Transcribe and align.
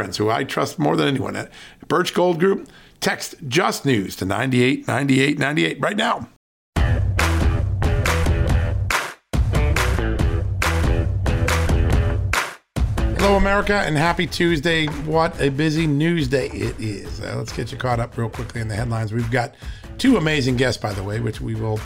friends 0.00 0.16
who 0.16 0.30
I 0.30 0.44
trust 0.44 0.78
more 0.78 0.96
than 0.96 1.08
anyone 1.08 1.36
at 1.36 1.52
Birch 1.86 2.14
Gold 2.14 2.40
Group. 2.40 2.70
Text 3.00 3.34
Just 3.48 3.84
News 3.84 4.16
to 4.16 4.24
989898 4.24 5.78
right 5.78 5.94
now. 5.94 6.26
Hello, 13.18 13.36
America, 13.36 13.74
and 13.74 13.98
happy 13.98 14.26
Tuesday. 14.26 14.86
What 14.86 15.38
a 15.38 15.50
busy 15.50 15.86
news 15.86 16.28
day 16.28 16.46
it 16.46 16.80
is. 16.80 17.20
Uh, 17.20 17.34
let's 17.36 17.52
get 17.52 17.70
you 17.70 17.76
caught 17.76 18.00
up 18.00 18.16
real 18.16 18.30
quickly 18.30 18.62
in 18.62 18.68
the 18.68 18.74
headlines. 18.74 19.12
We've 19.12 19.30
got 19.30 19.54
two 19.98 20.16
amazing 20.16 20.56
guests, 20.56 20.80
by 20.80 20.94
the 20.94 21.02
way, 21.02 21.20
which 21.20 21.42
we 21.42 21.54
will 21.54 21.78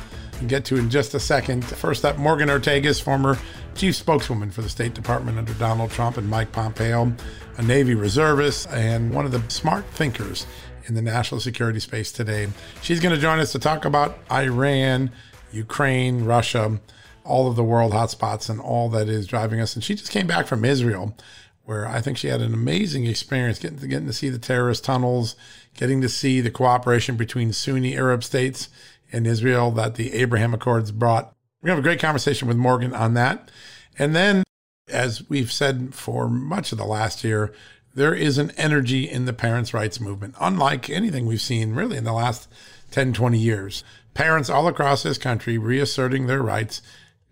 get 0.47 0.65
to 0.67 0.77
in 0.77 0.91
just 0.91 1.15
a 1.15 1.21
second. 1.21 1.65
First 1.65 2.05
up, 2.05 2.19
Morgan 2.19 2.49
Ortagus, 2.49 3.03
former 3.03 3.39
chief 3.75 3.97
spokeswoman 3.97 4.51
for 4.51 4.63
the 4.63 4.69
State 4.69 4.95
Department 4.95 5.39
under 5.39 5.55
Donald 5.55 5.91
Trump 5.91 6.17
and 6.17 6.29
Mike 6.29 6.53
Pompeo, 6.53 7.13
a 7.57 7.63
Navy 7.63 7.95
reservist, 7.95 8.69
and 8.71 9.13
one 9.13 9.25
of 9.25 9.33
the 9.33 9.43
smart 9.51 9.85
thinkers 9.87 10.47
in 10.87 10.95
the 10.95 11.03
national 11.03 11.41
security 11.41 11.81
space 11.81 12.13
today. 12.13 12.49
She's 12.83 13.01
going 13.01 13.15
to 13.15 13.21
join 13.21 13.39
us 13.39 13.53
to 13.53 13.59
talk 13.59 13.85
about 13.85 14.19
Iran, 14.31 15.11
Ukraine, 15.53 16.25
Russia, 16.25 16.81
all 17.25 17.49
of 17.49 17.57
the 17.57 17.65
world 17.65 17.93
hotspots, 17.93 18.51
and 18.51 18.61
all 18.61 18.89
that 18.91 19.09
is 19.09 19.27
driving 19.27 19.61
us. 19.61 19.75
And 19.75 19.83
she 19.83 19.95
just 19.95 20.11
came 20.11 20.27
back 20.27 20.47
from 20.47 20.65
Israel, 20.65 21.17
where 21.65 21.89
I 21.89 22.01
think 22.01 22.19
she 22.19 22.29
had 22.29 22.43
an 22.43 22.53
amazing 22.53 23.07
experience 23.07 23.59
getting 23.59 23.79
to, 23.79 23.87
getting 23.87 24.07
to 24.07 24.13
see 24.13 24.29
the 24.29 24.39
terrorist 24.39 24.85
tunnels, 24.85 25.35
getting 25.75 26.03
to 26.03 26.09
see 26.09 26.41
the 26.41 26.51
cooperation 26.51 27.17
between 27.17 27.53
Sunni 27.53 27.97
Arab 27.97 28.23
states 28.23 28.69
and 29.15 29.27
Israel 29.27 29.71
that 29.73 29.95
the 29.95 30.13
Abraham 30.15 30.53
Accords 30.53 30.91
brought. 30.91 31.35
To 31.63 31.71
have 31.71 31.79
a 31.79 31.83
great 31.83 32.01
conversation 32.01 32.47
with 32.47 32.59
Morgan 32.59 32.93
on 32.93 33.15
that. 33.15 33.51
And 33.99 34.15
then, 34.15 34.45
as 34.89 35.29
we've 35.31 35.53
said 35.53 35.95
for 35.95 36.29
much 36.29 36.73
of 36.73 36.79
the 36.79 36.85
last 36.85 37.25
year, 37.25 37.55
there 37.95 38.15
is 38.15 38.39
an 38.39 38.51
energy 38.57 39.09
in 39.09 39.25
the 39.25 39.33
parents' 39.33 39.73
rights 39.73 40.01
movement, 40.01 40.35
unlike 40.41 40.91
anything 40.91 41.27
we've 41.27 41.41
seen 41.41 41.75
really 41.75 41.97
in 41.97 42.05
the 42.05 42.13
last 42.13 42.49
10, 42.91 43.13
20 43.13 43.39
years. 43.39 43.85
Parents 44.15 44.51
all 44.51 44.69
across 44.69 45.03
this 45.03 45.17
country 45.17 45.57
reasserting 45.57 46.27
their 46.27 46.43
rights, 46.43 46.83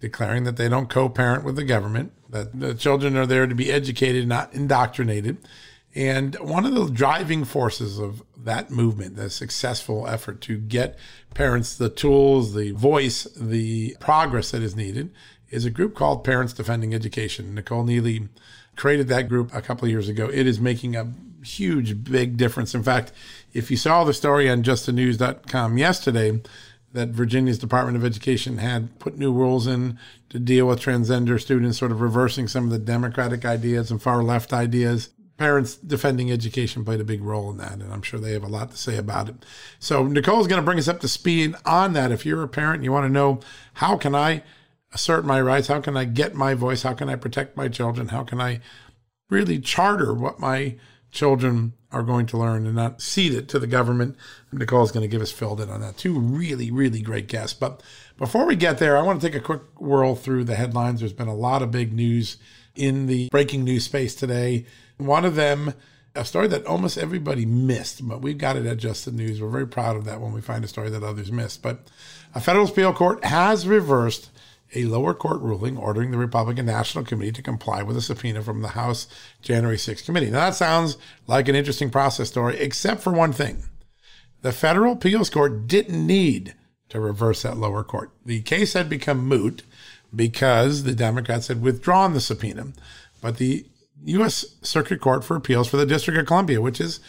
declaring 0.01 0.45
that 0.45 0.57
they 0.57 0.69
don't 0.69 0.89
co 0.89 1.09
parent 1.09 1.45
with 1.45 1.57
the 1.57 1.65
government, 1.65 2.13
that 2.31 2.59
the 2.59 2.75
children 2.75 3.17
are 3.17 3.27
there 3.27 3.47
to 3.47 3.55
be 3.55 3.71
educated, 3.71 4.27
not 4.27 4.55
indoctrinated. 4.55 5.37
And 5.95 6.35
one 6.37 6.65
of 6.65 6.75
the 6.75 6.89
driving 6.89 7.45
forces 7.45 7.99
of 7.99 8.23
that 8.37 8.71
movement, 8.71 9.17
the 9.17 9.29
successful 9.29 10.09
effort 10.09 10.41
to 10.43 10.57
get 10.57 10.99
parents 11.35 11.77
the 11.77 11.91
tools, 11.91 12.55
the 12.55 12.73
voice, 12.73 13.25
the 13.37 13.97
progress 14.01 14.53
that 14.53 14.63
is 14.63 14.75
needed, 14.75 15.13
is 15.51 15.67
a 15.67 15.71
group 15.71 15.95
called 15.95 16.25
Parents 16.25 16.55
Defending 16.55 16.95
Education. 16.95 17.55
Nicole 17.55 17.85
Neily 17.85 18.29
created 18.75 19.09
that 19.09 19.29
group 19.29 19.55
a 19.55 19.61
couple 19.61 19.85
of 19.85 19.91
years 19.91 20.09
ago. 20.09 20.31
It 20.33 20.47
is 20.47 20.59
making 20.59 20.97
a 20.97 21.13
huge, 21.45 22.05
big 22.05 22.39
difference. 22.39 22.75
In 22.75 22.83
fact, 22.83 23.13
if 23.53 23.71
you 23.71 23.77
saw 23.77 24.03
the 24.05 24.15
story 24.15 24.49
on 24.49 24.63
justthenews.com 24.63 25.77
yesterday, 25.77 26.41
that 26.95 27.09
Virginia's 27.09 27.59
Department 27.59 27.97
of 27.97 28.05
Education 28.05 28.59
had 28.59 28.99
put 28.99 29.19
new 29.19 29.33
rules 29.33 29.67
in 29.67 29.99
to 30.31 30.39
deal 30.39 30.67
with 30.67 30.81
transgender 30.81 31.41
students, 31.41 31.79
sort 31.79 31.91
of 31.91 32.01
reversing 32.01 32.49
some 32.49 32.65
of 32.65 32.71
the 32.71 32.79
Democratic 32.79 33.45
ideas 33.45 33.91
and 33.91 34.01
far 34.01 34.23
left 34.23 34.55
ideas 34.55 35.11
parents 35.37 35.77
defending 35.77 36.31
education 36.31 36.85
played 36.85 37.01
a 37.01 37.05
big 37.05 37.23
role 37.23 37.51
in 37.51 37.57
that, 37.59 37.73
and 37.73 37.93
I'm 37.93 38.03
sure 38.03 38.21
they 38.21 38.33
have 38.33 38.45
a 38.45 38.49
lot 38.49 38.71
to 38.71 38.77
say 38.77 38.97
about 38.97 39.29
it. 39.29 39.37
So 39.79 40.07
Nicole's 40.07 40.47
going 40.47 40.61
to 40.61 40.65
bring 40.65 40.79
us 40.79 40.89
up 40.89 41.01
to 41.01 41.09
speed 41.09 41.55
on 41.65 41.95
that. 41.95 42.13
If 42.13 42.25
you're 42.27 42.43
a 42.43 42.49
parent 42.49 42.77
and 42.77 42.85
you 42.85 42.93
want 42.93 43.07
to 43.07 43.13
know 43.13 43.41
how 43.75 43.97
can 43.97 44.15
I 44.15 44.43
assert 44.93 45.25
my 45.25 45.41
rights, 45.41 45.69
how 45.69 45.81
can 45.81 45.97
I 45.97 46.05
get 46.05 46.35
my 46.35 46.55
voice, 46.55 46.83
how 46.83 46.95
can 46.95 47.09
I 47.09 47.17
protect 47.17 47.57
my 47.57 47.69
children, 47.69 48.09
how 48.09 48.25
can 48.25 48.41
I 48.41 48.61
really 49.31 49.59
charter 49.59 50.13
what 50.13 50.39
my 50.39 50.77
children 51.11 51.75
are 51.93 52.03
going 52.03 52.27
to 52.27 52.39
learn 52.39 52.67
and 52.67 52.75
not 52.75 53.03
cede 53.03 53.35
it 53.35 53.49
to 53.51 53.59
the 53.59 53.67
government. 53.67 54.17
Nicole's 54.51 54.91
going 54.91 55.03
to 55.03 55.09
give 55.09 55.21
us 55.23 55.31
filled 55.31 55.61
in 55.61 55.69
on 55.69 55.81
that. 55.83 55.99
Two 55.99 56.19
really, 56.19 56.71
really 56.71 57.03
great 57.03 57.29
guests. 57.29 57.53
But 57.59 57.83
before 58.17 58.47
we 58.47 58.57
get 58.57 58.79
there, 58.79 58.97
I 58.97 59.03
want 59.03 59.21
to 59.21 59.27
take 59.27 59.37
a 59.37 59.45
quick 59.45 59.61
whirl 59.79 60.15
through 60.15 60.45
the 60.45 60.55
headlines. 60.55 61.01
There's 61.01 61.13
been 61.13 61.29
a 61.29 61.35
lot 61.35 61.63
of 61.63 61.71
big 61.71 61.93
news 61.93 62.39
in 62.75 63.07
the 63.07 63.29
breaking 63.31 63.65
news 63.65 63.85
space 63.85 64.15
today. 64.15 64.67
One 64.99 65.25
of 65.25 65.35
them, 65.35 65.75
a 66.15 66.25
story 66.25 66.49
that 66.49 66.67
almost 66.67 66.99
everybody 66.99 67.47
missed, 67.47 68.07
but 68.07 68.23
we've 68.23 68.39
got 68.39 68.57
it 68.57 68.67
at 68.67 68.79
Just 68.79 69.05
the 69.05 69.13
News. 69.13 69.41
We're 69.41 69.49
very 69.49 69.67
proud 69.67 69.97
of 69.97 70.05
that 70.05 70.21
when 70.21 70.33
we 70.33 70.41
find 70.41 70.65
a 70.65 70.69
story 70.69 70.91
that 70.91 71.03
others 71.03 71.33
missed. 71.33 71.63
But 71.63 71.89
a 72.35 72.41
federal 72.41 72.69
appeal 72.69 72.93
court 72.93 73.25
has 73.25 73.67
reversed 73.67 74.31
a 74.75 74.85
lower 74.85 75.15
court 75.15 75.41
ruling 75.41 75.77
ordering 75.77 76.11
the 76.11 76.19
Republican 76.19 76.67
National 76.67 77.05
Committee 77.05 77.33
to 77.33 77.43
comply 77.43 77.83
with 77.83 77.97
a 77.97 78.01
subpoena 78.01 78.43
from 78.43 78.63
the 78.63 78.69
House 78.69 79.07
January 79.43 79.77
6th 79.77 80.05
committee. 80.05 80.31
Now, 80.31 80.47
that 80.47 80.55
sounds 80.55 80.97
like 81.27 81.49
an 81.49 81.57
interesting 81.57 81.91
process 81.91 82.29
story, 82.29 82.59
except 82.59 83.03
for 83.03 83.13
one 83.13 83.33
thing. 83.33 83.65
The 84.41 84.53
federal 84.53 84.95
appeals 84.95 85.31
court 85.31 85.67
didn't 85.67 86.07
need 86.07 86.55
to 86.89 87.01
reverse 87.01 87.43
that 87.43 87.57
lower 87.57 87.85
court. 87.85 88.11
The 88.25 88.43
case 88.43 88.73
had 88.73 88.89
become 88.89 89.27
moot 89.27 89.63
because 90.15 90.83
the 90.83 90.95
Democrats 90.95 91.49
had 91.49 91.63
withdrawn 91.63 92.15
the 92.15 92.21
subpoena. 92.21 92.73
But 93.21 93.39
the 93.39 93.67
U.S. 94.05 94.57
Circuit 94.63 95.01
Court 95.01 95.25
for 95.25 95.37
Appeals 95.37 95.69
for 95.69 95.77
the 95.77 95.87
District 95.87 96.19
of 96.19 96.27
Columbia, 96.27 96.61
which 96.61 96.81
is 96.81 97.01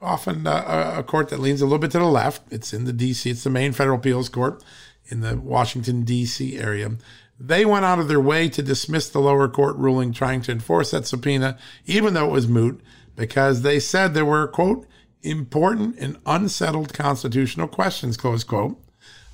often 0.00 0.46
uh, 0.46 0.94
a 0.96 1.02
court 1.02 1.28
that 1.28 1.40
leans 1.40 1.60
a 1.60 1.66
little 1.66 1.78
bit 1.78 1.90
to 1.92 1.98
the 1.98 2.04
left. 2.04 2.50
It's 2.50 2.72
in 2.72 2.84
the 2.84 2.92
D.C., 2.92 3.30
it's 3.30 3.44
the 3.44 3.50
main 3.50 3.72
federal 3.72 3.98
appeals 3.98 4.28
court 4.28 4.62
in 5.06 5.20
the 5.20 5.36
Washington, 5.36 6.04
D.C. 6.04 6.58
area. 6.58 6.92
They 7.38 7.64
went 7.64 7.84
out 7.84 7.98
of 7.98 8.08
their 8.08 8.20
way 8.20 8.48
to 8.50 8.62
dismiss 8.62 9.08
the 9.08 9.18
lower 9.18 9.48
court 9.48 9.76
ruling 9.76 10.12
trying 10.12 10.42
to 10.42 10.52
enforce 10.52 10.90
that 10.90 11.06
subpoena, 11.06 11.58
even 11.86 12.14
though 12.14 12.26
it 12.26 12.32
was 12.32 12.48
moot, 12.48 12.80
because 13.16 13.62
they 13.62 13.80
said 13.80 14.12
there 14.12 14.24
were, 14.24 14.46
quote, 14.46 14.86
important 15.22 15.96
and 15.98 16.18
unsettled 16.26 16.94
constitutional 16.94 17.68
questions, 17.68 18.16
close 18.16 18.44
quote, 18.44 18.78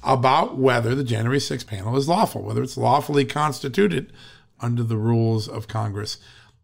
about 0.06 0.56
whether 0.56 0.94
the 0.94 1.05
January 1.05 1.41
6 1.41 1.65
panel 1.65 1.97
is 1.97 2.09
lawful, 2.09 2.43
whether 2.43 2.62
it's 2.62 2.77
lawfully 2.77 3.25
constituted 3.25 4.12
under 4.61 4.84
the 4.84 4.97
rules 4.97 5.49
of 5.49 5.67
Congress. 5.67 6.19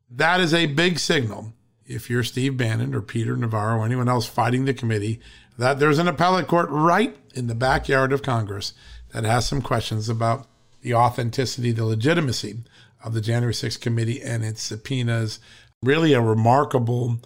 That 0.08 0.40
is 0.40 0.54
a 0.54 0.66
big 0.66 0.98
signal, 0.98 1.52
if 1.84 2.08
you're 2.08 2.22
Steve 2.22 2.56
Bannon 2.56 2.94
or 2.94 3.02
Peter 3.02 3.36
Navarro 3.36 3.80
or 3.80 3.84
anyone 3.84 4.08
else 4.08 4.26
fighting 4.26 4.64
the 4.64 4.72
committee, 4.72 5.20
that 5.58 5.80
there's 5.80 5.98
an 5.98 6.08
appellate 6.08 6.46
court 6.46 6.68
right 6.70 7.16
in 7.34 7.48
the 7.48 7.54
backyard 7.54 8.12
of 8.12 8.22
Congress 8.22 8.74
that 9.12 9.24
has 9.24 9.46
some 9.46 9.60
questions 9.60 10.08
about 10.08 10.46
the 10.80 10.94
authenticity, 10.94 11.72
the 11.72 11.84
legitimacy 11.84 12.58
of 13.04 13.12
the 13.12 13.20
January 13.20 13.52
6th 13.52 13.80
committee 13.80 14.22
and 14.22 14.44
its 14.44 14.62
subpoenas. 14.62 15.40
Really 15.82 16.12
a 16.12 16.20
remarkable 16.20 17.18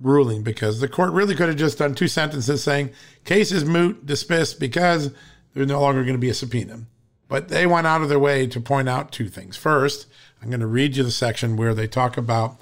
ruling 0.00 0.42
because 0.42 0.80
the 0.80 0.88
court 0.88 1.12
really 1.12 1.34
could 1.34 1.48
have 1.48 1.56
just 1.56 1.78
done 1.78 1.94
two 1.94 2.08
sentences 2.08 2.62
saying 2.62 2.90
case 3.24 3.50
is 3.50 3.64
moot, 3.64 4.06
dismissed 4.06 4.60
because 4.60 5.10
there's 5.54 5.68
no 5.68 5.80
longer 5.80 6.02
going 6.02 6.14
to 6.14 6.18
be 6.18 6.28
a 6.28 6.34
subpoena. 6.34 6.80
But 7.28 7.48
they 7.48 7.66
went 7.66 7.86
out 7.86 8.02
of 8.02 8.08
their 8.08 8.18
way 8.18 8.46
to 8.48 8.60
point 8.60 8.88
out 8.88 9.10
two 9.10 9.28
things. 9.28 9.56
First, 9.56 10.06
I'm 10.42 10.50
going 10.50 10.60
to 10.60 10.66
read 10.66 10.96
you 10.96 11.02
the 11.02 11.10
section 11.10 11.56
where 11.56 11.74
they 11.74 11.86
talk 11.86 12.16
about 12.16 12.60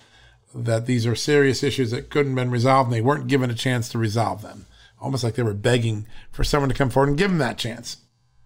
that 0.55 0.87
these 0.87 1.06
are 1.06 1.17
serious 1.17 1.62
issues 1.62 1.91
that 1.91 2.11
couldn't 2.11 2.37
have 2.37 2.44
been 2.44 2.50
resolved 2.50 2.89
and 2.89 2.94
they 2.94 3.00
weren't 3.00 3.27
given 3.27 3.50
a 3.50 3.55
chance 3.55 3.89
to 3.89 3.99
resolve 3.99 4.43
them. 4.43 4.67
Almost 5.00 5.25
like 5.25 5.35
they 5.35 5.43
were 5.43 5.55
begging 5.55 6.06
for 6.31 6.44
someone 6.44 6.69
to 6.69 6.75
come 6.75 6.91
forward 6.91 7.09
and 7.09 7.19
give 7.19 7.31
them 7.31 7.39
that 7.39 7.59
chance. 7.59 7.97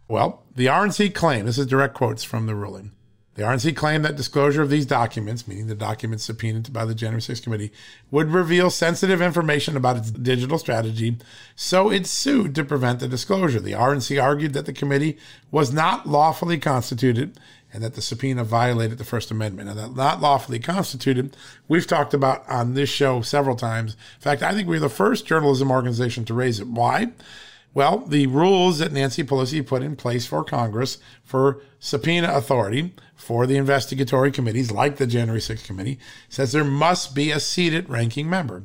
Well, 0.08 0.44
the 0.54 0.66
RNC 0.66 1.14
claim, 1.14 1.46
this 1.46 1.58
is 1.58 1.66
direct 1.66 1.94
quotes 1.94 2.22
from 2.22 2.46
the 2.46 2.54
ruling. 2.54 2.92
The 3.36 3.42
RNC 3.42 3.76
claimed 3.76 4.02
that 4.04 4.16
disclosure 4.16 4.62
of 4.62 4.70
these 4.70 4.86
documents, 4.86 5.46
meaning 5.46 5.66
the 5.66 5.74
documents 5.74 6.24
subpoenaed 6.24 6.72
by 6.72 6.86
the 6.86 6.94
January 6.94 7.20
6th 7.20 7.42
committee, 7.42 7.70
would 8.10 8.30
reveal 8.30 8.70
sensitive 8.70 9.20
information 9.20 9.76
about 9.76 9.98
its 9.98 10.10
digital 10.10 10.58
strategy, 10.58 11.18
so 11.54 11.90
it 11.90 12.06
sued 12.06 12.54
to 12.54 12.64
prevent 12.64 13.00
the 13.00 13.08
disclosure. 13.08 13.60
The 13.60 13.72
RNC 13.72 14.22
argued 14.22 14.54
that 14.54 14.64
the 14.64 14.72
committee 14.72 15.18
was 15.50 15.70
not 15.70 16.08
lawfully 16.08 16.58
constituted 16.58 17.38
and 17.74 17.84
that 17.84 17.94
the 17.94 18.00
subpoena 18.00 18.42
violated 18.42 18.96
the 18.96 19.04
First 19.04 19.30
Amendment. 19.30 19.68
And 19.68 19.78
that 19.78 19.94
not 19.94 20.22
lawfully 20.22 20.58
constituted, 20.58 21.36
we've 21.68 21.86
talked 21.86 22.14
about 22.14 22.48
on 22.48 22.72
this 22.72 22.88
show 22.88 23.20
several 23.20 23.54
times. 23.54 23.98
In 24.14 24.22
fact, 24.22 24.42
I 24.42 24.54
think 24.54 24.66
we're 24.66 24.80
the 24.80 24.88
first 24.88 25.26
journalism 25.26 25.70
organization 25.70 26.24
to 26.24 26.32
raise 26.34 26.58
it. 26.58 26.68
Why? 26.68 27.12
Well, 27.74 27.98
the 27.98 28.28
rules 28.28 28.78
that 28.78 28.92
Nancy 28.92 29.22
Pelosi 29.22 29.66
put 29.66 29.82
in 29.82 29.96
place 29.96 30.24
for 30.24 30.42
Congress 30.42 30.96
for 31.22 31.60
subpoena 31.78 32.32
authority 32.32 32.94
for 33.16 33.46
the 33.46 33.56
investigatory 33.56 34.30
committees, 34.30 34.70
like 34.70 34.96
the 34.96 35.06
January 35.06 35.40
6th 35.40 35.66
committee, 35.66 35.98
says 36.28 36.52
there 36.52 36.62
must 36.62 37.14
be 37.14 37.30
a 37.32 37.40
seated 37.40 37.88
ranking 37.88 38.30
member, 38.30 38.62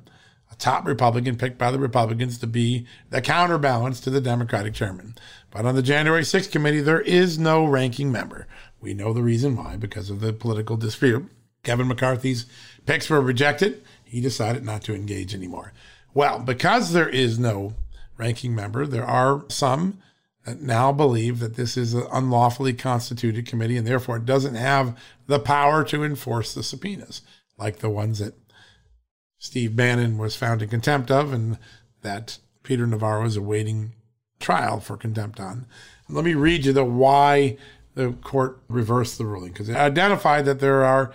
a 0.51 0.56
top 0.56 0.86
Republican 0.86 1.38
picked 1.38 1.57
by 1.57 1.71
the 1.71 1.80
Republicans 1.80 2.38
to 2.38 2.48
be 2.48 2.86
the 3.09 3.21
counterbalance 3.21 4.00
to 4.01 4.09
the 4.09 4.21
Democratic 4.21 4.74
chairman. 4.74 5.15
But 5.50 5.65
on 5.65 5.75
the 5.75 5.81
January 5.81 6.24
6th 6.24 6.51
committee, 6.51 6.81
there 6.81 7.01
is 7.01 7.39
no 7.39 7.65
ranking 7.65 8.12
member. 8.12 8.48
We 8.81 8.94
know 8.94 9.13
the 9.13 9.24
reason 9.24 9.56
why, 9.56 9.77
because 9.77 10.09
of 10.09 10.19
the 10.19 10.33
political 10.33 10.77
dispute. 10.77 11.27
Kevin 11.63 11.88
McCarthy's 11.88 12.45
picks 12.86 13.09
were 13.09 13.21
rejected. 13.21 13.83
He 14.03 14.19
decided 14.19 14.65
not 14.65 14.83
to 14.83 14.95
engage 14.95 15.33
anymore. 15.33 15.74
Well, 16.13 16.39
because 16.39 16.92
there 16.92 17.09
is 17.09 17.39
no 17.39 17.74
ranking 18.18 18.53
member. 18.53 18.86
There 18.86 19.06
are 19.06 19.45
some 19.48 20.00
now 20.59 20.91
believe 20.91 21.39
that 21.39 21.55
this 21.55 21.77
is 21.77 21.93
an 21.93 22.05
unlawfully 22.11 22.73
constituted 22.73 23.45
committee 23.45 23.77
and 23.77 23.85
therefore 23.85 24.17
it 24.17 24.25
doesn't 24.25 24.55
have 24.55 24.97
the 25.27 25.39
power 25.39 25.83
to 25.85 26.03
enforce 26.03 26.53
the 26.53 26.63
subpoenas, 26.63 27.21
like 27.57 27.79
the 27.79 27.89
ones 27.89 28.19
that 28.19 28.33
Steve 29.38 29.75
Bannon 29.75 30.17
was 30.17 30.35
found 30.35 30.61
in 30.61 30.69
contempt 30.69 31.11
of 31.11 31.31
and 31.33 31.57
that 32.01 32.39
Peter 32.63 32.88
Navarro 32.88 33.25
is 33.25 33.35
awaiting 33.35 33.93
trial 34.39 34.79
for 34.79 34.97
contempt 34.97 35.39
on. 35.39 35.65
Let 36.09 36.25
me 36.25 36.33
read 36.33 36.65
you 36.65 36.73
the 36.73 36.83
why 36.83 37.57
the 37.93 38.13
court 38.23 38.59
reversed 38.67 39.17
the 39.17 39.25
ruling 39.25 39.51
because 39.51 39.69
it 39.69 39.75
identified 39.75 40.45
that 40.45 40.59
there 40.59 40.83
are 40.83 41.11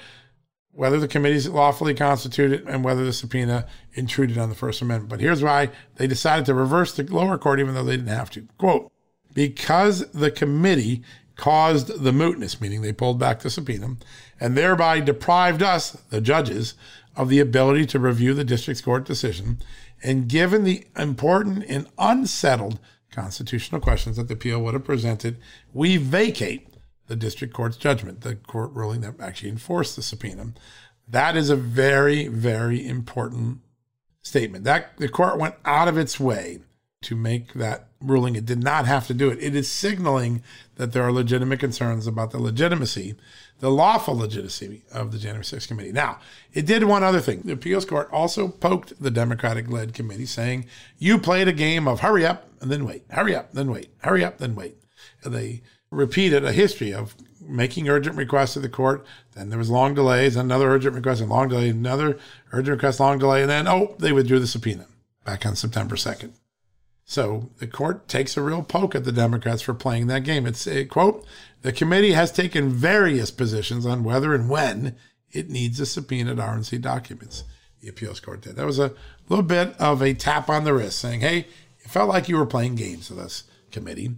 whether 0.73 1.01
the 1.01 1.09
committee 1.09 1.37
is 1.37 1.49
lawfully 1.49 1.95
constituted 1.95 2.63
and 2.69 2.85
whether 2.85 3.05
the 3.05 3.13
subpoena 3.13 3.67
intruded 3.95 4.37
on 4.37 4.51
the 4.51 4.55
First 4.55 4.83
Amendment. 4.83 5.09
But 5.09 5.21
here's 5.21 5.43
why 5.43 5.71
they 5.97 6.07
decided 6.07 6.45
to 6.47 6.55
reverse 6.55 6.93
the 6.93 7.03
lower 7.05 7.39
court, 7.39 7.61
even 7.61 7.75
though 7.75 7.83
they 7.83 7.97
didn't 7.97 8.09
have 8.09 8.31
to. 8.33 8.47
Quote, 8.59 8.93
because 9.37 10.11
the 10.13 10.31
committee 10.31 11.03
caused 11.37 12.03
the 12.03 12.11
mootness, 12.11 12.59
meaning 12.59 12.81
they 12.81 12.91
pulled 12.91 13.19
back 13.19 13.41
the 13.41 13.51
subpoena, 13.51 13.97
and 14.41 14.57
thereby 14.57 14.99
deprived 14.99 15.63
us, 15.63 15.91
the 16.09 16.23
judges, 16.23 16.73
of 17.15 17.29
the 17.29 17.39
ability 17.39 17.85
to 17.85 17.99
review 17.99 18.33
the 18.33 18.45
district 18.45 18.83
court 18.83 19.05
decision, 19.05 19.59
and 20.03 20.27
given 20.27 20.65
the 20.65 20.87
important 20.97 21.67
and 21.69 21.87
unsettled 21.99 22.79
constitutional 23.11 23.79
questions 23.79 24.17
that 24.17 24.29
the 24.29 24.33
appeal 24.33 24.63
would 24.63 24.73
have 24.73 24.85
presented, 24.85 25.37
we 25.75 25.99
vacate 25.99 26.69
the 27.07 27.15
district 27.15 27.53
court's 27.53 27.77
judgment, 27.77 28.23
the 28.23 28.37
court 28.37 28.73
ruling 28.73 29.03
that 29.03 29.21
actually 29.21 29.51
enforced 29.51 29.97
the 29.97 30.03
subpoena. 30.03 30.55
That 31.07 31.37
is 31.37 31.51
a 31.51 31.57
very, 31.57 32.27
very 32.29 32.87
important 32.87 33.59
statement. 34.23 34.65
That 34.65 34.97
the 34.97 35.11
court 35.11 35.39
went 35.39 35.57
out 35.67 35.89
of 35.89 35.99
its 35.99 36.19
way 36.19 36.61
to 37.07 37.17
make 37.17 37.55
that 37.55 37.89
ruling. 38.01 38.35
It 38.35 38.47
did 38.47 38.63
not 38.63 38.87
have 38.87 39.07
to 39.07 39.15
do 39.15 39.31
it. 39.31 39.39
It 39.41 39.55
is 39.55 39.71
signaling 39.71 40.43
that 40.77 40.93
there 40.93 41.03
are 41.03 41.13
legitimate 41.13 41.61
concerns 41.61 42.07
about 42.07 42.31
the 42.33 42.41
legitimacy, 42.41 43.15
the 43.61 43.71
lawful 43.71 44.17
legitimacy 44.17 44.83
of 44.93 45.13
the 45.13 45.19
January 45.19 45.45
6th 45.45 45.69
committee. 45.69 45.93
Now, 45.93 46.19
it 46.53 46.67
did 46.67 46.85
one 46.85 47.05
other 47.05 47.21
thing. 47.21 47.43
The 47.45 47.53
appeals 47.53 47.85
court 47.85 48.09
also 48.11 48.49
poked 48.49 49.01
the 49.01 49.11
Democratic 49.11 49.71
led 49.71 49.95
committee, 49.95 50.27
saying, 50.27 50.67
You 50.99 51.19
played 51.19 51.49
a 51.49 51.53
game 51.53 51.87
of 51.87 52.01
hurry 52.01 52.27
up 52.27 52.49
and 52.61 52.71
then 52.71 52.85
wait, 52.85 53.05
hurry 53.11 53.37
up, 53.37 53.53
then 53.53 53.71
wait, 53.71 53.91
hurry 53.99 54.25
up, 54.25 54.39
then 54.39 54.55
wait. 54.55 54.77
And 55.23 55.33
they 55.33 55.63
repeated 55.91 56.45
a 56.45 56.53
history 56.53 56.93
of 56.93 57.15
making 57.41 57.89
urgent 57.89 58.17
requests 58.17 58.55
to 58.55 58.61
the 58.61 58.69
court. 58.69 59.07
Then 59.35 59.51
there 59.51 59.59
was 59.59 59.71
long 59.71 59.95
delays, 59.95 60.35
another 60.35 60.71
urgent 60.71 60.97
request, 60.97 61.21
and 61.21 61.31
long 61.31 61.49
delay, 61.49 61.69
another 61.69 62.19
urgent 62.53 62.77
request, 62.77 62.99
long 62.99 63.19
delay, 63.19 63.43
and 63.43 63.51
then 63.51 63.69
oh, 63.69 63.95
they 64.01 64.13
withdrew 64.13 64.41
the 64.41 64.47
subpoena 64.47 64.87
back 65.25 65.47
on 65.47 65.55
September 65.55 65.97
second. 65.97 66.33
So 67.09 67.51
the 67.59 67.69
court 67.69 68.09
takes 68.09 68.37
a 68.37 68.43
real 68.43 68.65
poke 68.65 68.97
at 68.97 69.05
the 69.05 69.13
Democrats 69.13 69.63
for 69.63 69.73
playing 69.73 70.09
that 70.09 70.25
game. 70.25 70.45
It's 70.45 70.67
a 70.67 70.85
quote: 70.85 71.25
"The 71.63 71.73
committee 71.73 72.13
has 72.13 72.33
taken 72.33 72.69
various 72.69 73.31
positions 73.31 73.87
on 73.87 74.03
whether 74.03 74.35
and 74.35 74.51
when 74.51 74.97
it 75.31 75.49
needs 75.49 75.79
to 75.79 75.87
subpoena 75.87 76.35
RNC 76.35 76.83
documents." 76.83 77.45
The 77.81 77.89
appeals 77.89 78.19
court 78.19 78.41
did. 78.41 78.57
That 78.57 78.67
was 78.67 78.81
a 78.81 78.93
little 79.29 79.45
bit 79.45 79.77
of 79.79 80.03
a 80.03 80.15
tap 80.15 80.51
on 80.51 80.65
the 80.65 80.75
wrist, 80.75 80.99
saying, 80.99 81.21
"Hey, 81.21 81.47
it 81.79 81.91
felt 81.91 82.09
like 82.09 82.29
you 82.29 82.37
were 82.37 82.45
playing 82.47 82.75
games 82.75 83.09
with 83.09 83.21
us, 83.21 83.45
committee." 83.71 84.17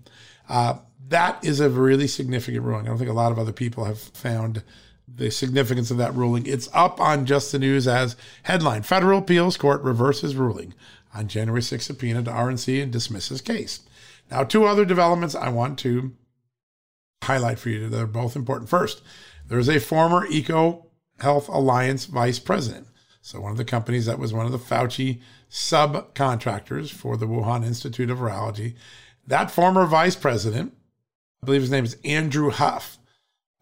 Uh, 0.49 0.79
that 1.09 1.45
is 1.45 1.61
a 1.61 1.69
really 1.69 2.09
significant 2.09 2.65
ruling. 2.65 2.87
I 2.87 2.89
don't 2.89 2.99
think 2.99 3.11
a 3.11 3.15
lot 3.15 3.33
of 3.33 3.39
other 3.39 3.53
people 3.53 3.85
have 3.85 3.99
found 3.99 4.63
the 5.07 5.31
significance 5.31 5.91
of 5.91 5.99
that 5.99 6.15
ruling. 6.15 6.47
It's 6.47 6.69
up 6.73 7.01
on 7.01 7.27
Just 7.27 7.53
the 7.53 7.59
News 7.59 7.87
as 7.87 8.17
headline 8.45 8.83
Federal 8.83 9.19
Appeals 9.19 9.59
Court 9.59 9.83
reverses 9.83 10.37
ruling 10.37 10.75
on 11.15 11.29
January 11.29 11.63
6 11.63 11.87
subpoena 11.87 12.23
to 12.23 12.31
RNC 12.31 12.83
and 12.83 12.93
dismiss 12.93 13.29
his 13.29 13.41
case. 13.41 13.81
Now, 14.31 14.45
two 14.45 14.65
other 14.65 14.85
developments 14.85 15.35
I 15.35 15.49
want 15.49 15.79
to 15.81 16.15
highlight 17.23 17.59
for 17.59 17.71
you. 17.71 17.89
They're 17.89 18.07
both 18.07 18.37
important. 18.37 18.69
First, 18.69 19.03
there's 19.47 19.69
a 19.69 19.81
former 19.81 20.27
Eco 20.27 20.87
Health 21.19 21.49
Alliance 21.49 22.05
vice 22.05 22.39
president. 22.39 22.87
So, 23.21 23.41
one 23.41 23.53
of 23.53 23.59
the 23.59 23.65
companies 23.65 24.07
that 24.07 24.19
was 24.19 24.33
one 24.33 24.47
of 24.47 24.53
the 24.53 24.59
Fauci 24.59 25.21
subcontractors 25.51 26.91
for 26.91 27.17
the 27.17 27.27
Wuhan 27.27 27.65
Institute 27.65 28.11
of 28.11 28.19
Virology. 28.19 28.75
That 29.27 29.51
former 29.51 29.87
vice 29.87 30.17
president 30.17 30.75
I 31.43 31.47
believe 31.47 31.61
his 31.61 31.71
name 31.71 31.85
is 31.85 31.97
Andrew 32.05 32.51
Huff, 32.51 32.99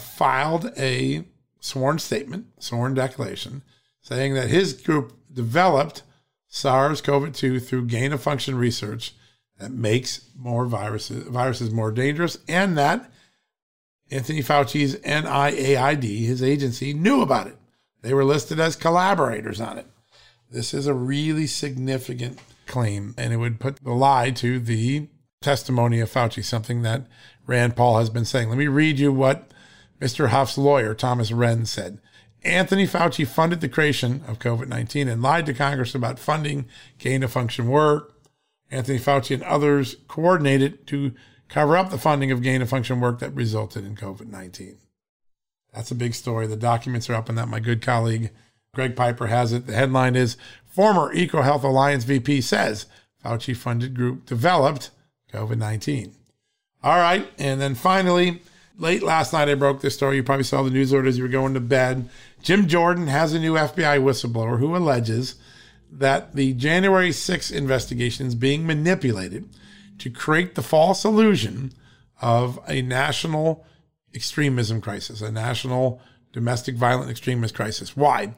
filed 0.00 0.72
a 0.78 1.25
sworn 1.60 1.98
statement, 1.98 2.46
sworn 2.58 2.94
declaration, 2.94 3.62
saying 4.00 4.34
that 4.34 4.48
his 4.48 4.72
group 4.72 5.19
developed 5.32 6.02
SARS 6.48 7.00
CoV 7.00 7.32
2 7.32 7.60
through 7.60 7.87
gain 7.87 8.12
of 8.12 8.22
function 8.22 8.56
research 8.56 9.14
that 9.58 9.72
makes 9.72 10.28
more 10.37 10.66
viruses, 10.66 11.26
viruses 11.28 11.70
more 11.70 11.90
dangerous, 11.90 12.38
and 12.48 12.76
that 12.76 13.10
Anthony 14.10 14.43
Fauci's 14.43 14.96
NIAID, 14.96 16.26
his 16.26 16.43
agency, 16.43 16.93
knew 16.93 17.22
about 17.22 17.46
it. 17.46 17.56
They 18.02 18.14
were 18.14 18.25
listed 18.25 18.60
as 18.60 18.76
collaborators 18.76 19.60
on 19.60 19.78
it. 19.78 19.87
This 20.50 20.72
is 20.72 20.87
a 20.87 20.94
really 20.94 21.46
significant 21.46 22.38
claim, 22.66 23.14
and 23.19 23.32
it 23.32 23.38
would 23.38 23.58
put 23.58 23.82
the 23.82 23.93
lie 23.93 24.31
to 24.32 24.60
the 24.60 25.08
testimony 25.41 26.00
of 26.00 26.10
Fauci, 26.10 26.44
something 26.44 26.82
that 26.82 27.06
Rand 27.46 27.76
Paul 27.76 27.98
has 27.98 28.10
been 28.10 28.24
saying. 28.24 28.48
Let 28.48 28.58
me 28.58 28.69
read 28.69 28.98
you 28.98 29.12
what 29.12 29.50
Mr. 30.00 30.29
Huff's 30.29 30.58
lawyer, 30.58 30.94
Thomas 30.94 31.31
Renz, 31.31 31.69
said. 31.69 31.98
Anthony 32.46 32.86
Fauci 32.86 33.26
funded 33.26 33.60
the 33.60 33.69
creation 33.69 34.22
of 34.26 34.38
COVID 34.38 34.69
19 34.69 35.08
and 35.08 35.22
lied 35.22 35.46
to 35.46 35.55
Congress 35.55 35.94
about 35.94 36.19
funding 36.19 36.67
gain 36.98 37.22
of 37.22 37.32
function 37.32 37.69
work. 37.69 38.15
Anthony 38.70 38.98
Fauci 38.98 39.34
and 39.34 39.43
others 39.44 39.96
coordinated 40.08 40.86
to 40.88 41.12
cover 41.48 41.76
up 41.76 41.91
the 41.91 41.98
funding 41.98 42.31
of 42.31 42.43
gain 42.43 42.62
of 42.62 42.69
function 42.69 43.00
work 43.00 43.19
that 43.20 43.34
resulted 43.34 43.84
in 43.84 43.96
COVID 43.96 44.29
19. 44.29 44.79
That's 45.74 45.91
a 45.91 45.96
big 45.96 46.15
story. 46.15 46.46
The 46.46 46.56
documents 46.56 47.10
are 47.10 47.15
up 47.15 47.29
on 47.29 47.34
that. 47.34 47.48
My 47.48 47.60
good 47.60 47.82
colleague 47.82 48.31
Greg 48.74 48.96
Piper 48.96 49.26
has 49.26 49.53
it. 49.53 49.67
The 49.67 49.74
headline 49.74 50.17
is 50.17 50.36
Former 50.65 51.15
EcoHealth 51.15 51.65
Alliance 51.65 52.05
VP 52.05 52.43
says 52.43 52.86
Fauci 53.24 53.56
funded 53.56 53.94
group 53.94 54.26
developed 54.26 54.91
COVID 55.32 55.56
19. 55.56 56.15
All 56.82 56.98
right. 56.98 57.26
And 57.38 57.60
then 57.60 57.74
finally, 57.74 58.43
late 58.79 59.03
last 59.03 59.32
night, 59.32 59.48
I 59.48 59.55
broke 59.55 59.81
this 59.81 59.94
story. 59.94 60.17
You 60.17 60.22
probably 60.22 60.44
saw 60.44 60.62
the 60.62 60.70
news 60.70 60.93
alert 60.93 61.06
as 61.06 61.17
you 61.17 61.24
were 61.24 61.29
going 61.29 61.55
to 61.55 61.60
bed. 61.60 62.08
Jim 62.43 62.66
Jordan 62.66 63.08
has 63.08 63.32
a 63.32 63.40
new 63.40 63.55
FBI 63.55 64.00
whistleblower 64.00 64.58
who 64.58 64.76
alleges 64.76 65.36
that 65.90 66.34
the 66.34 66.52
January 66.55 67.10
6th 67.10 67.52
investigation 67.52 68.26
is 68.26 68.34
being 68.34 68.66
manipulated 68.66 69.48
to 69.98 70.10
create 70.10 70.55
the 70.55 70.62
false 70.62 71.05
illusion 71.05 71.72
of 72.20 72.58
a 72.69 72.82
national 72.82 73.64
extremism 74.14 74.81
crisis, 74.81 75.20
a 75.20 75.31
national 75.31 76.00
domestic 76.32 76.76
violent 76.76 77.10
extremist 77.10 77.55
crisis. 77.55 77.96
Why? 77.96 78.34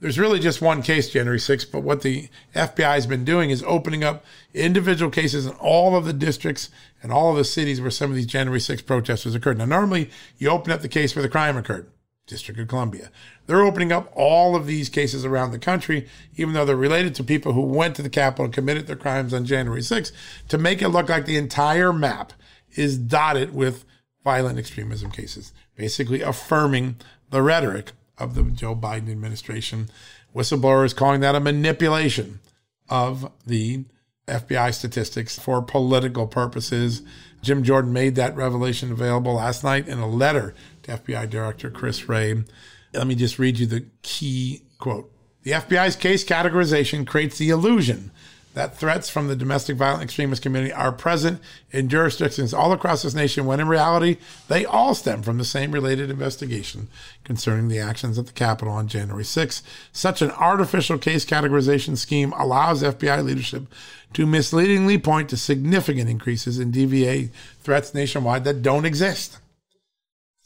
there's 0.00 0.18
really 0.18 0.38
just 0.38 0.60
one 0.60 0.82
case, 0.82 1.10
January 1.10 1.38
6th, 1.38 1.70
but 1.70 1.80
what 1.80 2.02
the 2.02 2.28
FBI 2.54 2.94
has 2.94 3.06
been 3.06 3.24
doing 3.24 3.50
is 3.50 3.62
opening 3.62 4.04
up 4.04 4.24
individual 4.52 5.10
cases 5.10 5.46
in 5.46 5.52
all 5.54 5.96
of 5.96 6.04
the 6.04 6.12
districts 6.12 6.68
and 7.02 7.10
all 7.10 7.30
of 7.30 7.36
the 7.36 7.44
cities 7.44 7.80
where 7.80 7.90
some 7.90 8.10
of 8.10 8.16
these 8.16 8.26
January 8.26 8.60
6th 8.60 8.84
protesters 8.84 9.34
occurred. 9.34 9.58
Now, 9.58 9.64
normally 9.64 10.10
you 10.36 10.50
open 10.50 10.72
up 10.72 10.82
the 10.82 10.88
case 10.88 11.16
where 11.16 11.22
the 11.22 11.28
crime 11.28 11.56
occurred, 11.56 11.90
District 12.26 12.58
of 12.58 12.68
Columbia. 12.68 13.10
They're 13.46 13.62
opening 13.62 13.92
up 13.92 14.12
all 14.14 14.56
of 14.56 14.66
these 14.66 14.88
cases 14.88 15.24
around 15.24 15.52
the 15.52 15.58
country, 15.58 16.08
even 16.36 16.54
though 16.54 16.64
they're 16.64 16.76
related 16.76 17.14
to 17.16 17.24
people 17.24 17.52
who 17.52 17.62
went 17.62 17.94
to 17.96 18.02
the 18.02 18.10
Capitol 18.10 18.46
and 18.46 18.54
committed 18.54 18.86
their 18.86 18.96
crimes 18.96 19.32
on 19.32 19.44
January 19.44 19.80
6th, 19.80 20.12
to 20.48 20.58
make 20.58 20.82
it 20.82 20.88
look 20.88 21.08
like 21.08 21.26
the 21.26 21.36
entire 21.36 21.92
map 21.92 22.32
is 22.74 22.98
dotted 22.98 23.54
with 23.54 23.84
violent 24.24 24.58
extremism 24.58 25.10
cases, 25.10 25.52
basically 25.76 26.20
affirming 26.20 26.96
the 27.30 27.42
rhetoric 27.42 27.92
of 28.18 28.34
the 28.34 28.42
Joe 28.42 28.74
Biden 28.74 29.10
administration. 29.10 29.88
Whistleblowers 30.34 30.94
calling 30.94 31.20
that 31.20 31.34
a 31.34 31.40
manipulation 31.40 32.40
of 32.88 33.30
the 33.46 33.84
FBI 34.26 34.74
statistics 34.74 35.38
for 35.38 35.62
political 35.62 36.26
purposes. 36.26 37.02
Jim 37.42 37.62
Jordan 37.62 37.92
made 37.92 38.16
that 38.16 38.34
revelation 38.34 38.90
available 38.90 39.34
last 39.34 39.62
night 39.62 39.86
in 39.86 39.98
a 39.98 40.08
letter 40.08 40.54
FBI 40.86 41.28
Director 41.28 41.70
Chris 41.70 42.08
Wray. 42.08 42.44
Let 42.92 43.06
me 43.06 43.14
just 43.14 43.38
read 43.38 43.58
you 43.58 43.66
the 43.66 43.86
key 44.02 44.62
quote. 44.78 45.12
The 45.42 45.52
FBI's 45.52 45.96
case 45.96 46.24
categorization 46.24 47.06
creates 47.06 47.38
the 47.38 47.50
illusion 47.50 48.10
that 48.56 48.74
threats 48.74 49.10
from 49.10 49.28
the 49.28 49.36
domestic 49.36 49.76
violent 49.76 50.02
extremist 50.02 50.40
community 50.40 50.72
are 50.72 50.90
present 50.90 51.42
in 51.72 51.90
jurisdictions 51.90 52.54
all 52.54 52.72
across 52.72 53.02
this 53.02 53.14
nation 53.14 53.44
when 53.44 53.60
in 53.60 53.68
reality 53.68 54.16
they 54.48 54.64
all 54.64 54.94
stem 54.94 55.22
from 55.22 55.36
the 55.36 55.44
same 55.44 55.72
related 55.72 56.08
investigation 56.08 56.88
concerning 57.22 57.68
the 57.68 57.78
actions 57.78 58.18
at 58.18 58.26
the 58.26 58.32
Capitol 58.32 58.72
on 58.72 58.88
January 58.88 59.26
6. 59.26 59.62
Such 59.92 60.22
an 60.22 60.30
artificial 60.30 60.96
case 60.96 61.26
categorization 61.26 61.98
scheme 61.98 62.32
allows 62.32 62.82
FBI 62.82 63.22
leadership 63.22 63.66
to 64.14 64.26
misleadingly 64.26 64.96
point 64.96 65.28
to 65.28 65.36
significant 65.36 66.08
increases 66.08 66.58
in 66.58 66.72
DVE 66.72 67.28
threats 67.60 67.92
nationwide 67.92 68.44
that 68.44 68.62
don't 68.62 68.86
exist. 68.86 69.36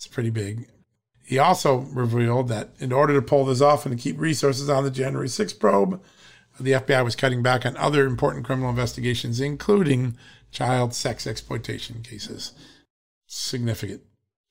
It's 0.00 0.06
pretty 0.06 0.30
big. 0.30 0.66
He 1.26 1.38
also 1.38 1.76
revealed 1.76 2.48
that 2.48 2.70
in 2.78 2.90
order 2.90 3.12
to 3.12 3.20
pull 3.20 3.44
this 3.44 3.60
off 3.60 3.84
and 3.84 3.94
to 3.94 4.02
keep 4.02 4.18
resources 4.18 4.70
on 4.70 4.82
the 4.82 4.90
January 4.90 5.28
6 5.28 5.52
probe, 5.52 6.02
the 6.58 6.72
FBI 6.72 7.04
was 7.04 7.14
cutting 7.14 7.42
back 7.42 7.66
on 7.66 7.76
other 7.76 8.06
important 8.06 8.46
criminal 8.46 8.70
investigations, 8.70 9.42
including 9.42 10.16
child 10.50 10.94
sex 10.94 11.26
exploitation 11.26 12.00
cases. 12.02 12.54
Significant, 13.26 14.00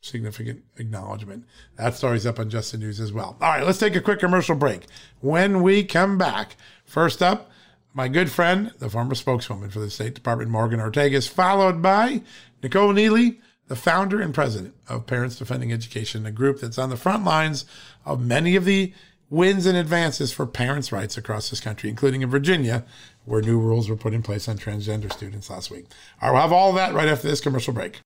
significant 0.01 0.65
acknowledgement. 0.77 1.45
That 1.77 1.95
story's 1.95 2.27
up 2.27 2.37
on 2.37 2.51
Just 2.51 2.71
the 2.71 2.77
News 2.77 2.99
as 2.99 3.11
well. 3.11 3.35
All 3.41 3.49
right, 3.49 3.65
let's 3.65 3.79
take 3.79 3.95
a 3.95 4.01
quick 4.01 4.19
commercial 4.19 4.55
break. 4.55 4.83
When 5.19 5.63
we 5.63 5.83
come 5.83 6.19
back, 6.19 6.57
first 6.85 7.23
up, 7.23 7.49
my 7.91 8.07
good 8.07 8.29
friend, 8.29 8.71
the 8.77 8.87
former 8.87 9.15
spokeswoman 9.15 9.71
for 9.71 9.79
the 9.79 9.89
State 9.89 10.13
Department, 10.13 10.51
Morgan 10.51 10.79
Ortagus, 10.79 11.27
followed 11.27 11.81
by 11.81 12.21
Nicole 12.61 12.93
Neily, 12.93 13.39
the 13.69 13.75
founder 13.75 14.19
and 14.19 14.33
president 14.33 14.73
of 14.89 15.05
Parents 15.05 15.35
Defending 15.35 15.71
Education, 15.71 16.25
a 16.25 16.31
group 16.31 16.59
that's 16.59 16.79
on 16.79 16.89
the 16.89 16.97
front 16.97 17.23
lines 17.23 17.65
of 18.03 18.19
many 18.19 18.55
of 18.55 18.65
the 18.65 18.91
wins 19.29 19.67
and 19.67 19.77
advances 19.77 20.31
for 20.33 20.47
parents' 20.47 20.91
rights 20.91 21.17
across 21.17 21.51
this 21.51 21.59
country, 21.59 21.87
including 21.87 22.23
in 22.23 22.29
Virginia, 22.31 22.83
where 23.25 23.43
new 23.43 23.59
rules 23.59 23.87
were 23.87 23.95
put 23.95 24.11
in 24.11 24.23
place 24.23 24.49
on 24.49 24.57
transgender 24.57 25.13
students 25.13 25.51
last 25.51 25.69
week. 25.69 25.85
All 26.19 26.29
right, 26.29 26.33
we'll 26.33 26.41
have 26.41 26.51
all 26.51 26.73
that 26.73 26.95
right 26.95 27.07
after 27.07 27.27
this 27.27 27.39
commercial 27.39 27.71
break. 27.71 28.01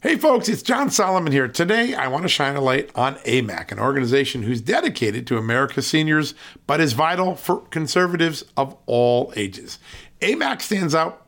Hey 0.00 0.16
folks, 0.16 0.50
it's 0.50 0.62
John 0.62 0.90
Solomon 0.90 1.32
here. 1.32 1.48
Today, 1.48 1.94
I 1.94 2.08
want 2.08 2.24
to 2.24 2.28
shine 2.28 2.56
a 2.56 2.60
light 2.60 2.90
on 2.94 3.14
AMAC, 3.16 3.72
an 3.72 3.78
organization 3.78 4.42
who's 4.42 4.60
dedicated 4.60 5.26
to 5.28 5.38
America's 5.38 5.86
seniors, 5.86 6.34
but 6.66 6.78
is 6.78 6.92
vital 6.92 7.36
for 7.36 7.62
conservatives 7.70 8.44
of 8.56 8.76
all 8.84 9.32
ages. 9.34 9.78
AMAC 10.20 10.60
stands 10.60 10.94
out 10.94 11.27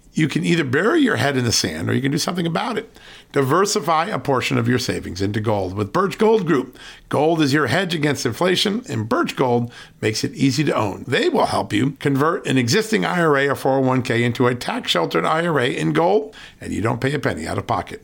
you 0.13 0.27
can 0.27 0.43
either 0.43 0.63
bury 0.63 0.99
your 0.99 1.15
head 1.15 1.37
in 1.37 1.45
the 1.45 1.51
sand 1.51 1.89
or 1.89 1.93
you 1.93 2.01
can 2.01 2.11
do 2.11 2.17
something 2.17 2.45
about 2.45 2.77
it. 2.77 2.97
Diversify 3.31 4.07
a 4.07 4.19
portion 4.19 4.57
of 4.57 4.67
your 4.67 4.79
savings 4.79 5.21
into 5.21 5.39
gold 5.39 5.73
with 5.73 5.93
Birch 5.93 6.17
Gold 6.17 6.45
Group. 6.45 6.77
Gold 7.07 7.41
is 7.41 7.53
your 7.53 7.67
hedge 7.67 7.95
against 7.95 8.25
inflation, 8.25 8.83
and 8.89 9.07
Birch 9.07 9.37
Gold 9.37 9.71
makes 10.01 10.25
it 10.25 10.33
easy 10.33 10.65
to 10.65 10.75
own. 10.75 11.05
They 11.07 11.29
will 11.29 11.45
help 11.45 11.71
you 11.71 11.91
convert 11.91 12.45
an 12.45 12.57
existing 12.57 13.05
IRA 13.05 13.47
or 13.47 13.55
401k 13.55 14.21
into 14.21 14.47
a 14.47 14.55
tax 14.55 14.91
sheltered 14.91 15.25
IRA 15.25 15.67
in 15.67 15.93
gold, 15.93 16.35
and 16.59 16.73
you 16.73 16.81
don't 16.81 16.99
pay 16.99 17.13
a 17.13 17.19
penny 17.19 17.47
out 17.47 17.57
of 17.57 17.67
pocket. 17.67 18.03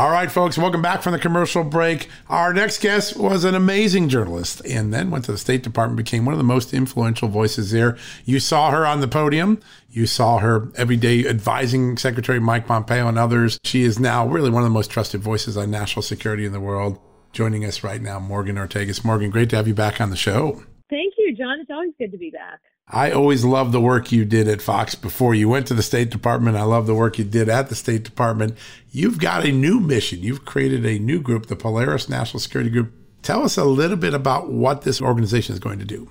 All 0.00 0.10
right, 0.10 0.32
folks, 0.32 0.56
welcome 0.56 0.80
back 0.80 1.02
from 1.02 1.12
the 1.12 1.18
commercial 1.18 1.62
break. 1.62 2.08
Our 2.30 2.54
next 2.54 2.80
guest 2.80 3.18
was 3.18 3.44
an 3.44 3.54
amazing 3.54 4.08
journalist 4.08 4.62
and 4.64 4.94
then 4.94 5.10
went 5.10 5.26
to 5.26 5.32
the 5.32 5.36
State 5.36 5.62
Department, 5.62 5.98
became 5.98 6.24
one 6.24 6.32
of 6.32 6.38
the 6.38 6.42
most 6.42 6.72
influential 6.72 7.28
voices 7.28 7.70
there. 7.70 7.98
You 8.24 8.40
saw 8.40 8.70
her 8.70 8.86
on 8.86 9.02
the 9.02 9.08
podium. 9.08 9.60
You 9.90 10.06
saw 10.06 10.38
her 10.38 10.72
every 10.74 10.96
day 10.96 11.26
advising 11.26 11.98
Secretary 11.98 12.40
Mike 12.40 12.66
Pompeo 12.66 13.08
and 13.08 13.18
others. 13.18 13.60
She 13.62 13.82
is 13.82 13.98
now 13.98 14.26
really 14.26 14.48
one 14.48 14.62
of 14.62 14.66
the 14.70 14.72
most 14.72 14.90
trusted 14.90 15.20
voices 15.20 15.58
on 15.58 15.70
national 15.70 16.00
security 16.02 16.46
in 16.46 16.52
the 16.52 16.60
world. 16.60 16.98
Joining 17.34 17.66
us 17.66 17.84
right 17.84 18.00
now, 18.00 18.18
Morgan 18.18 18.56
Ortagus. 18.56 19.04
Morgan, 19.04 19.28
great 19.28 19.50
to 19.50 19.56
have 19.56 19.68
you 19.68 19.74
back 19.74 20.00
on 20.00 20.08
the 20.08 20.16
show. 20.16 20.62
Thank 20.88 21.12
you, 21.18 21.36
John. 21.36 21.60
It's 21.60 21.70
always 21.70 21.92
good 21.98 22.10
to 22.12 22.18
be 22.18 22.30
back. 22.30 22.60
I 22.92 23.12
always 23.12 23.44
loved 23.44 23.70
the 23.70 23.80
work 23.80 24.10
you 24.10 24.24
did 24.24 24.48
at 24.48 24.60
Fox 24.60 24.96
before 24.96 25.32
you 25.32 25.48
went 25.48 25.68
to 25.68 25.74
the 25.74 25.82
State 25.82 26.10
Department. 26.10 26.56
I 26.56 26.62
love 26.62 26.88
the 26.88 26.94
work 26.94 27.18
you 27.18 27.24
did 27.24 27.48
at 27.48 27.68
the 27.68 27.76
State 27.76 28.02
Department. 28.02 28.58
You've 28.90 29.20
got 29.20 29.44
a 29.44 29.52
new 29.52 29.78
mission. 29.78 30.20
You've 30.20 30.44
created 30.44 30.84
a 30.84 30.98
new 30.98 31.20
group, 31.20 31.46
the 31.46 31.54
Polaris 31.54 32.08
National 32.08 32.40
Security 32.40 32.68
Group. 32.68 32.92
Tell 33.22 33.44
us 33.44 33.56
a 33.56 33.64
little 33.64 33.96
bit 33.96 34.12
about 34.12 34.50
what 34.50 34.82
this 34.82 35.00
organization 35.00 35.52
is 35.52 35.60
going 35.60 35.78
to 35.78 35.84
do. 35.84 36.10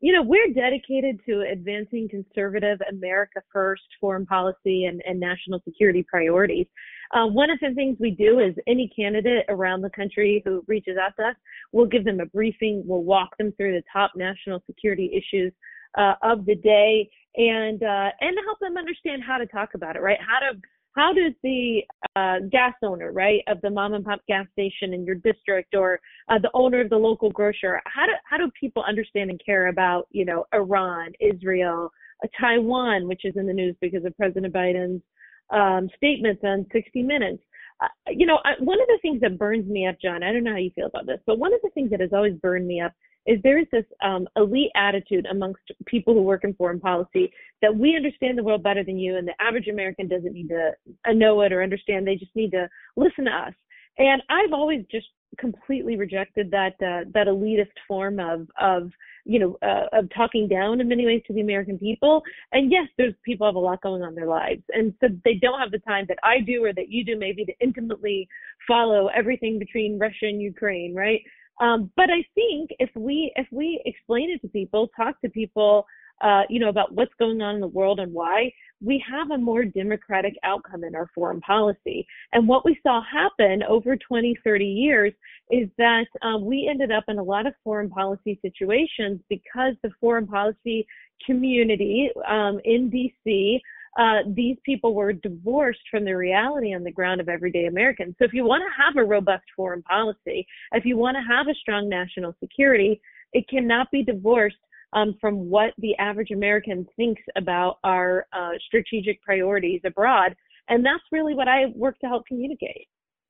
You 0.00 0.12
know, 0.12 0.22
we're 0.22 0.52
dedicated 0.52 1.20
to 1.26 1.40
advancing 1.50 2.08
conservative 2.08 2.78
America 2.90 3.40
first 3.50 3.82
foreign 3.98 4.26
policy 4.26 4.84
and, 4.84 5.02
and 5.06 5.18
national 5.18 5.60
security 5.64 6.04
priorities. 6.08 6.66
Uh, 7.14 7.26
one 7.26 7.50
of 7.50 7.58
the 7.60 7.72
things 7.74 7.96
we 7.98 8.10
do 8.10 8.40
is 8.40 8.54
any 8.66 8.90
candidate 8.94 9.46
around 9.48 9.80
the 9.80 9.90
country 9.90 10.42
who 10.44 10.62
reaches 10.68 10.98
out 10.98 11.12
to 11.18 11.28
us, 11.28 11.34
we'll 11.72 11.86
give 11.86 12.04
them 12.04 12.20
a 12.20 12.26
briefing. 12.26 12.82
We'll 12.86 13.04
walk 13.04 13.30
them 13.38 13.52
through 13.56 13.72
the 13.72 13.82
top 13.90 14.12
national 14.14 14.62
security 14.66 15.10
issues 15.14 15.52
uh, 15.98 16.14
of 16.22 16.46
the 16.46 16.54
day 16.54 17.10
and 17.36 17.82
uh, 17.82 18.10
and 18.20 18.36
help 18.46 18.58
them 18.60 18.76
understand 18.76 19.22
how 19.26 19.36
to 19.38 19.46
talk 19.46 19.70
about 19.74 19.96
it, 19.96 20.02
right? 20.02 20.18
How 20.20 20.38
to 20.40 20.58
how 20.98 21.12
does 21.12 21.32
the 21.44 21.82
uh, 22.16 22.38
gas 22.50 22.74
owner, 22.82 23.12
right, 23.12 23.40
of 23.46 23.60
the 23.60 23.70
mom 23.70 23.94
and 23.94 24.04
pop 24.04 24.20
gas 24.26 24.46
station 24.52 24.94
in 24.94 25.04
your 25.04 25.14
district, 25.14 25.74
or 25.74 26.00
uh, 26.28 26.38
the 26.40 26.50
owner 26.54 26.80
of 26.80 26.90
the 26.90 26.96
local 26.96 27.30
grocer, 27.30 27.80
how 27.86 28.06
do 28.06 28.12
how 28.24 28.36
do 28.36 28.50
people 28.58 28.82
understand 28.82 29.30
and 29.30 29.40
care 29.44 29.68
about, 29.68 30.08
you 30.10 30.24
know, 30.24 30.44
Iran, 30.52 31.12
Israel, 31.20 31.92
uh, 32.24 32.28
Taiwan, 32.40 33.06
which 33.06 33.24
is 33.24 33.36
in 33.36 33.46
the 33.46 33.52
news 33.52 33.76
because 33.80 34.04
of 34.04 34.16
President 34.16 34.52
Biden's 34.52 35.02
um, 35.50 35.88
statements 35.96 36.42
on 36.44 36.66
60 36.72 37.02
Minutes. 37.02 37.42
Uh, 37.80 37.86
you 38.08 38.26
know, 38.26 38.38
I, 38.44 38.54
one 38.58 38.80
of 38.80 38.88
the 38.88 38.98
things 39.00 39.20
that 39.20 39.38
burns 39.38 39.68
me 39.68 39.86
up, 39.86 39.96
John, 40.02 40.24
I 40.24 40.32
don't 40.32 40.42
know 40.42 40.50
how 40.50 40.58
you 40.58 40.72
feel 40.74 40.86
about 40.86 41.06
this, 41.06 41.20
but 41.26 41.38
one 41.38 41.54
of 41.54 41.60
the 41.62 41.70
things 41.70 41.90
that 41.90 42.00
has 42.00 42.10
always 42.12 42.34
burned 42.34 42.66
me 42.66 42.80
up 42.80 42.92
is 43.26 43.38
there 43.42 43.58
is 43.58 43.66
this 43.70 43.84
um, 44.02 44.26
elite 44.36 44.70
attitude 44.74 45.26
amongst 45.26 45.62
people 45.86 46.14
who 46.14 46.22
work 46.22 46.44
in 46.44 46.54
foreign 46.54 46.80
policy 46.80 47.32
that 47.60 47.74
we 47.74 47.96
understand 47.96 48.38
the 48.38 48.42
world 48.42 48.62
better 48.62 48.84
than 48.84 48.98
you, 48.98 49.16
and 49.16 49.28
the 49.28 49.34
average 49.40 49.68
American 49.68 50.08
doesn't 50.08 50.32
need 50.32 50.48
to 50.48 50.72
uh, 51.08 51.12
know 51.12 51.40
it 51.42 51.52
or 51.52 51.62
understand. 51.62 52.06
They 52.06 52.16
just 52.16 52.34
need 52.34 52.50
to 52.52 52.68
listen 52.96 53.24
to 53.26 53.30
us. 53.30 53.54
And 53.98 54.22
I've 54.30 54.52
always 54.52 54.84
just 54.90 55.08
completely 55.38 55.96
rejected 55.96 56.50
that 56.50 56.74
uh, 56.80 57.04
that 57.12 57.26
elitist 57.26 57.72
form 57.86 58.18
of 58.18 58.48
of 58.60 58.90
you 59.24 59.38
know 59.38 59.58
uh, 59.62 59.86
of 59.92 60.08
talking 60.14 60.48
down 60.48 60.80
in 60.80 60.88
many 60.88 61.04
ways 61.04 61.22
to 61.26 61.32
the 61.34 61.40
American 61.40 61.78
people. 61.78 62.22
And 62.52 62.70
yes, 62.70 62.86
there's 62.96 63.14
people 63.24 63.46
have 63.46 63.56
a 63.56 63.60
lot 63.60 63.82
going 63.82 64.02
on 64.02 64.10
in 64.10 64.14
their 64.14 64.26
lives, 64.26 64.62
and 64.70 64.94
so 65.00 65.08
they 65.24 65.34
don't 65.34 65.60
have 65.60 65.70
the 65.70 65.80
time 65.80 66.06
that 66.08 66.18
I 66.22 66.40
do 66.40 66.64
or 66.64 66.72
that 66.72 66.88
you 66.88 67.04
do 67.04 67.18
maybe 67.18 67.44
to 67.44 67.52
intimately 67.60 68.28
follow 68.66 69.08
everything 69.08 69.58
between 69.58 69.98
Russia 69.98 70.26
and 70.26 70.40
Ukraine, 70.40 70.94
right? 70.94 71.20
Um, 71.60 71.90
but 71.96 72.10
I 72.10 72.24
think 72.34 72.70
if 72.78 72.90
we 72.94 73.32
if 73.36 73.46
we 73.50 73.82
explain 73.84 74.30
it 74.30 74.40
to 74.42 74.48
people, 74.48 74.88
talk 74.96 75.20
to 75.22 75.28
people, 75.28 75.86
uh, 76.20 76.42
you 76.48 76.60
know, 76.60 76.68
about 76.68 76.94
what's 76.94 77.12
going 77.18 77.40
on 77.42 77.56
in 77.56 77.60
the 77.60 77.66
world 77.66 78.00
and 78.00 78.12
why, 78.12 78.52
we 78.80 79.02
have 79.10 79.30
a 79.30 79.38
more 79.38 79.64
democratic 79.64 80.34
outcome 80.44 80.84
in 80.84 80.94
our 80.94 81.08
foreign 81.14 81.40
policy. 81.40 82.06
And 82.32 82.46
what 82.46 82.64
we 82.64 82.78
saw 82.82 83.02
happen 83.02 83.62
over 83.64 83.96
20, 83.96 84.36
30 84.44 84.64
years 84.64 85.12
is 85.50 85.68
that 85.78 86.06
uh, 86.22 86.38
we 86.38 86.68
ended 86.70 86.92
up 86.92 87.04
in 87.08 87.18
a 87.18 87.22
lot 87.22 87.46
of 87.46 87.54
foreign 87.64 87.90
policy 87.90 88.38
situations 88.40 89.20
because 89.28 89.74
the 89.82 89.90
foreign 90.00 90.26
policy 90.26 90.86
community 91.26 92.10
um, 92.28 92.60
in 92.64 92.90
DC 92.90 93.60
uh, 93.98 94.20
these 94.34 94.56
people 94.64 94.94
were 94.94 95.12
divorced 95.12 95.80
from 95.90 96.04
the 96.04 96.16
reality 96.16 96.72
on 96.72 96.84
the 96.84 96.90
ground 96.90 97.20
of 97.20 97.28
everyday 97.28 97.66
Americans. 97.66 98.14
So 98.18 98.24
if 98.24 98.32
you 98.32 98.44
want 98.44 98.62
to 98.62 98.82
have 98.82 98.96
a 98.96 99.06
robust 99.06 99.42
foreign 99.56 99.82
policy, 99.82 100.46
if 100.72 100.84
you 100.84 100.96
want 100.96 101.16
to 101.16 101.34
have 101.34 101.48
a 101.48 101.54
strong 101.54 101.88
national 101.88 102.34
security, 102.38 103.00
it 103.32 103.48
cannot 103.48 103.90
be 103.90 104.04
divorced 104.04 104.56
um, 104.92 105.16
from 105.20 105.50
what 105.50 105.74
the 105.78 105.96
average 105.98 106.30
American 106.30 106.86
thinks 106.96 107.20
about 107.36 107.78
our 107.82 108.26
uh, 108.32 108.52
strategic 108.66 109.20
priorities 109.22 109.80
abroad. 109.84 110.34
And 110.68 110.84
that's 110.84 111.02
really 111.10 111.34
what 111.34 111.48
I 111.48 111.66
work 111.74 111.98
to 111.98 112.06
help 112.06 112.24
communicate. 112.26 112.86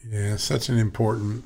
Yeah, 0.07 0.37
such 0.37 0.69
an 0.69 0.79
important 0.79 1.45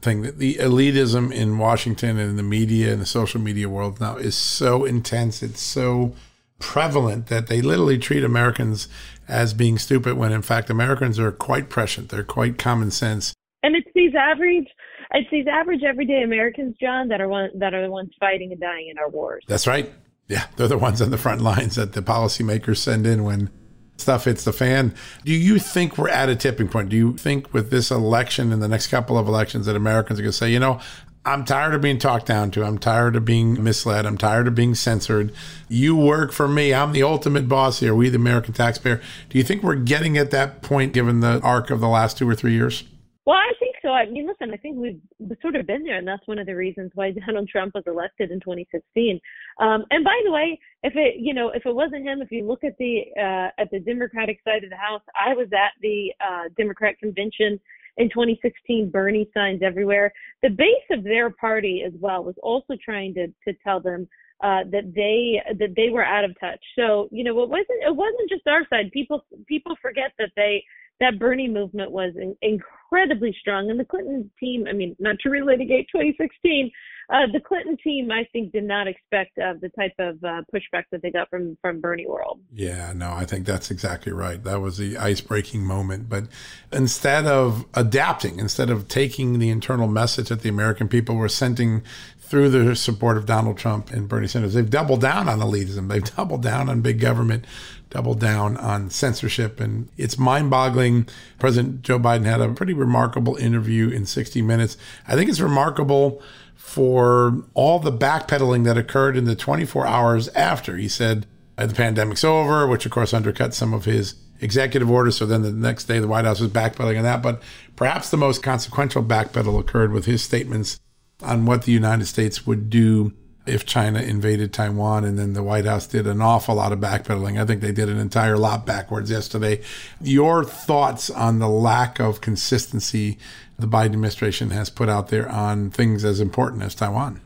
thing 0.00 0.22
that 0.22 0.38
the 0.38 0.54
elitism 0.56 1.32
in 1.32 1.58
Washington 1.58 2.18
and 2.18 2.30
in 2.30 2.36
the 2.36 2.42
media 2.42 2.92
and 2.92 3.02
the 3.02 3.06
social 3.06 3.40
media 3.40 3.68
world 3.68 4.00
now 4.00 4.16
is 4.16 4.34
so 4.34 4.84
intense. 4.84 5.42
It's 5.42 5.60
so 5.60 6.14
prevalent 6.62 7.26
that 7.26 7.48
they 7.48 7.60
literally 7.60 7.98
treat 7.98 8.22
Americans 8.22 8.88
as 9.28 9.52
being 9.52 9.78
stupid 9.78 10.16
when 10.16 10.32
in 10.32 10.42
fact 10.42 10.70
Americans 10.70 11.18
are 11.18 11.32
quite 11.32 11.68
prescient. 11.68 12.08
They're 12.08 12.22
quite 12.22 12.56
common 12.56 12.90
sense. 12.90 13.34
And 13.62 13.76
it's 13.76 13.88
these 13.94 14.14
average 14.14 14.68
it's 15.14 15.30
these 15.30 15.46
average 15.46 15.82
everyday 15.82 16.22
Americans, 16.22 16.74
John, 16.80 17.08
that 17.08 17.20
are 17.20 17.28
one 17.28 17.50
that 17.58 17.74
are 17.74 17.82
the 17.82 17.90
ones 17.90 18.12
fighting 18.18 18.52
and 18.52 18.60
dying 18.60 18.88
in 18.88 18.98
our 18.98 19.10
wars. 19.10 19.44
That's 19.46 19.66
right. 19.66 19.92
Yeah, 20.28 20.46
they're 20.56 20.68
the 20.68 20.78
ones 20.78 21.02
on 21.02 21.10
the 21.10 21.18
front 21.18 21.42
lines 21.42 21.74
that 21.74 21.92
the 21.92 22.00
policymakers 22.00 22.78
send 22.78 23.06
in 23.06 23.24
when 23.24 23.50
stuff 23.98 24.24
hits 24.24 24.44
the 24.44 24.52
fan. 24.52 24.94
Do 25.24 25.32
you 25.32 25.58
think 25.58 25.98
we're 25.98 26.08
at 26.08 26.28
a 26.28 26.36
tipping 26.36 26.68
point? 26.68 26.88
Do 26.88 26.96
you 26.96 27.16
think 27.16 27.52
with 27.52 27.70
this 27.70 27.90
election 27.90 28.52
and 28.52 28.62
the 28.62 28.68
next 28.68 28.86
couple 28.86 29.18
of 29.18 29.28
elections 29.28 29.66
that 29.66 29.76
Americans 29.76 30.18
are 30.18 30.22
going 30.22 30.32
to 30.32 30.38
say, 30.38 30.50
you 30.50 30.60
know, 30.60 30.80
I'm 31.24 31.44
tired 31.44 31.74
of 31.74 31.80
being 31.80 31.98
talked 31.98 32.26
down 32.26 32.50
to. 32.52 32.64
I'm 32.64 32.78
tired 32.78 33.14
of 33.14 33.24
being 33.24 33.62
misled. 33.62 34.06
I'm 34.06 34.18
tired 34.18 34.48
of 34.48 34.56
being 34.56 34.74
censored. 34.74 35.32
You 35.68 35.96
work 35.96 36.32
for 36.32 36.48
me. 36.48 36.74
I'm 36.74 36.92
the 36.92 37.04
ultimate 37.04 37.48
boss 37.48 37.78
here. 37.78 37.94
We, 37.94 38.08
the 38.08 38.16
American 38.16 38.54
taxpayer. 38.54 39.00
Do 39.28 39.38
you 39.38 39.44
think 39.44 39.62
we're 39.62 39.76
getting 39.76 40.18
at 40.18 40.32
that 40.32 40.62
point 40.62 40.92
given 40.92 41.20
the 41.20 41.40
arc 41.42 41.70
of 41.70 41.80
the 41.80 41.88
last 41.88 42.18
two 42.18 42.28
or 42.28 42.34
three 42.34 42.54
years? 42.54 42.82
Well, 43.24 43.36
I 43.36 43.52
think 43.60 43.76
so. 43.82 43.90
I 43.90 44.06
mean, 44.06 44.26
listen, 44.26 44.52
I 44.52 44.56
think 44.56 44.78
we've 44.78 45.38
sort 45.40 45.54
of 45.54 45.64
been 45.64 45.84
there, 45.84 45.96
and 45.96 46.08
that's 46.08 46.26
one 46.26 46.40
of 46.40 46.46
the 46.46 46.56
reasons 46.56 46.90
why 46.96 47.12
Donald 47.26 47.48
Trump 47.48 47.74
was 47.76 47.84
elected 47.86 48.32
in 48.32 48.40
2016. 48.40 49.20
Um, 49.60 49.84
and 49.92 50.04
by 50.04 50.20
the 50.24 50.32
way, 50.32 50.58
if 50.82 50.94
it, 50.96 51.20
you 51.20 51.34
know, 51.34 51.50
if 51.50 51.64
it 51.64 51.72
wasn't 51.72 52.02
him, 52.02 52.20
if 52.20 52.32
you 52.32 52.44
look 52.44 52.64
at 52.64 52.76
the 52.78 53.02
uh, 53.16 53.62
at 53.62 53.70
the 53.70 53.78
Democratic 53.78 54.40
side 54.44 54.64
of 54.64 54.70
the 54.70 54.76
House, 54.76 55.02
I 55.14 55.34
was 55.34 55.46
at 55.52 55.70
the 55.82 56.12
uh, 56.20 56.48
Democrat 56.56 56.98
convention 56.98 57.60
in 57.96 58.08
2016, 58.08 58.90
Bernie 58.90 59.28
signs 59.34 59.62
everywhere. 59.62 60.12
The 60.42 60.50
base 60.50 60.86
of 60.90 61.04
their 61.04 61.30
party 61.30 61.82
as 61.86 61.92
well 62.00 62.24
was 62.24 62.34
also 62.42 62.74
trying 62.82 63.14
to 63.14 63.26
to 63.46 63.58
tell 63.62 63.80
them 63.80 64.08
uh, 64.42 64.64
that 64.70 64.92
they 64.94 65.40
that 65.58 65.74
they 65.76 65.90
were 65.90 66.04
out 66.04 66.24
of 66.24 66.38
touch. 66.40 66.60
So 66.76 67.08
you 67.12 67.24
know, 67.24 67.42
it 67.42 67.48
wasn't 67.48 67.82
it 67.86 67.94
wasn't 67.94 68.28
just 68.28 68.46
our 68.46 68.66
side. 68.68 68.90
People 68.92 69.24
people 69.46 69.76
forget 69.80 70.12
that 70.18 70.30
they 70.36 70.64
that 71.02 71.18
Bernie 71.18 71.48
movement 71.48 71.90
was 71.90 72.14
in, 72.16 72.36
incredibly 72.42 73.34
strong, 73.40 73.70
and 73.70 73.78
the 73.78 73.84
Clinton 73.84 74.30
team. 74.38 74.66
I 74.68 74.72
mean, 74.72 74.94
not 75.00 75.16
to 75.24 75.28
relitigate 75.28 75.86
2016, 75.92 76.70
uh, 77.10 77.26
the 77.32 77.40
Clinton 77.40 77.76
team, 77.82 78.10
I 78.12 78.24
think, 78.32 78.52
did 78.52 78.64
not 78.64 78.86
expect 78.86 79.36
uh, 79.36 79.54
the 79.60 79.68
type 79.70 79.92
of 79.98 80.22
uh, 80.22 80.42
pushback 80.54 80.84
that 80.92 81.02
they 81.02 81.10
got 81.10 81.28
from 81.28 81.58
from 81.60 81.80
Bernie 81.80 82.06
World. 82.06 82.40
Yeah, 82.54 82.92
no, 82.94 83.12
I 83.12 83.24
think 83.24 83.44
that's 83.44 83.70
exactly 83.70 84.12
right. 84.12 84.42
That 84.42 84.60
was 84.60 84.78
the 84.78 84.96
ice 84.96 85.20
breaking 85.20 85.64
moment. 85.64 86.08
But 86.08 86.24
instead 86.72 87.26
of 87.26 87.66
adapting, 87.74 88.38
instead 88.38 88.70
of 88.70 88.86
taking 88.86 89.40
the 89.40 89.50
internal 89.50 89.88
message 89.88 90.28
that 90.28 90.42
the 90.42 90.48
American 90.48 90.88
people 90.88 91.16
were 91.16 91.28
sending 91.28 91.82
through 92.18 92.48
the 92.48 92.74
support 92.74 93.18
of 93.18 93.26
Donald 93.26 93.58
Trump 93.58 93.90
and 93.90 94.08
Bernie 94.08 94.28
Sanders, 94.28 94.54
they've 94.54 94.70
doubled 94.70 95.00
down 95.00 95.28
on 95.28 95.40
elitism. 95.40 95.88
They've 95.88 96.04
doubled 96.16 96.42
down 96.42 96.68
on 96.68 96.80
big 96.80 97.00
government, 97.00 97.46
doubled 97.92 98.18
down 98.18 98.56
on 98.56 98.90
censorship. 98.90 99.60
And 99.60 99.88
it's 99.96 100.18
mind 100.18 100.50
boggling. 100.50 101.06
President 101.38 101.82
Joe 101.82 101.98
Biden 101.98 102.24
had 102.24 102.40
a 102.40 102.48
pretty 102.48 102.72
remarkable 102.72 103.36
interview 103.36 103.90
in 103.90 104.06
60 104.06 104.40
Minutes. 104.42 104.76
I 105.06 105.14
think 105.14 105.28
it's 105.28 105.40
remarkable 105.40 106.22
for 106.56 107.44
all 107.52 107.78
the 107.78 107.92
backpedaling 107.92 108.64
that 108.64 108.78
occurred 108.78 109.16
in 109.16 109.26
the 109.26 109.36
24 109.36 109.86
hours 109.86 110.28
after. 110.28 110.76
He 110.76 110.88
said 110.88 111.26
uh, 111.58 111.66
the 111.66 111.74
pandemic's 111.74 112.24
over, 112.24 112.66
which 112.66 112.86
of 112.86 112.92
course 112.92 113.12
undercut 113.12 113.52
some 113.52 113.74
of 113.74 113.84
his 113.84 114.14
executive 114.40 114.90
orders. 114.90 115.18
So 115.18 115.26
then 115.26 115.42
the 115.42 115.52
next 115.52 115.84
day, 115.84 115.98
the 115.98 116.08
White 116.08 116.24
House 116.24 116.40
was 116.40 116.50
backpedaling 116.50 116.96
on 116.96 117.04
that. 117.04 117.22
But 117.22 117.42
perhaps 117.76 118.10
the 118.10 118.16
most 118.16 118.42
consequential 118.42 119.02
backpedal 119.02 119.60
occurred 119.60 119.92
with 119.92 120.06
his 120.06 120.22
statements 120.22 120.80
on 121.20 121.44
what 121.44 121.64
the 121.64 121.72
United 121.72 122.06
States 122.06 122.46
would 122.46 122.70
do 122.70 123.12
if 123.46 123.66
China 123.66 124.00
invaded 124.00 124.52
Taiwan. 124.52 125.04
And 125.04 125.18
then 125.18 125.32
the 125.32 125.42
White 125.42 125.64
House 125.64 125.86
did 125.86 126.06
an 126.06 126.20
awful 126.20 126.54
lot 126.54 126.72
of 126.72 126.78
backpedaling. 126.78 127.40
I 127.40 127.44
think 127.44 127.60
they 127.60 127.72
did 127.72 127.88
an 127.88 127.98
entire 127.98 128.38
lot 128.38 128.66
backwards 128.66 129.10
yesterday. 129.10 129.62
Your 130.00 130.44
thoughts 130.44 131.10
on 131.10 131.38
the 131.38 131.48
lack 131.48 131.98
of 131.98 132.20
consistency 132.20 133.18
the 133.62 133.68
Biden 133.68 133.86
administration 133.86 134.50
has 134.50 134.68
put 134.68 134.88
out 134.88 135.08
there 135.08 135.28
on 135.28 135.70
things 135.70 136.04
as 136.04 136.20
important 136.20 136.62
as 136.62 136.74
Taiwan? 136.74 137.20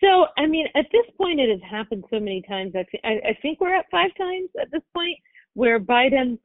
So, 0.00 0.26
I 0.36 0.46
mean, 0.46 0.66
at 0.74 0.86
this 0.90 1.06
point, 1.16 1.40
it 1.40 1.50
has 1.50 1.60
happened 1.70 2.04
so 2.10 2.18
many 2.18 2.42
times. 2.42 2.74
I, 2.74 2.84
I 3.04 3.38
think 3.40 3.60
we're 3.60 3.74
at 3.74 3.86
five 3.90 4.10
times 4.18 4.50
at 4.60 4.70
this 4.70 4.82
point 4.94 5.18
where 5.54 5.78
Biden, 5.78 6.38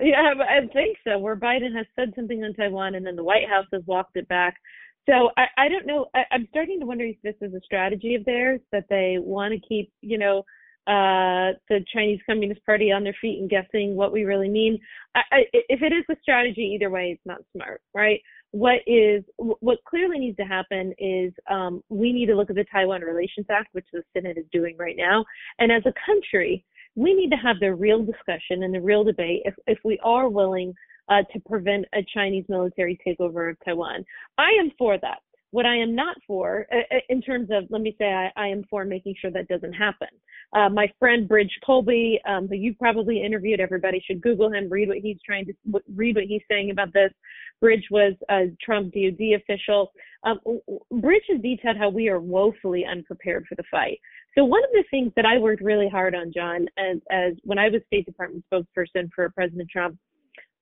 yeah, 0.00 0.32
I 0.40 0.66
think 0.72 0.96
so, 1.04 1.18
where 1.18 1.36
Biden 1.36 1.76
has 1.76 1.86
said 1.94 2.12
something 2.16 2.42
on 2.42 2.54
Taiwan 2.54 2.94
and 2.94 3.06
then 3.06 3.16
the 3.16 3.22
White 3.24 3.48
House 3.48 3.66
has 3.72 3.82
walked 3.86 4.16
it 4.16 4.26
back. 4.28 4.56
So 5.08 5.30
I, 5.36 5.46
I 5.58 5.68
don't 5.68 5.86
know. 5.86 6.06
I, 6.14 6.22
I'm 6.32 6.46
starting 6.50 6.80
to 6.80 6.86
wonder 6.86 7.04
if 7.04 7.16
this 7.22 7.34
is 7.40 7.54
a 7.54 7.60
strategy 7.64 8.14
of 8.14 8.24
theirs 8.24 8.60
that 8.72 8.86
they 8.88 9.18
want 9.20 9.52
to 9.52 9.68
keep, 9.68 9.92
you 10.00 10.18
know, 10.18 10.44
uh, 10.86 11.56
the 11.70 11.82
Chinese 11.94 12.20
Communist 12.26 12.64
Party 12.66 12.92
on 12.92 13.04
their 13.04 13.16
feet 13.20 13.40
and 13.40 13.48
guessing 13.48 13.96
what 13.96 14.12
we 14.12 14.24
really 14.24 14.50
mean. 14.50 14.78
I, 15.14 15.20
I, 15.32 15.38
if 15.52 15.82
it 15.82 15.92
is 15.92 16.04
a 16.10 16.16
strategy, 16.20 16.72
either 16.74 16.90
way, 16.90 17.12
it's 17.12 17.26
not 17.26 17.38
smart, 17.54 17.80
right? 17.94 18.20
What 18.50 18.80
is 18.86 19.24
what 19.38 19.78
clearly 19.88 20.18
needs 20.18 20.36
to 20.36 20.44
happen 20.44 20.94
is 20.98 21.32
um, 21.50 21.82
we 21.88 22.12
need 22.12 22.26
to 22.26 22.36
look 22.36 22.50
at 22.50 22.56
the 22.56 22.66
Taiwan 22.70 23.00
Relations 23.00 23.46
Act, 23.50 23.68
which 23.72 23.86
the 23.92 24.02
Senate 24.12 24.38
is 24.38 24.44
doing 24.52 24.76
right 24.78 24.94
now, 24.96 25.24
and 25.58 25.72
as 25.72 25.82
a 25.86 25.92
country, 26.06 26.64
we 26.94 27.14
need 27.14 27.30
to 27.30 27.36
have 27.36 27.58
the 27.60 27.74
real 27.74 28.04
discussion 28.04 28.62
and 28.62 28.74
the 28.74 28.80
real 28.80 29.02
debate 29.04 29.42
if 29.44 29.54
if 29.66 29.78
we 29.84 29.98
are 30.04 30.28
willing 30.28 30.72
uh, 31.08 31.22
to 31.32 31.40
prevent 31.40 31.84
a 31.94 32.04
Chinese 32.14 32.44
military 32.48 32.98
takeover 33.06 33.50
of 33.50 33.56
Taiwan. 33.64 34.04
I 34.38 34.50
am 34.60 34.70
for 34.78 34.98
that. 34.98 35.18
What 35.50 35.66
I 35.66 35.76
am 35.76 35.94
not 35.94 36.16
for, 36.26 36.66
uh, 36.72 36.96
uh, 36.96 36.98
in 37.08 37.22
terms 37.22 37.48
of, 37.52 37.64
let 37.70 37.80
me 37.80 37.94
say, 37.96 38.06
I, 38.06 38.32
I 38.36 38.48
am 38.48 38.64
for 38.68 38.84
making 38.84 39.14
sure 39.20 39.30
that 39.30 39.46
doesn't 39.46 39.72
happen. 39.72 40.08
Uh, 40.52 40.68
my 40.68 40.92
friend 40.98 41.28
Bridge 41.28 41.50
Colby, 41.64 42.20
um, 42.28 42.48
who 42.48 42.56
you 42.56 42.74
probably 42.74 43.22
interviewed, 43.22 43.60
everybody 43.60 44.02
should 44.04 44.20
Google 44.20 44.52
him, 44.52 44.68
read 44.68 44.88
what 44.88 44.98
he's 44.98 45.18
trying 45.24 45.46
to 45.46 45.52
read 45.94 46.16
what 46.16 46.24
he's 46.24 46.42
saying 46.50 46.70
about 46.70 46.92
this. 46.92 47.12
Bridge 47.60 47.84
was 47.90 48.14
a 48.30 48.46
Trump 48.64 48.92
DoD 48.94 49.34
official. 49.36 49.92
Um, 50.24 50.40
Bridge 51.00 51.22
has 51.30 51.40
detailed 51.40 51.76
how 51.76 51.88
we 51.88 52.08
are 52.08 52.20
woefully 52.20 52.84
unprepared 52.84 53.46
for 53.48 53.54
the 53.54 53.64
fight. 53.70 53.98
So 54.36 54.44
one 54.44 54.64
of 54.64 54.70
the 54.72 54.84
things 54.90 55.12
that 55.16 55.26
I 55.26 55.38
worked 55.38 55.62
really 55.62 55.88
hard 55.88 56.14
on, 56.14 56.32
John, 56.34 56.66
as, 56.78 56.98
as 57.10 57.34
when 57.44 57.58
I 57.58 57.68
was 57.68 57.80
State 57.86 58.06
Department 58.06 58.44
spokesperson 58.52 59.08
for 59.14 59.28
President 59.30 59.68
Trump, 59.70 59.98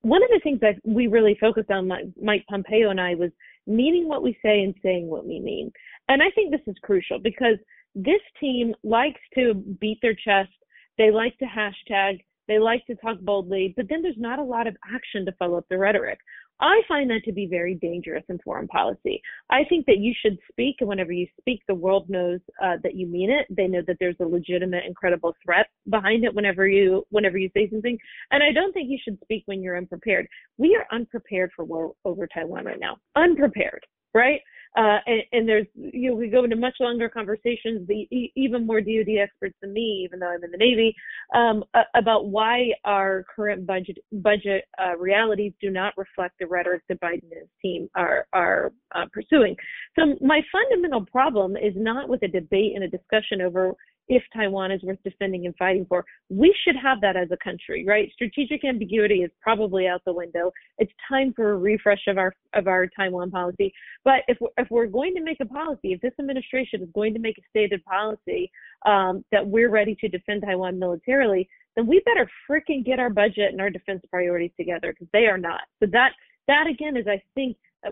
one 0.02 0.22
of 0.22 0.30
the 0.30 0.40
things 0.42 0.60
that 0.60 0.76
we 0.84 1.06
really 1.06 1.36
focused 1.40 1.70
on, 1.70 1.90
Mike 2.20 2.44
Pompeo 2.48 2.90
and 2.90 3.00
I, 3.00 3.14
was 3.14 3.30
meaning 3.66 4.08
what 4.08 4.22
we 4.22 4.36
say 4.44 4.62
and 4.62 4.74
saying 4.82 5.08
what 5.08 5.26
we 5.26 5.40
mean. 5.40 5.70
And 6.08 6.22
I 6.22 6.30
think 6.34 6.50
this 6.50 6.60
is 6.66 6.76
crucial 6.82 7.18
because 7.18 7.56
this 7.94 8.20
team 8.40 8.74
likes 8.82 9.20
to 9.36 9.54
beat 9.54 9.98
their 10.02 10.14
chest. 10.14 10.50
They 10.98 11.10
like 11.10 11.38
to 11.38 11.44
hashtag. 11.44 12.20
They 12.48 12.58
like 12.58 12.84
to 12.86 12.96
talk 12.96 13.20
boldly, 13.20 13.72
but 13.76 13.88
then 13.88 14.02
there's 14.02 14.16
not 14.18 14.40
a 14.40 14.44
lot 14.44 14.66
of 14.66 14.76
action 14.92 15.24
to 15.24 15.32
follow 15.38 15.58
up 15.58 15.66
the 15.70 15.78
rhetoric. 15.78 16.18
I 16.60 16.80
find 16.86 17.10
that 17.10 17.24
to 17.24 17.32
be 17.32 17.46
very 17.46 17.74
dangerous 17.74 18.24
in 18.28 18.38
foreign 18.44 18.68
policy. 18.68 19.20
I 19.50 19.64
think 19.68 19.86
that 19.86 19.98
you 19.98 20.14
should 20.22 20.38
speak, 20.50 20.76
and 20.80 20.88
whenever 20.88 21.12
you 21.12 21.26
speak, 21.40 21.60
the 21.66 21.74
world 21.74 22.08
knows 22.08 22.40
uh, 22.62 22.76
that 22.82 22.94
you 22.94 23.06
mean 23.06 23.30
it. 23.30 23.46
They 23.50 23.66
know 23.66 23.82
that 23.86 23.96
there's 23.98 24.16
a 24.20 24.24
legitimate, 24.24 24.84
incredible 24.86 25.34
threat 25.44 25.66
behind 25.90 26.24
it. 26.24 26.34
Whenever 26.34 26.68
you 26.68 27.04
whenever 27.10 27.38
you 27.38 27.50
say 27.54 27.68
something, 27.70 27.98
and 28.30 28.42
I 28.42 28.52
don't 28.52 28.72
think 28.72 28.90
you 28.90 28.98
should 29.02 29.18
speak 29.22 29.42
when 29.46 29.62
you're 29.62 29.76
unprepared. 29.76 30.28
We 30.58 30.76
are 30.76 30.86
unprepared 30.96 31.50
for 31.56 31.64
war 31.64 31.92
over 32.04 32.26
Taiwan 32.26 32.64
right 32.64 32.80
now. 32.80 32.96
Unprepared, 33.16 33.84
right? 34.14 34.40
Uh, 34.74 34.98
and, 35.06 35.22
and, 35.32 35.48
there's, 35.48 35.66
you 35.74 36.10
know, 36.10 36.16
we 36.16 36.28
go 36.28 36.44
into 36.44 36.56
much 36.56 36.76
longer 36.80 37.06
conversations, 37.06 37.86
the, 37.86 38.08
even 38.34 38.66
more 38.66 38.80
DoD 38.80 39.18
experts 39.22 39.54
than 39.60 39.72
me, 39.72 40.02
even 40.04 40.18
though 40.18 40.28
I'm 40.28 40.42
in 40.42 40.50
the 40.50 40.56
Navy, 40.56 40.94
um, 41.34 41.62
about 41.94 42.28
why 42.28 42.70
our 42.84 43.24
current 43.34 43.66
budget 43.66 43.98
budget 44.12 44.64
uh, 44.82 44.96
realities 44.96 45.52
do 45.60 45.68
not 45.68 45.92
reflect 45.98 46.36
the 46.40 46.46
rhetoric 46.46 46.82
that 46.88 47.00
Biden 47.02 47.24
and 47.24 47.40
his 47.40 47.48
team 47.60 47.88
are 47.94 48.26
are 48.32 48.72
uh, 48.94 49.04
pursuing. 49.12 49.56
So 49.98 50.16
my 50.22 50.40
fundamental 50.50 51.04
problem 51.04 51.56
is 51.56 51.74
not 51.76 52.08
with 52.08 52.22
a 52.22 52.28
debate 52.28 52.72
and 52.74 52.84
a 52.84 52.88
discussion 52.88 53.42
over 53.42 53.74
if 54.08 54.22
Taiwan 54.34 54.72
is 54.72 54.82
worth 54.82 54.98
defending 55.04 55.46
and 55.46 55.54
fighting 55.56 55.86
for. 55.88 56.04
We 56.28 56.54
should 56.64 56.76
have 56.76 57.00
that 57.00 57.16
as 57.16 57.28
a 57.30 57.36
country, 57.42 57.84
right? 57.86 58.10
Strategic 58.12 58.64
ambiguity 58.64 59.22
is 59.22 59.30
probably 59.40 59.86
out 59.86 60.02
the 60.04 60.12
window. 60.12 60.52
It's 60.78 60.92
time 61.08 61.32
for 61.34 61.52
a 61.52 61.58
refresh 61.58 62.02
of 62.08 62.18
our 62.18 62.34
of 62.54 62.66
our 62.66 62.86
Taiwan 62.86 63.30
policy. 63.30 63.72
But 64.04 64.22
if 64.28 64.38
we're, 64.40 64.48
if 64.58 64.68
we're 64.70 64.86
going 64.86 65.14
to 65.14 65.22
make 65.22 65.38
a 65.40 65.46
policy, 65.46 65.92
if 65.92 66.00
this 66.00 66.12
administration 66.18 66.82
is 66.82 66.88
going 66.94 67.14
to 67.14 67.20
make 67.20 67.38
a 67.38 67.42
stated 67.50 67.84
policy 67.84 68.50
um, 68.86 69.24
that 69.32 69.46
we're 69.46 69.70
ready 69.70 69.96
to 70.00 70.08
defend 70.08 70.42
Taiwan 70.42 70.78
militarily, 70.78 71.48
then 71.76 71.86
we 71.86 72.02
better 72.04 72.28
freaking 72.50 72.84
get 72.84 72.98
our 72.98 73.10
budget 73.10 73.52
and 73.52 73.60
our 73.60 73.70
defense 73.70 74.02
priorities 74.10 74.52
together 74.56 74.92
because 74.92 75.08
they 75.12 75.26
are 75.26 75.38
not. 75.38 75.62
So 75.80 75.86
that 75.92 76.10
that 76.48 76.66
again 76.66 76.96
is, 76.96 77.06
I 77.06 77.22
think, 77.34 77.56
a, 77.84 77.90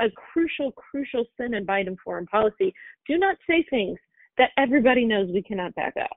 a 0.00 0.10
crucial, 0.10 0.72
crucial 0.72 1.24
sin 1.36 1.54
in 1.54 1.66
Biden 1.66 1.96
foreign 2.04 2.26
policy. 2.26 2.74
Do 3.06 3.18
not 3.18 3.36
say 3.48 3.64
things 3.68 3.98
that 4.38 4.50
everybody 4.56 5.04
knows 5.04 5.28
we 5.32 5.42
cannot 5.42 5.74
back 5.74 5.94
up. 5.96 6.10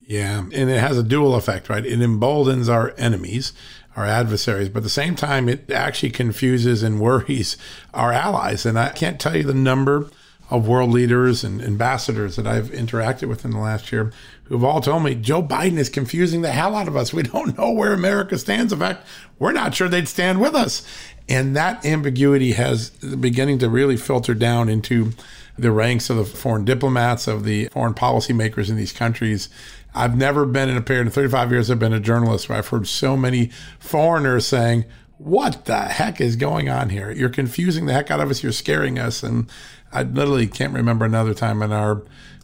Yeah, 0.00 0.38
and 0.38 0.70
it 0.70 0.78
has 0.80 0.98
a 0.98 1.02
dual 1.02 1.34
effect, 1.34 1.68
right? 1.68 1.84
It 1.84 2.00
emboldens 2.00 2.68
our 2.68 2.94
enemies, 2.96 3.52
our 3.96 4.04
adversaries, 4.04 4.68
but 4.68 4.78
at 4.78 4.82
the 4.84 4.88
same 4.90 5.16
time, 5.16 5.48
it 5.48 5.70
actually 5.70 6.10
confuses 6.10 6.82
and 6.82 7.00
worries 7.00 7.56
our 7.94 8.12
allies. 8.12 8.66
And 8.66 8.78
I 8.78 8.90
can't 8.90 9.18
tell 9.18 9.36
you 9.36 9.42
the 9.42 9.54
number 9.54 10.10
of 10.48 10.68
world 10.68 10.90
leaders 10.90 11.42
and 11.42 11.60
ambassadors 11.60 12.36
that 12.36 12.46
I've 12.46 12.70
interacted 12.70 13.28
with 13.28 13.44
in 13.44 13.50
the 13.50 13.58
last 13.58 13.90
year 13.90 14.12
who've 14.44 14.64
all 14.64 14.80
told 14.80 15.02
me 15.02 15.14
Joe 15.14 15.42
Biden 15.42 15.76
is 15.76 15.88
confusing 15.88 16.42
the 16.42 16.52
hell 16.52 16.74
out 16.74 16.88
of 16.88 16.96
us. 16.96 17.12
We 17.12 17.22
don't 17.22 17.58
know 17.58 17.72
where 17.72 17.92
America 17.92 18.38
stands. 18.38 18.72
In 18.72 18.78
fact, 18.78 19.06
we're 19.38 19.52
not 19.52 19.74
sure 19.74 19.88
they'd 19.88 20.08
stand 20.08 20.40
with 20.40 20.54
us. 20.54 20.86
And 21.28 21.56
that 21.56 21.84
ambiguity 21.84 22.52
has 22.52 22.90
beginning 22.90 23.58
to 23.58 23.68
really 23.68 23.96
filter 23.96 24.34
down 24.34 24.68
into 24.68 25.12
the 25.58 25.72
ranks 25.72 26.10
of 26.10 26.16
the 26.16 26.24
foreign 26.24 26.64
diplomats, 26.64 27.26
of 27.26 27.44
the 27.44 27.66
foreign 27.68 27.94
policymakers 27.94 28.68
in 28.68 28.76
these 28.76 28.92
countries. 28.92 29.48
I've 29.94 30.16
never 30.16 30.44
been 30.44 30.68
in 30.68 30.76
a 30.76 30.82
period 30.82 31.06
in 31.06 31.12
35 31.12 31.50
years 31.50 31.70
I've 31.70 31.78
been 31.78 31.92
a 31.92 32.00
journalist 32.00 32.48
where 32.48 32.58
I've 32.58 32.68
heard 32.68 32.86
so 32.86 33.16
many 33.16 33.50
foreigners 33.78 34.46
saying, 34.46 34.84
What 35.18 35.64
the 35.64 35.80
heck 35.80 36.20
is 36.20 36.36
going 36.36 36.68
on 36.68 36.90
here? 36.90 37.10
You're 37.10 37.30
confusing 37.30 37.86
the 37.86 37.94
heck 37.94 38.10
out 38.10 38.20
of 38.20 38.30
us. 38.30 38.42
You're 38.42 38.52
scaring 38.52 38.98
us. 38.98 39.22
And 39.22 39.50
I 39.96 40.02
literally 40.02 40.46
can't 40.46 40.74
remember 40.74 41.06
another 41.06 41.32
time 41.32 41.62
in 41.62 41.72
our 41.72 42.02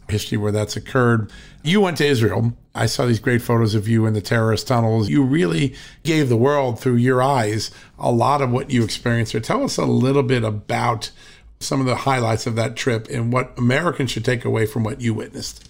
history 0.09 0.39
where 0.39 0.51
that's 0.51 0.75
occurred. 0.75 1.31
You 1.61 1.81
went 1.81 1.97
to 1.97 2.05
Israel. 2.05 2.57
I 2.73 2.87
saw 2.87 3.05
these 3.05 3.19
great 3.19 3.43
photos 3.43 3.75
of 3.75 3.87
you 3.87 4.07
in 4.07 4.15
the 4.15 4.21
terrorist 4.21 4.67
tunnels. 4.67 5.07
You 5.07 5.23
really 5.23 5.75
gave 6.01 6.29
the 6.29 6.35
world 6.35 6.79
through 6.79 6.95
your 6.95 7.21
eyes 7.21 7.69
a 7.99 8.11
lot 8.11 8.41
of 8.41 8.49
what 8.49 8.71
you 8.71 8.83
experienced. 8.83 9.33
So 9.33 9.39
tell 9.39 9.63
us 9.63 9.77
a 9.77 9.85
little 9.85 10.23
bit 10.23 10.43
about 10.43 11.11
some 11.59 11.79
of 11.79 11.85
the 11.85 11.95
highlights 11.95 12.47
of 12.47 12.55
that 12.55 12.75
trip 12.75 13.07
and 13.11 13.31
what 13.31 13.55
Americans 13.55 14.09
should 14.09 14.25
take 14.25 14.45
away 14.45 14.65
from 14.65 14.83
what 14.83 14.99
you 14.99 15.13
witnessed. 15.13 15.69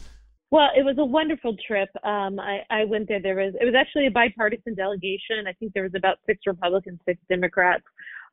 Well, 0.51 0.69
it 0.77 0.85
was 0.85 0.95
a 0.97 1.05
wonderful 1.05 1.57
trip. 1.67 1.89
Um, 2.05 2.39
I, 2.39 2.61
I 2.69 2.85
went 2.85 3.09
there. 3.09 3.21
There 3.21 3.35
was 3.35 3.55
it 3.59 3.65
was 3.65 3.75
actually 3.75 4.07
a 4.07 4.11
bipartisan 4.11 4.73
delegation. 4.73 5.47
I 5.49 5.53
think 5.53 5.73
there 5.73 5.83
was 5.83 5.95
about 5.95 6.19
six 6.25 6.39
Republicans, 6.47 6.99
six 7.05 7.19
Democrats. 7.27 7.83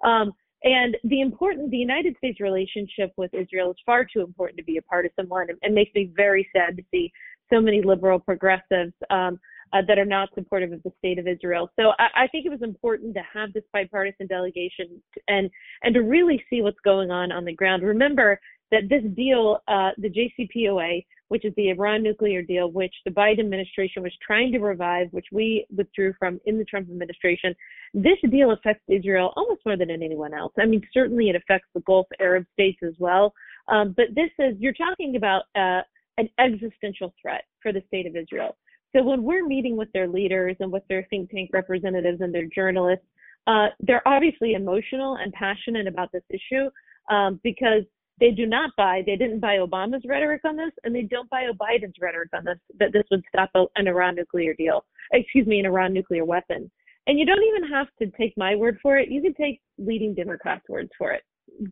Um, 0.05 0.33
and 0.62 0.96
the 1.05 1.20
important, 1.20 1.70
the 1.70 1.77
United 1.77 2.16
States 2.18 2.40
relationship 2.40 3.12
with 3.16 3.33
Israel 3.33 3.70
is 3.70 3.77
far 3.87 4.05
too 4.05 4.20
important 4.20 4.59
to 4.59 4.64
be 4.64 4.77
a 4.77 4.83
partisan 4.83 5.29
one, 5.29 5.49
and 5.62 5.75
makes 5.75 5.94
me 5.94 6.11
very 6.14 6.49
sad 6.55 6.77
to 6.77 6.83
see 6.90 7.11
so 7.53 7.61
many 7.61 7.83
liberal 7.83 8.18
progressives 8.18 8.92
um, 9.11 9.38
uh, 9.73 9.83
that 9.87 9.99
are 9.99 10.05
not 10.05 10.29
supportive 10.35 10.73
of 10.73 10.83
the 10.83 10.92
state 10.99 11.18
of 11.18 11.27
Israel. 11.27 11.70
So 11.79 11.92
I, 11.99 12.25
I, 12.25 12.27
think 12.29 12.46
it 12.46 12.51
was 12.51 12.62
important 12.62 13.14
to 13.14 13.23
have 13.33 13.53
this 13.53 13.62
bipartisan 13.73 14.27
delegation 14.27 15.01
and 15.29 15.51
and 15.83 15.94
to 15.94 16.01
really 16.01 16.44
see 16.51 16.62
what's 16.62 16.81
going 16.85 17.11
on 17.11 17.33
on 17.33 17.44
the 17.44 17.55
ground. 17.55 17.83
Remember 17.83 18.40
that 18.70 18.88
this 18.88 19.03
deal, 19.14 19.59
uh, 19.68 19.90
the 19.99 20.11
JCPOA, 20.11 21.05
which 21.31 21.45
is 21.45 21.55
the 21.57 21.69
Iran 21.69 22.03
nuclear 22.03 22.43
deal, 22.43 22.73
which 22.73 22.93
the 23.05 23.11
Biden 23.12 23.38
administration 23.38 24.03
was 24.03 24.12
trying 24.21 24.51
to 24.51 24.59
revive, 24.59 25.07
which 25.12 25.29
we 25.31 25.64
withdrew 25.77 26.12
from 26.19 26.40
in 26.45 26.59
the 26.59 26.64
Trump 26.64 26.90
administration, 26.90 27.55
this 27.95 28.19
deal 28.33 28.51
affects 28.51 28.83
Israel 28.88 29.33
almost 29.37 29.61
more 29.64 29.77
than 29.77 29.93
anyone 29.93 30.35
else. 30.35 30.53
I 30.59 30.66
mean, 30.66 30.83
certainly 30.93 31.29
it 31.29 31.37
affects 31.37 31.69
the 31.73 31.83
Gulf 31.83 32.09
Arab 32.19 32.47
states 32.53 32.81
as 32.83 32.95
well. 32.99 33.33
Um, 33.69 33.95
but 33.97 34.07
this 34.12 34.31
is, 34.40 34.57
you're 34.59 34.73
talking 34.73 35.14
about 35.14 35.45
uh, 35.55 35.83
an 36.19 36.29
existential 36.40 37.14
threat 37.23 37.45
for 37.62 37.73
the 37.73 37.83
state 37.87 38.07
of 38.07 38.16
Israel. 38.16 38.57
So 38.95 39.05
when 39.05 39.23
we're 39.23 39.47
meeting 39.47 39.77
with 39.77 39.93
their 39.93 40.09
leaders 40.09 40.57
and 40.59 40.73
with 40.73 40.83
their 40.88 41.07
think 41.11 41.31
tank 41.31 41.51
representatives 41.53 42.21
and 42.23 42.35
their 42.35 42.49
journalists, 42.53 43.07
uh, 43.47 43.69
they're 43.79 44.07
obviously 44.07 44.55
emotional 44.55 45.14
and 45.23 45.33
passionate 45.33 45.87
about 45.87 46.11
this 46.11 46.25
issue 46.29 46.69
um, 47.09 47.38
because 47.45 47.85
they 48.21 48.31
do 48.31 48.47
not 48.47 48.71
buy, 48.77 49.03
they 49.05 49.17
didn't 49.17 49.41
buy 49.41 49.57
Obama's 49.57 50.05
rhetoric 50.07 50.43
on 50.45 50.57
this, 50.57 50.73
and 50.85 50.95
they 50.95 51.03
don't 51.03 51.29
buy 51.31 51.45
Biden's 51.59 51.97
rhetoric 52.01 52.29
on 52.35 52.45
this, 52.45 52.59
that 52.79 52.93
this 52.93 53.05
would 53.11 53.25
stop 53.29 53.51
an 53.55 53.89
Iran 53.89 54.15
nuclear 54.15 54.55
deal, 54.55 54.85
excuse 55.13 55.47
me, 55.47 55.59
an 55.59 55.67
Iran 55.67 55.93
nuclear 55.93 56.25
weapon. 56.25 56.71
And 57.07 57.19
you 57.19 57.25
don't 57.25 57.43
even 57.43 57.69
have 57.71 57.89
to 57.99 58.07
take 58.17 58.37
my 58.37 58.55
word 58.55 58.79
for 58.83 58.99
it. 58.99 59.09
You 59.09 59.23
can 59.23 59.35
take 59.35 59.61
leading 59.79 60.15
Democrats' 60.15 60.69
words 60.69 60.91
for 60.99 61.13
it. 61.13 61.23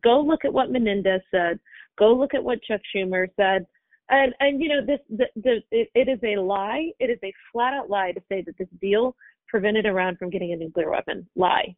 Go 0.03 0.21
look 0.21 0.45
at 0.45 0.53
what 0.53 0.71
Menendez 0.71 1.21
said. 1.31 1.61
Go 1.99 2.15
look 2.15 2.35
at 2.35 2.43
what 2.43 2.63
Chuck 2.63 2.81
Schumer 2.95 3.29
said. 3.37 3.67
And 4.11 4.35
and 4.41 4.61
you 4.61 4.69
know 4.69 4.85
this 4.85 5.01
the, 5.11 5.27
the 5.37 5.61
it, 5.71 5.91
it 5.95 6.09
is 6.09 6.19
a 6.25 6.41
lie. 6.41 6.91
It 6.99 7.11
is 7.11 7.19
a 7.23 7.33
flat 7.53 7.75
out 7.75 7.91
lie 7.91 8.13
to 8.13 8.23
say 8.29 8.43
that 8.47 8.57
this 8.59 8.69
deal 8.81 9.15
prevented 9.49 9.85
Iran 9.85 10.17
from 10.17 10.31
getting 10.31 10.53
a 10.53 10.57
nuclear 10.57 10.91
weapon. 10.91 11.29
Lie. 11.37 11.77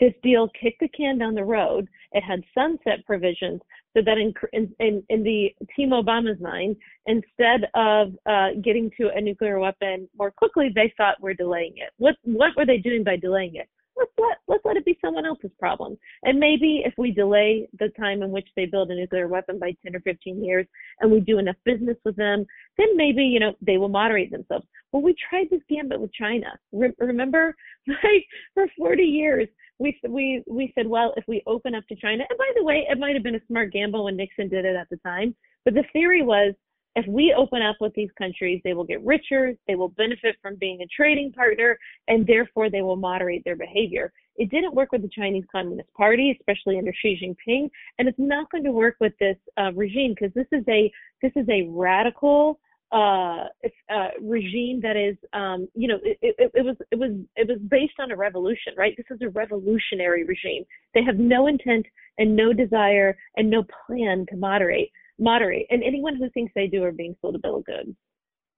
This 0.00 0.14
deal 0.22 0.48
kicked 0.60 0.80
the 0.80 0.88
can 0.88 1.18
down 1.18 1.34
the 1.34 1.44
road. 1.44 1.86
It 2.12 2.22
had 2.22 2.42
sunset 2.54 3.04
provisions 3.06 3.60
so 3.94 4.02
that 4.04 4.18
in 4.18 4.32
in, 4.52 5.02
in, 5.08 5.22
the 5.22 5.54
Team 5.76 5.90
Obama's 5.90 6.40
mind, 6.40 6.76
instead 7.06 7.68
of 7.74 8.12
uh, 8.26 8.48
getting 8.62 8.90
to 8.98 9.10
a 9.14 9.20
nuclear 9.20 9.58
weapon 9.58 10.08
more 10.16 10.30
quickly, 10.30 10.70
they 10.74 10.92
thought 10.96 11.20
we're 11.20 11.34
delaying 11.34 11.74
it. 11.76 11.90
What 11.98 12.16
what 12.24 12.56
were 12.56 12.66
they 12.66 12.78
doing 12.78 13.04
by 13.04 13.16
delaying 13.16 13.56
it? 13.56 13.68
Let's 13.96 14.10
let 14.18 14.38
let's 14.48 14.64
let 14.64 14.76
it 14.76 14.84
be 14.84 14.98
someone 15.04 15.26
else's 15.26 15.50
problem. 15.58 15.98
And 16.22 16.38
maybe 16.38 16.82
if 16.84 16.94
we 16.96 17.10
delay 17.10 17.68
the 17.78 17.88
time 17.98 18.22
in 18.22 18.30
which 18.30 18.48
they 18.56 18.66
build 18.66 18.90
a 18.90 18.94
nuclear 18.94 19.28
weapon 19.28 19.58
by 19.58 19.74
10 19.84 19.96
or 19.96 20.00
15 20.00 20.44
years, 20.44 20.66
and 21.00 21.10
we 21.10 21.20
do 21.20 21.38
enough 21.38 21.56
business 21.64 21.96
with 22.04 22.16
them, 22.16 22.44
then 22.78 22.88
maybe 22.96 23.22
you 23.22 23.40
know 23.40 23.54
they 23.60 23.78
will 23.78 23.88
moderate 23.88 24.30
themselves. 24.30 24.66
Well, 24.92 25.02
we 25.02 25.14
tried 25.28 25.48
this 25.50 25.60
gambit 25.68 26.00
with 26.00 26.12
China. 26.12 26.58
Re- 26.72 26.94
remember, 26.98 27.54
like 27.86 28.26
for 28.54 28.66
40 28.76 29.02
years, 29.02 29.48
we 29.78 29.98
we 30.08 30.42
we 30.46 30.72
said, 30.74 30.86
well, 30.86 31.14
if 31.16 31.24
we 31.26 31.42
open 31.46 31.74
up 31.74 31.86
to 31.88 31.96
China, 31.96 32.24
and 32.28 32.38
by 32.38 32.50
the 32.56 32.64
way, 32.64 32.86
it 32.88 32.98
might 32.98 33.14
have 33.14 33.22
been 33.22 33.36
a 33.36 33.46
smart 33.46 33.72
gamble 33.72 34.04
when 34.04 34.16
Nixon 34.16 34.48
did 34.48 34.64
it 34.64 34.76
at 34.76 34.88
the 34.90 34.98
time, 34.98 35.34
but 35.64 35.74
the 35.74 35.84
theory 35.92 36.22
was 36.22 36.54
if 36.96 37.06
we 37.06 37.34
open 37.36 37.62
up 37.62 37.76
with 37.80 37.94
these 37.94 38.10
countries, 38.18 38.60
they 38.64 38.74
will 38.74 38.84
get 38.84 39.04
richer, 39.04 39.54
they 39.68 39.76
will 39.76 39.88
benefit 39.88 40.36
from 40.42 40.56
being 40.56 40.80
a 40.82 40.86
trading 40.94 41.32
partner, 41.32 41.78
and 42.08 42.26
therefore 42.26 42.68
they 42.68 42.82
will 42.82 42.96
moderate 42.96 43.44
their 43.44 43.56
behavior. 43.56 44.12
It 44.36 44.50
didn't 44.50 44.74
work 44.74 44.90
with 44.90 45.02
the 45.02 45.10
Chinese 45.14 45.44
Communist 45.52 45.92
Party, 45.94 46.36
especially 46.38 46.78
under 46.78 46.92
Xi 47.00 47.18
Jinping, 47.22 47.70
and 47.98 48.08
it's 48.08 48.18
not 48.18 48.50
going 48.50 48.64
to 48.64 48.72
work 48.72 48.96
with 49.00 49.12
this 49.20 49.36
uh, 49.56 49.72
regime 49.74 50.14
because 50.14 50.34
this 50.34 50.46
is 50.52 50.64
a 50.68 50.90
this 51.22 51.32
is 51.36 51.46
a 51.48 51.68
radical 51.68 52.58
uh, 52.92 53.44
uh, 53.88 54.08
regime 54.20 54.80
that 54.82 54.96
is, 54.96 55.16
um, 55.32 55.68
you 55.74 55.86
know, 55.86 55.98
it, 56.02 56.18
it, 56.22 56.50
it 56.54 56.64
was 56.64 56.76
it 56.90 56.98
was 56.98 57.12
it 57.36 57.46
was 57.46 57.58
based 57.68 58.00
on 58.00 58.10
a 58.10 58.16
revolution, 58.16 58.72
right? 58.76 58.94
This 58.96 59.06
is 59.10 59.22
a 59.22 59.28
revolutionary 59.28 60.24
regime. 60.24 60.64
They 60.94 61.04
have 61.04 61.16
no 61.16 61.46
intent 61.46 61.86
and 62.18 62.34
no 62.34 62.52
desire 62.52 63.16
and 63.36 63.48
no 63.48 63.64
plan 63.86 64.26
to 64.30 64.36
moderate 64.36 64.90
moderate. 65.20 65.66
And 65.70 65.82
anyone 65.82 66.16
who 66.16 66.30
thinks 66.30 66.52
they 66.54 66.66
do 66.66 66.82
are 66.82 66.92
being 66.92 67.16
sold 67.20 67.36
a 67.36 67.38
bill 67.38 67.56
of 67.56 67.64
goods. 67.64 67.94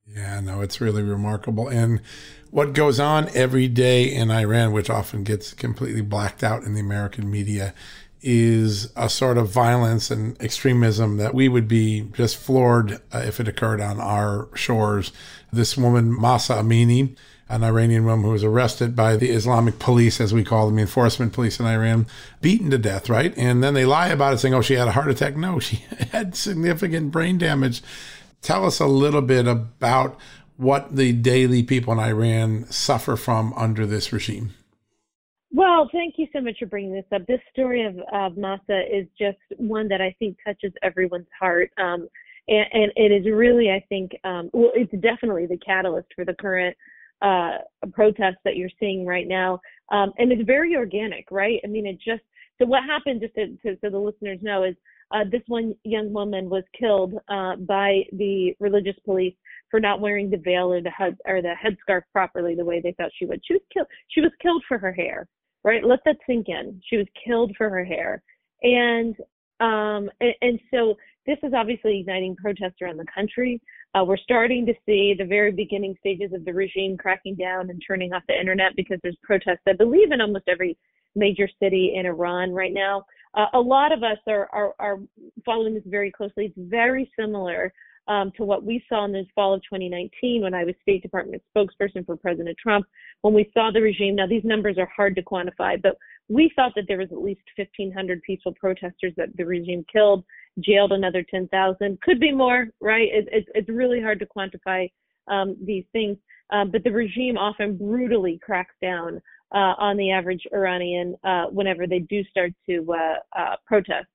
Yeah, 0.06 0.40
no, 0.40 0.62
it's 0.62 0.80
really 0.80 1.02
remarkable. 1.02 1.68
And 1.68 2.00
what 2.50 2.72
goes 2.72 2.98
on 2.98 3.28
every 3.34 3.68
day 3.68 4.04
in 4.04 4.30
Iran, 4.30 4.72
which 4.72 4.90
often 4.90 5.22
gets 5.22 5.54
completely 5.54 6.02
blacked 6.02 6.42
out 6.42 6.64
in 6.64 6.74
the 6.74 6.80
American 6.80 7.30
media, 7.30 7.72
is 8.20 8.92
a 8.96 9.08
sort 9.08 9.38
of 9.38 9.48
violence 9.50 10.10
and 10.10 10.40
extremism 10.40 11.16
that 11.16 11.34
we 11.34 11.48
would 11.48 11.66
be 11.66 12.08
just 12.12 12.36
floored 12.36 13.00
uh, 13.12 13.18
if 13.18 13.40
it 13.40 13.48
occurred 13.48 13.80
on 13.80 14.00
our 14.00 14.48
shores. 14.54 15.12
This 15.52 15.76
woman, 15.76 16.12
Mahsa 16.12 16.54
Amini, 16.54 17.16
an 17.48 17.62
Iranian 17.62 18.04
woman 18.04 18.24
who 18.24 18.32
was 18.32 18.44
arrested 18.44 18.96
by 18.96 19.16
the 19.16 19.30
Islamic 19.30 19.78
police, 19.78 20.20
as 20.20 20.32
we 20.32 20.44
call 20.44 20.66
them, 20.66 20.76
the 20.76 20.82
enforcement 20.82 21.32
police 21.32 21.60
in 21.60 21.66
Iran, 21.66 22.06
beaten 22.40 22.70
to 22.70 22.78
death, 22.78 23.08
right? 23.08 23.36
And 23.36 23.62
then 23.62 23.74
they 23.74 23.84
lie 23.84 24.08
about 24.08 24.34
it, 24.34 24.38
saying, 24.38 24.54
oh, 24.54 24.62
she 24.62 24.74
had 24.74 24.88
a 24.88 24.92
heart 24.92 25.10
attack. 25.10 25.36
No, 25.36 25.58
she 25.58 25.76
had 26.12 26.34
significant 26.34 27.10
brain 27.10 27.38
damage. 27.38 27.82
Tell 28.40 28.64
us 28.64 28.80
a 28.80 28.86
little 28.86 29.22
bit 29.22 29.46
about 29.46 30.18
what 30.56 30.96
the 30.96 31.12
daily 31.12 31.62
people 31.62 31.92
in 31.92 31.98
Iran 31.98 32.66
suffer 32.70 33.16
from 33.16 33.52
under 33.54 33.86
this 33.86 34.12
regime. 34.12 34.54
Well, 35.54 35.88
thank 35.92 36.14
you 36.16 36.26
so 36.32 36.40
much 36.40 36.58
for 36.58 36.66
bringing 36.66 36.94
this 36.94 37.04
up. 37.14 37.26
This 37.26 37.40
story 37.52 37.84
of, 37.84 37.98
of 38.12 38.38
is 38.68 39.06
just 39.18 39.38
one 39.58 39.88
that 39.88 40.00
I 40.00 40.14
think 40.18 40.38
touches 40.44 40.72
everyone's 40.82 41.26
heart. 41.38 41.70
Um, 41.76 42.08
and, 42.48 42.66
and, 42.72 42.92
it 42.96 43.12
is 43.12 43.26
really, 43.26 43.70
I 43.70 43.84
think, 43.88 44.12
um, 44.24 44.50
well, 44.52 44.72
it's 44.74 44.92
definitely 45.00 45.46
the 45.46 45.58
catalyst 45.58 46.08
for 46.16 46.24
the 46.24 46.34
current 46.34 46.76
uh, 47.22 47.58
protests 47.92 48.40
that 48.44 48.56
you're 48.56 48.70
seeing 48.80 49.06
right 49.06 49.28
now. 49.28 49.60
Um, 49.90 50.12
and 50.18 50.32
it's 50.32 50.42
very 50.46 50.76
organic, 50.76 51.30
right? 51.30 51.60
I 51.64 51.68
mean, 51.68 51.86
it 51.86 51.98
just, 52.04 52.22
so 52.60 52.66
what 52.66 52.84
happened, 52.84 53.20
just 53.20 53.34
to, 53.34 53.48
to, 53.58 53.78
so 53.80 53.90
the 53.90 53.98
listeners 53.98 54.38
know, 54.42 54.64
is 54.64 54.74
uh, 55.12 55.24
this 55.30 55.42
one 55.46 55.74
young 55.84 56.12
woman 56.12 56.48
was 56.48 56.64
killed 56.78 57.14
uh, 57.28 57.56
by 57.56 58.02
the 58.12 58.54
religious 58.60 58.96
police 59.04 59.34
for 59.70 59.80
not 59.80 60.00
wearing 60.00 60.30
the 60.30 60.38
veil 60.38 60.72
or 60.72 60.82
the 60.82 60.90
head 60.90 61.16
or 61.26 61.42
the 61.42 61.54
headscarf 61.62 62.02
properly 62.12 62.54
the 62.54 62.64
way 62.64 62.80
they 62.80 62.92
thought 62.92 63.10
she 63.18 63.26
would. 63.26 63.40
She 63.44 63.54
was 63.54 63.62
killed. 63.72 63.86
She 64.08 64.20
was 64.20 64.32
killed 64.42 64.62
for 64.68 64.78
her 64.78 64.92
hair 64.92 65.28
right? 65.64 65.84
Let 65.84 66.00
that 66.04 66.16
sink 66.26 66.48
in. 66.48 66.80
She 66.88 66.96
was 66.96 67.06
killed 67.24 67.52
for 67.56 67.68
her 67.70 67.84
hair. 67.84 68.22
And 68.62 69.16
um, 69.60 70.10
and, 70.20 70.34
and 70.40 70.60
so 70.72 70.96
this 71.26 71.38
is 71.42 71.52
obviously 71.54 72.00
igniting 72.00 72.36
protests 72.36 72.82
around 72.82 72.98
the 72.98 73.06
country. 73.14 73.60
Uh, 73.94 74.04
we're 74.04 74.16
starting 74.16 74.66
to 74.66 74.74
see 74.86 75.14
the 75.16 75.24
very 75.24 75.52
beginning 75.52 75.94
stages 76.00 76.32
of 76.32 76.44
the 76.44 76.52
regime 76.52 76.96
cracking 76.96 77.34
down 77.34 77.70
and 77.70 77.82
turning 77.86 78.12
off 78.12 78.22
the 78.28 78.38
internet 78.38 78.72
because 78.76 78.98
there's 79.02 79.16
protests, 79.22 79.62
I 79.68 79.74
believe, 79.74 80.12
in 80.12 80.20
almost 80.20 80.44
every 80.48 80.76
major 81.14 81.48
city 81.60 81.94
in 81.94 82.06
Iran 82.06 82.52
right 82.52 82.72
now. 82.72 83.04
Uh, 83.34 83.46
a 83.54 83.60
lot 83.60 83.92
of 83.92 84.02
us 84.02 84.18
are, 84.26 84.48
are, 84.52 84.74
are 84.78 84.98
following 85.44 85.74
this 85.74 85.82
very 85.86 86.10
closely. 86.10 86.46
It's 86.46 86.70
very 86.70 87.10
similar 87.18 87.72
um, 88.08 88.32
to 88.36 88.44
what 88.44 88.64
we 88.64 88.82
saw 88.88 89.04
in 89.04 89.12
the 89.12 89.24
fall 89.34 89.54
of 89.54 89.62
2019 89.62 90.42
when 90.42 90.54
I 90.54 90.64
was 90.64 90.74
State 90.82 91.02
Department 91.02 91.42
spokesperson 91.54 92.04
for 92.04 92.16
President 92.16 92.56
Trump, 92.60 92.86
when 93.20 93.32
we 93.32 93.50
saw 93.54 93.70
the 93.72 93.80
regime. 93.80 94.16
Now, 94.16 94.26
these 94.26 94.44
numbers 94.44 94.76
are 94.78 94.90
hard 94.94 95.14
to 95.16 95.22
quantify, 95.22 95.80
but 95.80 95.96
we 96.32 96.50
thought 96.56 96.72
that 96.74 96.84
there 96.88 96.98
was 96.98 97.08
at 97.12 97.22
least 97.22 97.42
1,500 97.56 98.22
peaceful 98.22 98.54
protesters 98.54 99.12
that 99.16 99.36
the 99.36 99.44
regime 99.44 99.84
killed, 99.92 100.24
jailed 100.60 100.92
another 100.92 101.24
10,000. 101.30 102.00
Could 102.00 102.20
be 102.20 102.32
more, 102.32 102.68
right? 102.80 103.08
It, 103.12 103.28
it, 103.30 103.44
it's 103.54 103.68
really 103.68 104.00
hard 104.00 104.18
to 104.20 104.26
quantify 104.26 104.90
um, 105.28 105.56
these 105.62 105.84
things. 105.92 106.16
Um, 106.50 106.70
but 106.70 106.84
the 106.84 106.90
regime 106.90 107.36
often 107.36 107.76
brutally 107.76 108.40
cracks 108.42 108.74
down 108.80 109.20
uh, 109.54 109.74
on 109.78 109.96
the 109.98 110.10
average 110.10 110.42
Iranian 110.52 111.16
uh, 111.22 111.44
whenever 111.46 111.86
they 111.86 111.98
do 111.98 112.24
start 112.24 112.52
to 112.68 112.94
uh, 112.94 113.38
uh 113.38 113.56
protest. 113.66 114.06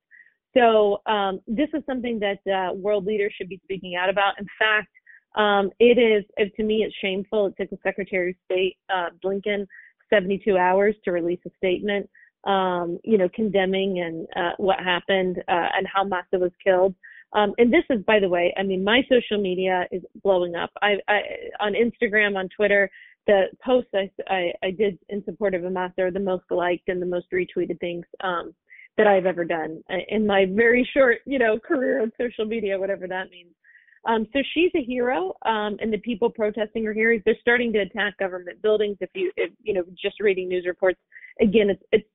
So 0.56 1.02
um, 1.06 1.40
this 1.46 1.70
is 1.74 1.84
something 1.86 2.20
that 2.20 2.40
uh, 2.52 2.74
world 2.74 3.06
leaders 3.06 3.34
should 3.38 3.50
be 3.50 3.60
speaking 3.64 3.96
out 3.96 4.10
about. 4.10 4.40
In 4.40 4.48
fact, 4.58 4.90
um, 5.36 5.70
it 5.80 6.00
is, 6.00 6.24
to 6.56 6.64
me, 6.64 6.84
it's 6.84 6.96
shameful. 7.00 7.48
It 7.48 7.54
took 7.60 7.70
the 7.70 7.78
Secretary 7.84 8.32
of 8.32 8.36
State, 8.46 8.78
Blinken, 9.24 9.68
72 10.10 10.58
hours 10.58 10.96
to 11.06 11.12
release 11.12 11.40
a 11.46 11.50
statement, 11.58 12.10
um, 12.46 13.00
you 13.04 13.18
know, 13.18 13.30
condemning 13.34 14.00
and 14.00 14.28
uh, 14.36 14.54
what 14.58 14.80
happened 14.80 15.38
uh, 15.48 15.68
and 15.76 15.88
how 15.92 16.04
Mahsa 16.04 16.38
was 16.38 16.52
killed. 16.64 16.96
Um, 17.34 17.54
and 17.58 17.74
this 17.74 17.84
is, 17.90 18.04
by 18.06 18.20
the 18.20 18.30
way, 18.30 18.54
I 18.58 18.64
mean, 18.64 18.84
my 18.84 19.02
social 19.10 19.42
media 19.42 19.86
is 19.92 20.02
blowing 20.24 20.56
up. 20.56 20.72
I, 20.82 20.96
I 21.08 21.20
on 21.60 21.74
Instagram, 21.74 22.38
on 22.38 22.48
Twitter, 22.56 22.90
the 23.28 23.48
posts 23.64 23.92
I, 23.94 24.10
I, 24.30 24.52
I 24.64 24.72
did 24.72 24.98
in 25.10 25.24
support 25.26 25.54
of 25.54 25.64
Mahsa 25.64 26.04
are 26.04 26.12
the 26.12 26.20
most 26.20 26.46
liked 26.50 26.88
and 26.88 27.02
the 27.02 27.06
most 27.06 27.28
retweeted 27.34 27.80
things. 27.80 28.06
Um, 28.24 28.54
that 28.98 29.08
I've 29.08 29.28
ever 29.28 29.46
done 29.46 29.84
in 30.10 30.26
my 30.26 30.46
very 30.50 30.88
short, 30.94 31.20
you 31.26 31.38
know, 31.38 31.60
career 31.60 32.02
on 32.02 32.12
social 32.20 32.46
media, 32.46 32.80
whatever 32.80 33.08
that 33.08 33.30
means. 33.30 33.54
Um, 34.08 34.26
so 34.32 34.40
she's 34.54 34.72
a 34.76 34.84
hero, 34.84 35.34
um, 35.46 35.78
and 35.82 35.92
the 35.92 35.98
people 36.00 36.30
protesting 36.30 36.88
are 36.88 36.94
heroes. 36.94 37.22
They're 37.26 37.36
starting 37.42 37.74
to 37.74 37.80
attack 37.80 38.18
government 38.18 38.62
buildings. 38.62 38.98
If 39.02 39.10
you, 39.14 39.32
if, 39.36 39.52
you 39.62 39.74
know, 39.74 39.84
just 40.02 40.20
reading 40.22 40.48
news 40.48 40.66
reports, 40.66 41.00
again, 41.42 41.70
it's 41.70 41.84
it's 41.92 42.08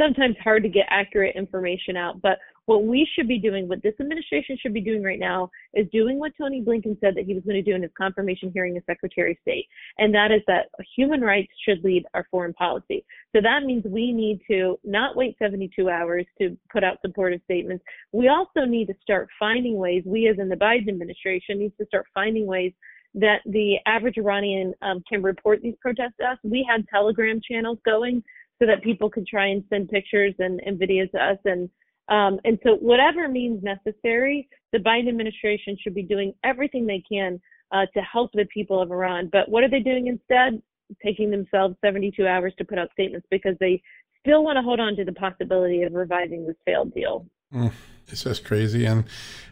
sometimes 0.00 0.36
hard 0.42 0.62
to 0.62 0.68
get 0.68 0.86
accurate 0.88 1.36
information 1.36 1.96
out. 1.96 2.22
But 2.22 2.38
what 2.70 2.84
we 2.84 3.04
should 3.16 3.26
be 3.26 3.40
doing, 3.40 3.66
what 3.66 3.82
this 3.82 3.94
administration 3.98 4.56
should 4.56 4.72
be 4.72 4.80
doing 4.80 5.02
right 5.02 5.18
now, 5.18 5.50
is 5.74 5.88
doing 5.90 6.20
what 6.20 6.30
Tony 6.38 6.62
Blinken 6.62 7.00
said 7.00 7.16
that 7.16 7.24
he 7.24 7.34
was 7.34 7.42
going 7.42 7.56
to 7.56 7.68
do 7.68 7.74
in 7.74 7.82
his 7.82 7.90
confirmation 7.98 8.52
hearing 8.54 8.76
as 8.76 8.84
Secretary 8.86 9.32
of 9.32 9.38
State, 9.42 9.66
and 9.98 10.14
that 10.14 10.30
is 10.30 10.40
that 10.46 10.66
human 10.94 11.20
rights 11.20 11.50
should 11.64 11.82
lead 11.82 12.04
our 12.14 12.24
foreign 12.30 12.52
policy. 12.52 13.04
So 13.34 13.42
that 13.42 13.64
means 13.64 13.82
we 13.84 14.12
need 14.12 14.38
to 14.48 14.78
not 14.84 15.16
wait 15.16 15.34
72 15.42 15.90
hours 15.90 16.24
to 16.40 16.56
put 16.72 16.84
out 16.84 16.98
supportive 17.04 17.40
statements. 17.42 17.82
We 18.12 18.28
also 18.28 18.64
need 18.64 18.86
to 18.86 18.94
start 19.02 19.26
finding 19.36 19.76
ways. 19.76 20.04
We, 20.06 20.28
as 20.28 20.38
in 20.38 20.48
the 20.48 20.54
Biden 20.54 20.90
administration, 20.90 21.58
needs 21.58 21.74
to 21.80 21.86
start 21.86 22.06
finding 22.14 22.46
ways 22.46 22.72
that 23.14 23.40
the 23.46 23.78
average 23.86 24.16
Iranian 24.16 24.74
um, 24.82 25.02
can 25.08 25.24
report 25.24 25.60
these 25.60 25.74
protests 25.80 26.14
to 26.20 26.26
us. 26.26 26.38
We 26.44 26.64
had 26.70 26.86
Telegram 26.88 27.40
channels 27.50 27.78
going 27.84 28.22
so 28.60 28.66
that 28.66 28.84
people 28.84 29.10
could 29.10 29.26
try 29.26 29.48
and 29.48 29.64
send 29.70 29.88
pictures 29.88 30.34
and, 30.38 30.60
and 30.64 30.78
videos 30.78 31.10
to 31.10 31.18
us 31.18 31.38
and 31.44 31.68
um, 32.10 32.40
and 32.44 32.58
so 32.64 32.74
whatever 32.80 33.28
means 33.28 33.62
necessary, 33.62 34.48
the 34.72 34.78
Biden 34.78 35.08
administration 35.08 35.76
should 35.80 35.94
be 35.94 36.02
doing 36.02 36.34
everything 36.44 36.86
they 36.86 37.02
can 37.08 37.40
uh, 37.72 37.86
to 37.94 38.00
help 38.00 38.32
the 38.32 38.46
people 38.52 38.82
of 38.82 38.90
Iran. 38.90 39.28
But 39.32 39.48
what 39.48 39.62
are 39.62 39.70
they 39.70 39.80
doing 39.80 40.08
instead? 40.08 40.60
Taking 41.04 41.30
themselves 41.30 41.76
72 41.84 42.26
hours 42.26 42.52
to 42.58 42.64
put 42.64 42.78
out 42.78 42.88
statements 42.92 43.26
because 43.30 43.54
they 43.60 43.80
still 44.20 44.42
want 44.42 44.56
to 44.56 44.62
hold 44.62 44.80
on 44.80 44.96
to 44.96 45.04
the 45.04 45.12
possibility 45.12 45.82
of 45.82 45.94
revising 45.94 46.44
this 46.46 46.56
failed 46.66 46.92
deal. 46.92 47.26
Mm, 47.52 47.72
it's 48.08 48.24
just 48.24 48.44
crazy. 48.44 48.84
And 48.84 49.04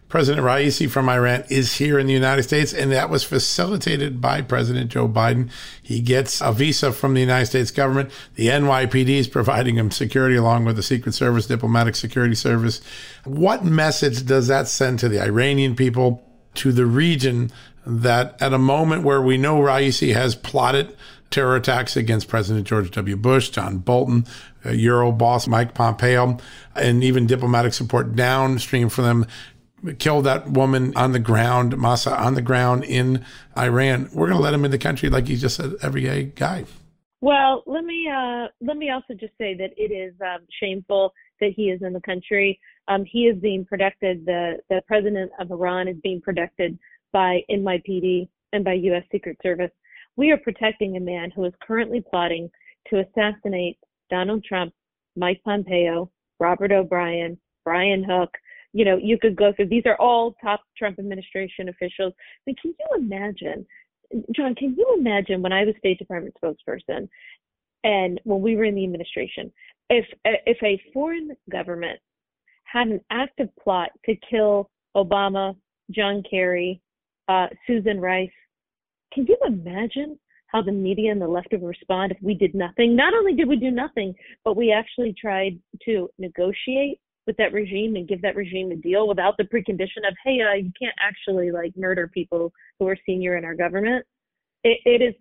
President 0.08 0.46
Raisi 0.46 0.88
from 0.88 1.08
Iran 1.08 1.44
is 1.50 1.74
here 1.74 1.98
in 1.98 2.06
the 2.06 2.14
United 2.14 2.44
States, 2.44 2.72
and 2.72 2.90
that 2.92 3.10
was 3.10 3.24
facilitated 3.24 4.20
by 4.20 4.40
President 4.40 4.90
Joe 4.90 5.06
Biden. 5.08 5.50
He 5.82 6.00
gets 6.00 6.40
a 6.40 6.52
visa 6.52 6.92
from 6.92 7.14
the 7.14 7.20
United 7.20 7.46
States 7.46 7.70
government. 7.70 8.10
The 8.36 8.48
NYPD 8.48 9.10
is 9.10 9.28
providing 9.28 9.76
him 9.76 9.90
security 9.90 10.36
along 10.36 10.64
with 10.64 10.76
the 10.76 10.82
Secret 10.82 11.12
Service, 11.12 11.46
Diplomatic 11.46 11.94
Security 11.94 12.34
Service. 12.34 12.80
What 13.24 13.64
message 13.64 14.24
does 14.24 14.46
that 14.46 14.68
send 14.68 14.98
to 15.00 15.08
the 15.10 15.20
Iranian 15.20 15.76
people, 15.76 16.22
to 16.54 16.72
the 16.72 16.86
region, 16.86 17.50
that 17.84 18.40
at 18.40 18.54
a 18.54 18.58
moment 18.58 19.02
where 19.02 19.20
we 19.20 19.36
know 19.36 19.58
Raisi 19.58 20.14
has 20.14 20.34
plotted 20.34 20.96
terror 21.30 21.56
attacks 21.56 21.96
against 21.96 22.28
President 22.28 22.66
George 22.66 22.90
W. 22.92 23.16
Bush, 23.16 23.50
John 23.50 23.78
Bolton, 23.78 24.26
Euro 24.74 25.12
boss 25.12 25.46
Mike 25.46 25.74
Pompeo, 25.74 26.38
and 26.74 27.04
even 27.04 27.26
diplomatic 27.26 27.74
support 27.74 28.14
downstream 28.14 28.88
for 28.88 29.02
them 29.02 29.26
killed 29.98 30.24
that 30.24 30.48
woman 30.50 30.96
on 30.96 31.12
the 31.12 31.18
ground, 31.18 31.76
Mahsa 31.76 32.16
on 32.16 32.34
the 32.34 32.42
ground 32.42 32.84
in 32.84 33.24
Iran. 33.56 34.08
We're 34.12 34.26
going 34.26 34.38
to 34.38 34.42
let 34.42 34.54
him 34.54 34.64
in 34.64 34.70
the 34.70 34.78
country 34.78 35.08
like 35.08 35.26
he's 35.26 35.40
just 35.40 35.58
an 35.60 35.76
everyday 35.82 36.24
guy. 36.24 36.64
Well, 37.20 37.64
let 37.66 37.84
me 37.84 38.08
uh, 38.08 38.46
let 38.60 38.76
me 38.76 38.90
also 38.90 39.14
just 39.14 39.32
say 39.38 39.54
that 39.54 39.70
it 39.76 39.92
is 39.92 40.14
um, 40.20 40.46
shameful 40.60 41.12
that 41.40 41.50
he 41.54 41.64
is 41.64 41.82
in 41.82 41.92
the 41.92 42.00
country. 42.00 42.60
Um, 42.86 43.04
he 43.04 43.24
is 43.26 43.36
being 43.40 43.64
protected. 43.64 44.24
The 44.24 44.58
the 44.68 44.82
president 44.86 45.32
of 45.40 45.50
Iran 45.50 45.88
is 45.88 45.96
being 46.02 46.20
protected 46.20 46.78
by 47.12 47.40
NYPD 47.50 48.28
and 48.52 48.64
by 48.64 48.74
U.S. 48.74 49.02
Secret 49.10 49.36
Service. 49.42 49.70
We 50.16 50.30
are 50.30 50.36
protecting 50.36 50.96
a 50.96 51.00
man 51.00 51.30
who 51.34 51.44
is 51.44 51.52
currently 51.60 52.04
plotting 52.08 52.50
to 52.90 53.00
assassinate 53.00 53.78
Donald 54.10 54.44
Trump, 54.44 54.72
Mike 55.16 55.40
Pompeo, 55.44 56.10
Robert 56.40 56.72
O'Brien, 56.72 57.38
Brian 57.64 58.04
Hook, 58.04 58.30
you 58.72 58.84
know, 58.84 58.96
you 58.96 59.18
could 59.18 59.36
go 59.36 59.52
through. 59.52 59.68
These 59.68 59.86
are 59.86 59.96
all 59.96 60.34
top 60.42 60.62
Trump 60.76 60.98
administration 60.98 61.68
officials. 61.68 62.12
I 62.16 62.40
mean, 62.46 62.56
can 62.60 62.74
you 62.78 62.86
imagine, 62.96 63.66
John? 64.34 64.54
Can 64.54 64.74
you 64.76 64.96
imagine 64.98 65.42
when 65.42 65.52
I 65.52 65.64
was 65.64 65.74
State 65.78 65.98
Department 65.98 66.34
spokesperson, 66.42 67.08
and 67.84 68.20
when 68.24 68.40
we 68.40 68.56
were 68.56 68.64
in 68.64 68.74
the 68.74 68.84
administration, 68.84 69.52
if 69.88 70.06
if 70.24 70.62
a 70.62 70.80
foreign 70.92 71.34
government 71.50 71.98
had 72.64 72.88
an 72.88 73.00
active 73.10 73.48
plot 73.62 73.90
to 74.04 74.14
kill 74.30 74.70
Obama, 74.96 75.56
John 75.90 76.22
Kerry, 76.28 76.80
uh, 77.28 77.46
Susan 77.66 78.00
Rice, 78.00 78.30
can 79.12 79.26
you 79.26 79.36
imagine 79.46 80.18
how 80.48 80.62
the 80.62 80.72
media 80.72 81.12
and 81.12 81.20
the 81.20 81.28
left 81.28 81.48
would 81.52 81.62
respond 81.62 82.12
if 82.12 82.18
we 82.22 82.34
did 82.34 82.54
nothing? 82.54 82.96
Not 82.96 83.14
only 83.14 83.34
did 83.34 83.48
we 83.48 83.56
do 83.56 83.70
nothing, 83.70 84.14
but 84.44 84.56
we 84.56 84.72
actually 84.72 85.14
tried 85.18 85.58
to 85.84 86.08
negotiate 86.18 86.98
with 87.26 87.36
that 87.36 87.52
regime 87.52 87.96
and 87.96 88.08
give 88.08 88.22
that 88.22 88.36
regime 88.36 88.72
a 88.72 88.76
deal 88.76 89.06
without 89.06 89.36
the 89.36 89.44
precondition 89.44 90.08
of, 90.08 90.14
hey, 90.24 90.40
uh, 90.40 90.54
you 90.54 90.72
can't 90.80 90.96
actually 91.00 91.50
like 91.50 91.72
murder 91.76 92.08
people 92.08 92.52
who 92.78 92.88
are 92.88 92.96
senior 93.04 93.36
in 93.36 93.44
our 93.44 93.54
government. 93.54 94.04
it, 94.64 94.78
it 94.84 95.02
is 95.02 95.14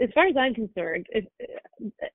as 0.00 0.10
far 0.14 0.26
as 0.26 0.36
I'm 0.36 0.54
concerned, 0.54 1.06
as, 1.14 1.24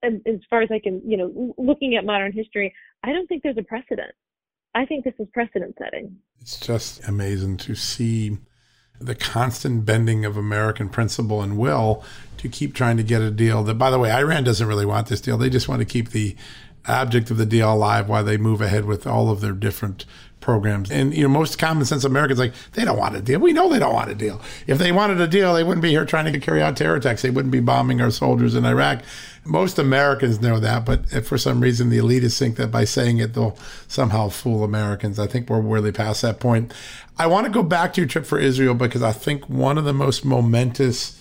as 0.03 0.39
far 0.49 0.61
as 0.61 0.69
I 0.71 0.79
can, 0.79 1.01
you 1.05 1.17
know, 1.17 1.53
looking 1.57 1.95
at 1.95 2.05
modern 2.05 2.31
history, 2.31 2.73
I 3.03 3.11
don't 3.11 3.27
think 3.27 3.43
there's 3.43 3.57
a 3.57 3.63
precedent. 3.63 4.11
I 4.75 4.85
think 4.85 5.03
this 5.03 5.15
is 5.19 5.27
precedent 5.33 5.75
setting. 5.81 6.15
It's 6.39 6.59
just 6.59 7.05
amazing 7.07 7.57
to 7.57 7.75
see 7.75 8.37
the 8.99 9.15
constant 9.15 9.85
bending 9.85 10.25
of 10.25 10.37
American 10.37 10.89
principle 10.89 11.41
and 11.41 11.57
will 11.57 12.03
to 12.37 12.49
keep 12.49 12.73
trying 12.73 12.97
to 12.97 13.03
get 13.03 13.21
a 13.21 13.31
deal 13.31 13.63
that, 13.63 13.75
by 13.75 13.89
the 13.89 13.99
way, 13.99 14.11
Iran 14.11 14.43
doesn't 14.43 14.67
really 14.67 14.85
want 14.85 15.07
this 15.07 15.21
deal. 15.21 15.37
They 15.37 15.49
just 15.49 15.67
want 15.67 15.79
to 15.79 15.85
keep 15.85 16.09
the 16.09 16.35
object 16.85 17.31
of 17.31 17.37
the 17.37 17.45
deal 17.45 17.73
alive 17.73 18.09
while 18.09 18.23
they 18.23 18.37
move 18.37 18.61
ahead 18.61 18.85
with 18.85 19.05
all 19.05 19.29
of 19.29 19.41
their 19.41 19.51
different 19.51 20.05
programs. 20.39 20.89
And 20.91 21.13
you 21.13 21.23
know, 21.23 21.29
most 21.29 21.57
common 21.57 21.85
sense 21.85 22.03
Americans 22.03 22.39
like 22.39 22.53
they 22.73 22.85
don't 22.85 22.97
want 22.97 23.15
a 23.15 23.21
deal. 23.21 23.39
We 23.39 23.53
know 23.53 23.69
they 23.69 23.79
don't 23.79 23.93
want 23.93 24.09
a 24.09 24.15
deal. 24.15 24.41
If 24.67 24.77
they 24.77 24.91
wanted 24.91 25.19
a 25.21 25.27
deal, 25.27 25.53
they 25.53 25.63
wouldn't 25.63 25.81
be 25.81 25.89
here 25.89 26.05
trying 26.05 26.31
to 26.31 26.39
carry 26.39 26.61
out 26.61 26.77
terror 26.77 26.95
attacks. 26.95 27.21
They 27.21 27.29
wouldn't 27.29 27.51
be 27.51 27.59
bombing 27.59 28.01
our 28.01 28.11
soldiers 28.11 28.55
in 28.55 28.65
Iraq. 28.65 29.01
Most 29.45 29.79
Americans 29.79 30.41
know 30.41 30.59
that, 30.59 30.85
but 30.85 31.09
for 31.25 31.37
some 31.37 31.61
reason 31.61 31.89
the 31.89 31.97
elitists 31.97 32.37
think 32.37 32.57
that 32.57 32.71
by 32.71 32.83
saying 32.83 33.17
it 33.17 33.33
they'll 33.33 33.57
somehow 33.87 34.29
fool 34.29 34.63
Americans, 34.63 35.17
I 35.19 35.27
think 35.27 35.49
we're 35.49 35.61
really 35.61 35.91
past 35.91 36.21
that 36.21 36.39
point. 36.39 36.73
I 37.17 37.27
want 37.27 37.47
to 37.47 37.51
go 37.51 37.63
back 37.63 37.93
to 37.93 38.01
your 38.01 38.07
trip 38.07 38.25
for 38.25 38.37
Israel 38.37 38.75
because 38.75 39.03
I 39.03 39.11
think 39.11 39.49
one 39.49 39.77
of 39.77 39.85
the 39.85 39.93
most 39.93 40.23
momentous 40.23 41.18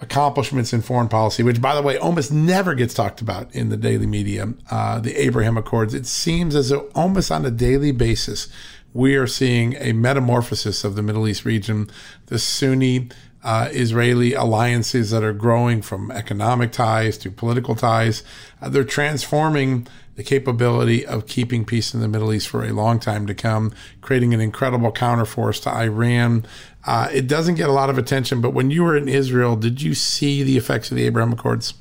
accomplishments 0.00 0.72
in 0.72 0.82
foreign 0.82 1.08
policy, 1.08 1.42
which, 1.42 1.60
by 1.60 1.74
the 1.74 1.82
way, 1.82 1.96
almost 1.96 2.30
never 2.30 2.74
gets 2.74 2.92
talked 2.92 3.20
about 3.20 3.54
in 3.54 3.70
the 3.70 3.76
daily 3.76 4.06
media, 4.06 4.52
uh, 4.70 5.00
the 5.00 5.14
Abraham 5.20 5.56
Accords. 5.56 5.94
It 5.94 6.06
seems 6.06 6.54
as 6.54 6.68
though 6.68 6.90
almost 6.94 7.30
on 7.30 7.46
a 7.46 7.50
daily 7.50 7.92
basis, 7.92 8.48
we 8.92 9.16
are 9.16 9.26
seeing 9.26 9.74
a 9.76 9.92
metamorphosis 9.92 10.84
of 10.84 10.96
the 10.96 11.02
Middle 11.02 11.26
East 11.26 11.44
region. 11.44 11.90
The 12.26 12.38
Sunni 12.38 13.08
uh, 13.42 13.68
Israeli 13.70 14.34
alliances 14.34 15.10
that 15.12 15.22
are 15.22 15.32
growing 15.32 15.80
from 15.80 16.10
economic 16.10 16.72
ties 16.72 17.16
to 17.18 17.30
political 17.30 17.76
ties, 17.76 18.24
uh, 18.60 18.68
they're 18.68 18.84
transforming 18.84 19.86
the 20.16 20.24
capability 20.24 21.06
of 21.06 21.26
keeping 21.26 21.64
peace 21.64 21.94
in 21.94 22.00
the 22.00 22.08
Middle 22.08 22.32
East 22.32 22.48
for 22.48 22.64
a 22.64 22.72
long 22.72 22.98
time 22.98 23.26
to 23.26 23.34
come, 23.34 23.72
creating 24.00 24.34
an 24.34 24.40
incredible 24.40 24.90
counterforce 24.90 25.62
to 25.62 25.70
Iran. 25.70 26.46
Uh, 26.86 27.08
it 27.12 27.26
doesn't 27.26 27.54
get 27.56 27.68
a 27.68 27.72
lot 27.72 27.90
of 27.90 27.98
attention, 27.98 28.40
but 28.40 28.50
when 28.50 28.70
you 28.70 28.82
were 28.82 28.96
in 28.96 29.08
Israel, 29.08 29.56
did 29.56 29.82
you 29.82 29.94
see 29.94 30.42
the 30.42 30.56
effects 30.56 30.90
of 30.90 30.96
the 30.96 31.04
Abraham 31.04 31.32
Accords? 31.32 31.74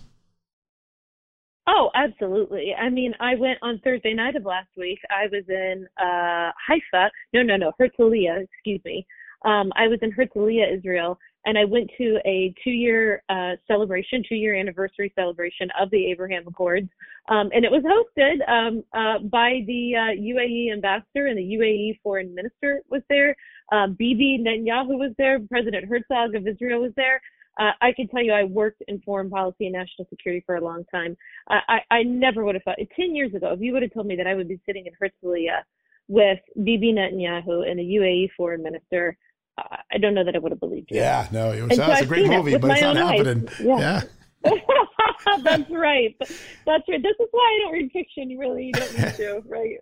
Oh, 1.67 1.89
absolutely. 1.95 2.75
I 2.75 2.89
mean, 2.89 3.13
I 3.19 3.35
went 3.35 3.57
on 3.61 3.79
Thursday 3.83 4.13
night 4.13 4.35
of 4.35 4.45
last 4.45 4.69
week. 4.77 4.99
I 5.09 5.25
was 5.31 5.43
in 5.49 5.87
uh, 5.97 6.51
Haifa. 6.67 7.09
No, 7.33 7.41
no, 7.41 7.55
no, 7.57 7.71
Herzliya, 7.79 8.43
excuse 8.43 8.81
me. 8.85 9.07
Um, 9.45 9.71
I 9.75 9.87
was 9.87 9.99
in 10.01 10.11
Herzliya, 10.11 10.77
Israel, 10.77 11.17
and 11.45 11.57
I 11.57 11.65
went 11.65 11.91
to 11.99 12.17
a 12.25 12.53
two-year 12.63 13.21
uh, 13.29 13.51
celebration, 13.67 14.23
two-year 14.27 14.55
anniversary 14.55 15.13
celebration 15.15 15.69
of 15.79 15.91
the 15.91 16.07
Abraham 16.07 16.47
Accords, 16.47 16.89
um, 17.29 17.49
and 17.53 17.63
it 17.63 17.71
was 17.71 17.83
hosted 17.83 18.47
um, 18.49 18.83
uh, 18.93 19.19
by 19.19 19.61
the 19.67 19.95
uh, 19.95 20.19
UAE 20.19 20.73
ambassador 20.73 21.27
and 21.27 21.37
the 21.37 21.57
UAE 21.57 21.99
foreign 22.01 22.33
minister 22.33 22.81
was 22.89 23.01
there. 23.09 23.35
Uh, 23.71 23.87
Bibi 23.87 24.43
Netanyahu 24.43 24.97
was 24.97 25.11
there. 25.17 25.39
President 25.39 25.85
Herzog 25.85 26.35
of 26.35 26.47
Israel 26.47 26.81
was 26.81 26.91
there. 26.95 27.21
Uh, 27.59 27.71
I 27.81 27.93
can 27.93 28.07
tell 28.07 28.21
you, 28.21 28.33
I 28.33 28.43
worked 28.43 28.83
in 28.87 28.99
foreign 29.01 29.29
policy 29.29 29.65
and 29.65 29.73
national 29.73 30.07
security 30.09 30.43
for 30.45 30.55
a 30.55 30.63
long 30.63 30.83
time. 30.91 31.15
I, 31.49 31.59
I, 31.89 31.95
I 31.95 32.03
never 32.03 32.43
would 32.43 32.55
have 32.55 32.63
thought, 32.63 32.77
10 32.95 33.15
years 33.15 33.33
ago, 33.33 33.53
if 33.53 33.61
you 33.61 33.71
would 33.73 33.81
have 33.81 33.93
told 33.93 34.07
me 34.07 34.15
that 34.17 34.27
I 34.27 34.35
would 34.35 34.49
be 34.49 34.59
sitting 34.65 34.87
in 34.87 34.93
Herzliya 34.93 35.61
with 36.07 36.39
Bibi 36.63 36.93
Netanyahu 36.93 37.69
and 37.69 37.79
the 37.79 37.83
UAE 37.83 38.29
foreign 38.35 38.61
minister, 38.61 39.17
I 39.57 39.97
don't 39.99 40.13
know 40.13 40.23
that 40.23 40.35
I 40.35 40.39
would 40.39 40.51
have 40.51 40.59
believed 40.59 40.91
you. 40.91 40.97
Yeah, 40.97 41.27
no, 41.31 41.51
it 41.51 41.61
was, 41.61 41.77
so 41.77 41.89
a 41.89 42.05
great 42.05 42.27
movie, 42.27 42.57
but 42.57 42.71
it's 42.71 42.81
not 42.81 42.97
happening. 42.97 43.47
Eyes. 43.47 43.59
Yeah. 43.59 44.01
yeah. 44.45 44.51
That's 45.43 45.69
right. 45.69 46.15
That's 46.19 46.83
right. 46.87 47.01
This 47.01 47.15
is 47.19 47.27
why 47.31 47.41
I 47.41 47.63
don't 47.63 47.73
read 47.73 47.91
fiction. 47.91 48.29
You 48.29 48.39
really 48.39 48.71
don't 48.71 48.97
need 48.97 49.13
to, 49.15 49.43
right? 49.47 49.77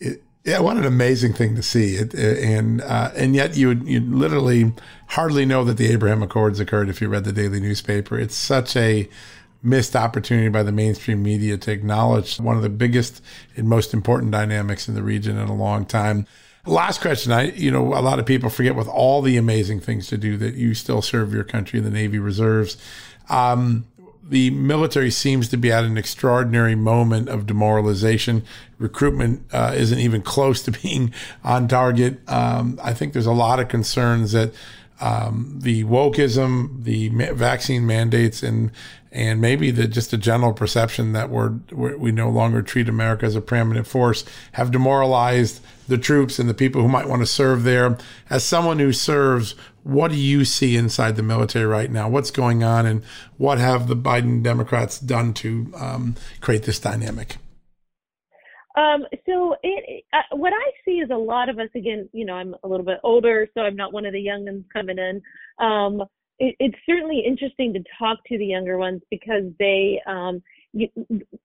It, 0.00 0.22
yeah, 0.44 0.60
what 0.60 0.76
an 0.76 0.86
amazing 0.86 1.34
thing 1.34 1.56
to 1.56 1.62
see, 1.62 1.96
it, 1.96 2.14
and 2.14 2.80
uh, 2.80 3.10
and 3.14 3.34
yet 3.34 3.56
you 3.56 3.72
you 3.72 4.00
literally 4.00 4.72
hardly 5.08 5.44
know 5.44 5.64
that 5.64 5.76
the 5.76 5.88
Abraham 5.88 6.22
Accords 6.22 6.58
occurred 6.58 6.88
if 6.88 7.00
you 7.00 7.08
read 7.08 7.24
the 7.24 7.32
daily 7.32 7.60
newspaper. 7.60 8.18
It's 8.18 8.36
such 8.36 8.76
a 8.76 9.08
missed 9.62 9.96
opportunity 9.96 10.48
by 10.48 10.62
the 10.62 10.72
mainstream 10.72 11.22
media 11.22 11.58
to 11.58 11.72
acknowledge 11.72 12.38
one 12.38 12.56
of 12.56 12.62
the 12.62 12.68
biggest 12.68 13.20
and 13.56 13.68
most 13.68 13.92
important 13.92 14.30
dynamics 14.30 14.88
in 14.88 14.94
the 14.94 15.02
region 15.02 15.36
in 15.36 15.48
a 15.48 15.54
long 15.54 15.84
time. 15.84 16.26
Last 16.66 17.00
question. 17.00 17.32
I, 17.32 17.50
you 17.52 17.70
know, 17.70 17.94
a 17.94 18.02
lot 18.02 18.18
of 18.18 18.26
people 18.26 18.50
forget 18.50 18.74
with 18.74 18.88
all 18.88 19.22
the 19.22 19.36
amazing 19.36 19.80
things 19.80 20.08
to 20.08 20.18
do 20.18 20.36
that 20.38 20.54
you 20.54 20.74
still 20.74 21.02
serve 21.02 21.32
your 21.32 21.44
country 21.44 21.78
in 21.78 21.84
the 21.84 21.90
Navy 21.90 22.18
Reserves. 22.18 22.76
Um, 23.30 23.86
the 24.28 24.50
military 24.50 25.10
seems 25.10 25.48
to 25.48 25.56
be 25.56 25.72
at 25.72 25.84
an 25.84 25.96
extraordinary 25.96 26.74
moment 26.74 27.28
of 27.28 27.46
demoralization. 27.46 28.44
Recruitment 28.78 29.42
uh, 29.52 29.72
isn't 29.74 29.98
even 29.98 30.20
close 30.20 30.62
to 30.64 30.70
being 30.82 31.12
on 31.42 31.68
target. 31.68 32.20
Um, 32.28 32.78
I 32.82 32.92
think 32.92 33.12
there's 33.12 33.26
a 33.26 33.32
lot 33.32 33.58
of 33.60 33.68
concerns 33.68 34.32
that 34.32 34.52
um, 35.00 35.58
the 35.60 35.84
wokeism, 35.84 36.82
the 36.84 37.08
ma- 37.10 37.32
vaccine 37.32 37.86
mandates, 37.86 38.42
and 38.42 38.70
and 39.10 39.40
maybe 39.40 39.70
the 39.70 39.86
just 39.86 40.12
a 40.12 40.18
general 40.18 40.52
perception 40.52 41.12
that 41.12 41.30
we're, 41.30 41.54
we're, 41.70 41.96
we 41.96 42.12
no 42.12 42.28
longer 42.28 42.60
treat 42.60 42.88
America 42.88 43.24
as 43.24 43.36
a 43.36 43.40
preeminent 43.40 43.86
force 43.86 44.24
have 44.52 44.70
demoralized 44.70 45.60
the 45.88 45.98
troops 45.98 46.38
and 46.38 46.48
the 46.48 46.54
people 46.54 46.82
who 46.82 46.88
might 46.88 47.08
want 47.08 47.22
to 47.22 47.26
serve 47.26 47.64
there. 47.64 47.98
As 48.30 48.44
someone 48.44 48.78
who 48.78 48.92
serves, 48.92 49.54
what 49.82 50.10
do 50.10 50.16
you 50.16 50.44
see 50.44 50.76
inside 50.76 51.16
the 51.16 51.22
military 51.22 51.66
right 51.66 51.90
now? 51.90 52.08
What's 52.08 52.30
going 52.30 52.62
on, 52.62 52.86
and 52.86 53.02
what 53.36 53.58
have 53.58 53.88
the 53.88 53.96
Biden 53.96 54.42
Democrats 54.42 55.00
done 55.00 55.34
to 55.34 55.72
um, 55.76 56.14
create 56.40 56.64
this 56.64 56.78
dynamic? 56.78 57.36
Um, 58.76 59.04
so 59.26 59.56
it, 59.62 60.04
uh, 60.12 60.36
what 60.36 60.52
I 60.52 60.70
see 60.84 61.00
is 61.00 61.10
a 61.10 61.16
lot 61.16 61.48
of 61.48 61.58
us 61.58 61.68
again, 61.74 62.08
you 62.12 62.24
know, 62.24 62.34
I'm 62.34 62.54
a 62.62 62.68
little 62.68 62.86
bit 62.86 62.98
older, 63.02 63.48
so 63.54 63.62
I'm 63.62 63.74
not 63.74 63.92
one 63.92 64.06
of 64.06 64.12
the 64.12 64.20
young 64.20 64.44
ones 64.44 64.64
coming 64.72 64.98
in. 64.98 65.20
Um, 65.58 66.02
it, 66.38 66.54
it's 66.60 66.78
certainly 66.86 67.24
interesting 67.26 67.72
to 67.72 67.82
talk 67.98 68.18
to 68.28 68.38
the 68.38 68.46
younger 68.46 68.78
ones 68.78 69.02
because 69.10 69.44
they, 69.58 70.00
um, 70.06 70.42
you, 70.72 70.88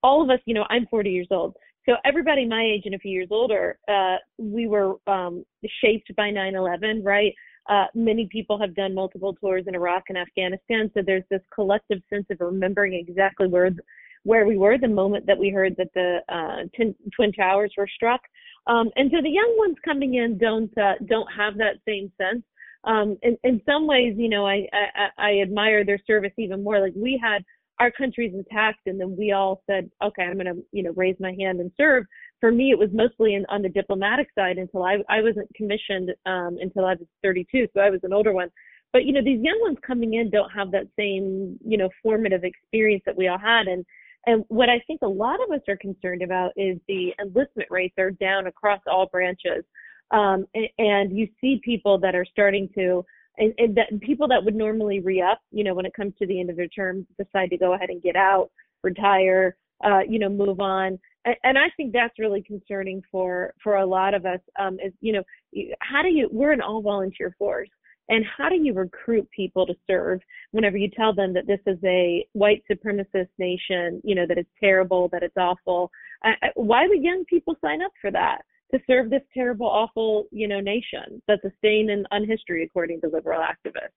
all 0.02 0.22
of 0.22 0.30
us, 0.30 0.38
you 0.44 0.54
know, 0.54 0.64
I'm 0.70 0.86
40 0.86 1.10
years 1.10 1.26
old. 1.32 1.56
So 1.86 1.96
everybody 2.04 2.46
my 2.46 2.62
age 2.62 2.82
and 2.86 2.94
a 2.94 2.98
few 2.98 3.10
years 3.10 3.28
older, 3.30 3.78
uh, 3.88 4.16
we 4.38 4.66
were 4.68 4.96
um, 5.06 5.44
shaped 5.82 6.14
by 6.16 6.30
9/11, 6.30 7.04
right? 7.04 7.32
Uh, 7.68 7.86
many 7.94 8.28
people 8.30 8.58
have 8.58 8.74
done 8.74 8.94
multiple 8.94 9.34
tours 9.34 9.64
in 9.66 9.74
Iraq 9.74 10.04
and 10.08 10.18
Afghanistan, 10.18 10.90
so 10.94 11.02
there's 11.04 11.24
this 11.30 11.40
collective 11.54 12.00
sense 12.10 12.26
of 12.30 12.40
remembering 12.40 12.94
exactly 12.94 13.48
where 13.48 13.70
where 14.24 14.46
we 14.46 14.56
were 14.56 14.78
the 14.78 14.88
moment 14.88 15.26
that 15.26 15.38
we 15.38 15.50
heard 15.50 15.74
that 15.76 15.92
the 15.94 16.18
uh, 16.28 16.66
twin, 16.74 16.94
twin 17.14 17.32
towers 17.32 17.72
were 17.76 17.88
struck. 17.94 18.22
Um, 18.66 18.90
and 18.96 19.10
so 19.10 19.20
the 19.22 19.28
young 19.30 19.54
ones 19.58 19.76
coming 19.84 20.14
in 20.14 20.38
don't 20.38 20.76
uh, 20.78 20.94
don't 21.06 21.28
have 21.36 21.56
that 21.58 21.76
same 21.86 22.10
sense. 22.18 22.42
Um, 22.84 23.16
in, 23.22 23.36
in 23.44 23.60
some 23.64 23.86
ways, 23.86 24.14
you 24.16 24.28
know, 24.28 24.46
I, 24.46 24.66
I 24.72 25.08
I 25.18 25.40
admire 25.40 25.84
their 25.84 26.00
service 26.06 26.32
even 26.38 26.64
more. 26.64 26.80
Like 26.80 26.94
we 26.96 27.20
had 27.22 27.44
our 27.80 27.90
country's 27.90 28.34
attacked, 28.38 28.86
and 28.86 29.00
then 29.00 29.16
we 29.16 29.32
all 29.32 29.62
said, 29.68 29.90
okay, 30.02 30.22
I'm 30.22 30.34
going 30.34 30.46
to 30.46 30.62
you 30.72 30.82
know 30.82 30.92
raise 30.96 31.16
my 31.20 31.34
hand 31.38 31.60
and 31.60 31.70
serve. 31.76 32.04
For 32.40 32.52
me, 32.52 32.70
it 32.70 32.78
was 32.78 32.90
mostly 32.92 33.34
in, 33.34 33.44
on 33.48 33.62
the 33.62 33.68
diplomatic 33.68 34.28
side 34.36 34.58
until 34.58 34.84
I 34.84 34.98
I 35.08 35.22
wasn't 35.22 35.48
commissioned 35.54 36.10
um, 36.26 36.58
until 36.60 36.84
I 36.84 36.94
was 36.94 37.06
32, 37.22 37.68
so 37.74 37.80
I 37.80 37.90
was 37.90 38.00
an 38.02 38.12
older 38.12 38.32
one. 38.32 38.50
But 38.92 39.04
you 39.04 39.12
know, 39.12 39.22
these 39.24 39.42
young 39.42 39.58
ones 39.60 39.78
coming 39.86 40.14
in 40.14 40.30
don't 40.30 40.50
have 40.50 40.70
that 40.72 40.86
same 40.98 41.58
you 41.64 41.76
know 41.76 41.88
formative 42.02 42.44
experience 42.44 43.02
that 43.06 43.16
we 43.16 43.28
all 43.28 43.38
had, 43.38 43.66
and 43.66 43.84
and 44.26 44.44
what 44.48 44.68
I 44.68 44.80
think 44.86 45.02
a 45.02 45.06
lot 45.06 45.38
of 45.42 45.50
us 45.50 45.60
are 45.68 45.76
concerned 45.76 46.22
about 46.22 46.52
is 46.56 46.78
the 46.88 47.12
enlistment 47.20 47.70
rates 47.70 47.94
are 47.98 48.10
down 48.10 48.46
across 48.46 48.80
all 48.86 49.06
branches. 49.06 49.64
Um, 50.10 50.46
and, 50.54 50.68
and, 50.78 51.16
you 51.16 51.28
see 51.40 51.60
people 51.64 51.98
that 51.98 52.14
are 52.14 52.26
starting 52.30 52.68
to, 52.74 53.04
and, 53.38 53.52
and 53.58 53.76
that 53.76 54.00
people 54.00 54.28
that 54.28 54.44
would 54.44 54.54
normally 54.54 55.00
re 55.00 55.20
up, 55.20 55.40
you 55.50 55.64
know, 55.64 55.74
when 55.74 55.86
it 55.86 55.94
comes 55.94 56.12
to 56.18 56.26
the 56.26 56.38
end 56.40 56.50
of 56.50 56.56
their 56.56 56.68
term, 56.68 57.06
decide 57.18 57.50
to 57.50 57.58
go 57.58 57.74
ahead 57.74 57.90
and 57.90 58.02
get 58.02 58.16
out, 58.16 58.50
retire, 58.82 59.56
uh, 59.84 60.00
you 60.08 60.18
know, 60.18 60.28
move 60.28 60.60
on. 60.60 60.98
And, 61.42 61.56
I 61.56 61.68
think 61.76 61.92
that's 61.92 62.18
really 62.18 62.42
concerning 62.42 63.02
for 63.10 63.54
for 63.62 63.76
a 63.76 63.86
lot 63.86 64.12
of 64.12 64.26
us. 64.26 64.40
Um, 64.58 64.74
is 64.74 64.92
you 65.00 65.14
know, 65.14 65.22
how 65.80 66.02
do 66.02 66.08
you? 66.08 66.28
We're 66.30 66.52
an 66.52 66.60
all 66.60 66.82
volunteer 66.82 67.34
force. 67.38 67.70
And 68.10 68.22
how 68.36 68.50
do 68.50 68.56
you 68.56 68.74
recruit 68.74 69.26
people 69.34 69.66
to 69.66 69.74
serve 69.86 70.20
whenever 70.50 70.76
you 70.76 70.90
tell 70.90 71.14
them 71.14 71.32
that 71.32 71.46
this 71.46 71.60
is 71.66 71.78
a 71.84 72.26
white 72.34 72.62
supremacist 72.70 73.30
nation, 73.38 74.02
you 74.04 74.14
know, 74.14 74.26
that 74.26 74.36
it's 74.36 74.50
terrible, 74.60 75.08
that 75.12 75.22
it's 75.22 75.36
awful? 75.38 75.90
why 76.54 76.86
would 76.86 77.02
young 77.02 77.24
people 77.26 77.54
sign 77.62 77.82
up 77.82 77.92
for 78.00 78.10
that? 78.10 78.42
To 78.74 78.80
serve 78.88 79.08
this 79.08 79.22
terrible, 79.32 79.66
awful, 79.66 80.26
you 80.32 80.48
know, 80.48 80.58
nation 80.58 81.22
that's 81.28 81.44
a 81.44 81.52
stain 81.58 81.90
in 81.90 82.04
unhistory, 82.12 82.64
according 82.64 83.00
to 83.02 83.08
liberal 83.08 83.40
activists. 83.40 83.94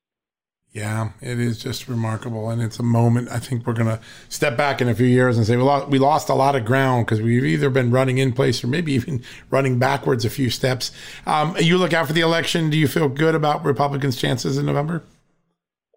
Yeah, 0.72 1.14
it 1.22 1.40
is 1.40 1.58
just 1.58 1.88
remarkable, 1.88 2.52
and 2.52 2.62
it's 2.62 2.78
a 2.78 2.84
moment. 2.84 3.30
I 3.30 3.40
think 3.40 3.66
we're 3.66 3.74
going 3.74 3.88
to 3.88 4.00
step 4.30 4.56
back 4.56 4.80
in 4.80 4.88
a 4.88 4.94
few 4.94 5.08
years 5.08 5.36
and 5.36 5.48
say 5.48 5.56
we 5.56 5.64
lost, 5.64 5.88
we 5.88 5.98
lost 5.98 6.30
a 6.30 6.36
lot 6.36 6.56
of 6.56 6.66
ground 6.66 7.08
because 7.08 7.22
we've 7.22 7.44
either 7.44 7.72
been 7.72 7.90
running 7.90 8.20
in 8.20 8.34
place 8.34 8.64
or 8.64 8.68
maybe 8.68 8.92
even 8.92 9.24
running 9.50 9.80
backwards 9.80 10.26
a 10.26 10.30
few 10.30 10.52
steps. 10.52 10.92
Um, 11.26 11.56
you 11.60 11.80
look 11.80 11.94
out 11.94 12.06
for 12.06 12.14
the 12.14 12.22
election. 12.22 12.70
Do 12.70 12.78
you 12.78 12.88
feel 12.88 13.10
good 13.10 13.34
about 13.34 13.66
Republicans' 13.66 14.18
chances 14.18 14.60
in 14.60 14.68
November? 14.68 15.04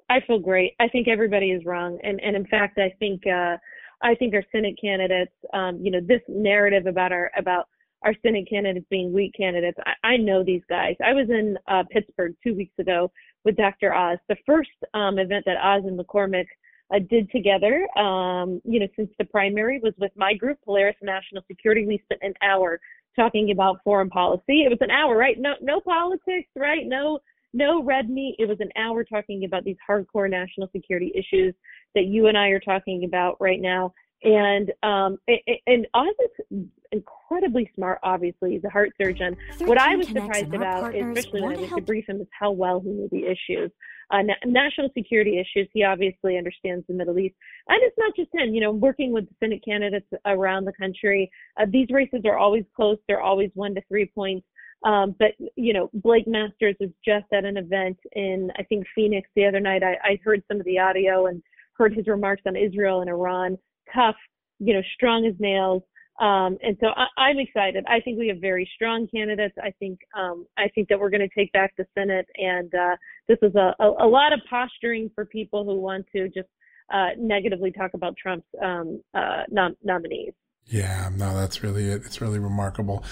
I 0.09 0.21
feel 0.27 0.39
great. 0.39 0.73
I 0.81 0.89
think 0.89 1.07
everybody 1.07 1.51
is 1.51 1.65
wrong, 1.67 1.99
and 2.03 2.19
and 2.21 2.35
in 2.35 2.47
fact, 2.47 2.79
I 2.79 2.95
think 2.99 3.27
uh, 3.27 3.59
I 4.01 4.15
think 4.15 4.33
our 4.35 4.45
Senate 4.51 4.79
candidates, 4.81 5.35
um, 5.53 5.79
you 5.83 5.91
know, 5.91 6.01
this 6.01 6.23
narrative 6.29 6.87
about 6.87 7.13
our 7.13 7.31
about 7.37 7.69
our 8.05 8.15
Senate 8.23 8.49
candidates 8.49 8.87
being 8.91 9.13
weak 9.13 9.33
candidates. 9.37 9.79
I, 9.85 10.09
I 10.09 10.17
know 10.17 10.43
these 10.43 10.63
guys. 10.69 10.97
I 11.05 11.13
was 11.13 11.29
in 11.29 11.57
uh, 11.69 11.85
Pittsburgh 11.91 12.35
two 12.43 12.55
weeks 12.55 12.79
ago 12.79 13.11
with 13.45 13.57
Dr. 13.57 13.95
Oz, 13.95 14.19
the 14.29 14.37
first 14.47 14.71
um, 14.95 15.19
event 15.19 15.45
that 15.47 15.57
Oz 15.63 15.83
and 15.85 15.99
McCormick 15.99 16.47
uh, 16.95 16.99
did 17.09 17.31
together. 17.31 17.87
Um, 17.99 18.61
you 18.65 18.81
know, 18.81 18.89
since 18.97 19.11
the 19.19 19.25
primary 19.25 19.81
was 19.83 19.95
with 19.99 20.13
my 20.17 20.35
group, 20.35 20.59
Polaris 20.65 20.97
National 21.03 21.43
Security. 21.47 21.87
We 21.87 22.03
spent 22.05 22.21
an 22.23 22.35
hour 22.43 22.81
talking 23.17 23.51
about 23.51 23.81
foreign 23.85 24.11
policy. 24.11 24.65
It 24.65 24.71
was 24.71 24.79
an 24.81 24.91
hour, 24.91 25.17
right? 25.17 25.37
No, 25.39 25.55
no 25.61 25.81
politics, 25.81 26.49
right? 26.57 26.87
No, 26.87 27.19
no 27.53 27.83
red 27.83 28.09
meat. 28.09 28.37
It 28.39 28.49
was 28.49 28.59
an 28.61 28.71
hour 28.77 29.05
talking 29.05 29.45
about 29.45 29.65
these 29.65 29.77
hardcore 29.89 30.31
national 30.31 30.69
security 30.75 31.13
issues 31.15 31.55
that 31.95 32.05
you 32.05 32.29
and 32.29 32.39
I 32.39 32.49
are 32.49 32.61
talking 32.61 33.05
about 33.05 33.37
right 33.41 33.61
now. 33.61 33.93
And 34.23 34.71
um, 34.83 35.19
and 35.67 35.87
Oz 35.95 36.15
is 36.51 36.67
incredibly 36.93 37.71
smart. 37.75 37.99
Obviously, 38.03 38.53
he's 38.53 38.65
a 38.65 38.71
heart 38.71 38.91
surgeon. 39.01 39.37
What 39.61 39.79
I 39.79 39.97
was 39.97 40.09
surprised 40.09 40.53
about, 40.55 40.95
especially 40.95 41.43
when 41.43 41.57
I 41.57 41.61
was 41.61 41.71
to 41.71 41.81
brief 41.81 42.09
him, 42.09 42.21
is 42.21 42.27
how 42.39 42.51
well 42.51 42.81
he 42.81 42.91
knew 42.91 43.09
the 43.11 43.25
issues, 43.25 43.71
uh, 44.11 44.23
na- 44.23 44.35
national 44.45 44.91
security 44.97 45.39
issues. 45.39 45.69
He 45.73 45.85
obviously 45.85 46.37
understands 46.37 46.85
the 46.87 46.95
Middle 46.95 47.19
East, 47.19 47.35
and 47.69 47.79
it's 47.83 47.97
not 47.99 48.15
just 48.15 48.29
him. 48.35 48.55
You 48.55 48.61
know, 48.61 48.73
working 48.73 49.13
with 49.13 49.29
the 49.29 49.35
Senate 49.41 49.63
candidates 49.65 50.07
around 50.27 50.65
the 50.65 50.73
country, 50.73 51.31
uh, 51.59 51.67
these 51.71 51.89
races 51.91 52.21
are 52.25 52.37
always 52.37 52.65
close. 52.77 52.99
They're 53.09 53.23
always 53.23 53.51
one 53.55 53.75
to 53.75 53.83
three 53.89 54.11
points. 54.15 54.47
Um, 54.85 55.15
but 55.19 55.33
you 55.57 55.73
know, 55.73 55.91
Blake 55.93 56.27
Masters 56.27 56.77
was 56.81 56.91
just 57.05 57.27
at 57.33 57.45
an 57.45 57.57
event 57.57 57.99
in 58.13 58.51
I 58.59 58.63
think 58.65 58.87
Phoenix 58.95 59.29
the 59.37 59.47
other 59.47 59.61
night. 59.61 59.83
I, 59.83 59.97
I 60.03 60.19
heard 60.25 60.43
some 60.49 60.59
of 60.59 60.67
the 60.67 60.79
audio 60.79 61.27
and 61.27 61.43
heard 61.75 61.95
his 61.95 62.07
remarks 62.07 62.43
on 62.47 62.57
Israel 62.57 63.01
and 63.01 63.11
Iran. 63.11 63.59
Tough, 63.95 64.17
you 64.59 64.75
know, 64.75 64.83
strong 64.95 65.27
as 65.27 65.35
nails. 65.39 65.83
Um, 66.21 66.59
and 66.63 66.77
so 66.81 66.89
I, 67.17 67.31
am 67.31 67.39
excited. 67.39 67.85
I 67.89 68.01
think 68.01 68.19
we 68.19 68.29
have 68.29 68.39
very 68.39 68.71
strong 68.75 69.09
candidates. 69.13 69.55
I 69.63 69.73
think 69.79 70.01
um, 70.15 70.47
I 70.59 70.69
think 70.75 70.89
that 70.89 71.01
we're 71.01 71.09
going 71.09 71.27
to 71.27 71.35
take 71.35 71.51
back 71.53 71.73
the 71.79 71.87
Senate, 71.97 72.27
and 72.37 72.75
uh, 72.75 72.97
this 73.27 73.39
is 73.41 73.55
a, 73.55 73.75
a, 73.81 74.05
a, 74.05 74.07
lot 74.07 74.35
of 74.35 74.41
posturing 74.49 75.11
for 75.15 75.25
people 75.25 75.65
who 75.65 75.81
want 75.81 76.05
to 76.15 76.29
just 76.29 76.49
uh, 76.93 77.09
negatively 77.19 77.73
talk 77.73 77.93
about 77.95 78.17
Trump's 78.19 78.47
um, 78.63 79.01
uh, 79.15 79.45
nom- 79.51 79.77
nominees. 79.83 80.35
Yeah, 80.67 81.09
no, 81.17 81.35
that's 81.35 81.63
really 81.63 81.87
it. 81.87 82.03
It's 82.05 82.21
really 82.21 82.39
remarkable. 82.39 83.03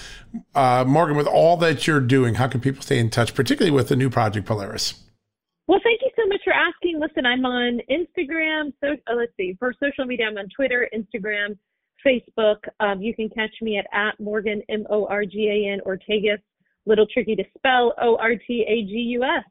Uh, 0.53 0.85
Morgan, 0.87 1.17
with 1.17 1.27
all 1.27 1.57
that 1.57 1.87
you're 1.87 1.99
doing, 1.99 2.35
how 2.35 2.47
can 2.47 2.61
people 2.61 2.83
stay 2.83 2.99
in 2.99 3.09
touch, 3.09 3.33
particularly 3.33 3.75
with 3.75 3.89
the 3.89 3.95
new 3.95 4.11
project 4.11 4.45
Polaris? 4.45 5.03
Well, 5.67 5.79
thank 5.83 6.01
you 6.01 6.08
much 6.29 6.41
for 6.43 6.53
asking. 6.53 6.99
Listen, 6.99 7.25
I'm 7.25 7.45
on 7.45 7.79
Instagram. 7.89 8.71
So 8.81 8.93
uh, 9.11 9.15
let's 9.15 9.31
see, 9.37 9.55
for 9.59 9.73
social 9.81 10.05
media, 10.05 10.27
I'm 10.27 10.37
on 10.37 10.47
Twitter, 10.55 10.89
Instagram, 10.95 11.57
Facebook. 12.05 12.57
Um, 12.79 13.01
you 13.01 13.13
can 13.13 13.29
catch 13.29 13.51
me 13.61 13.77
at 13.77 13.85
at 13.93 14.19
Morgan 14.19 14.61
M 14.69 14.85
O 14.89 15.05
R 15.07 15.25
G 15.25 15.49
A 15.49 15.73
N 15.73 15.79
Ortagus. 15.85 16.41
Little 16.85 17.07
tricky 17.11 17.35
to 17.35 17.43
spell 17.57 17.93
O 18.01 18.15
R 18.17 18.35
T 18.47 18.65
A 18.67 18.83
G 18.83 18.93
U 19.17 19.23
S. 19.23 19.43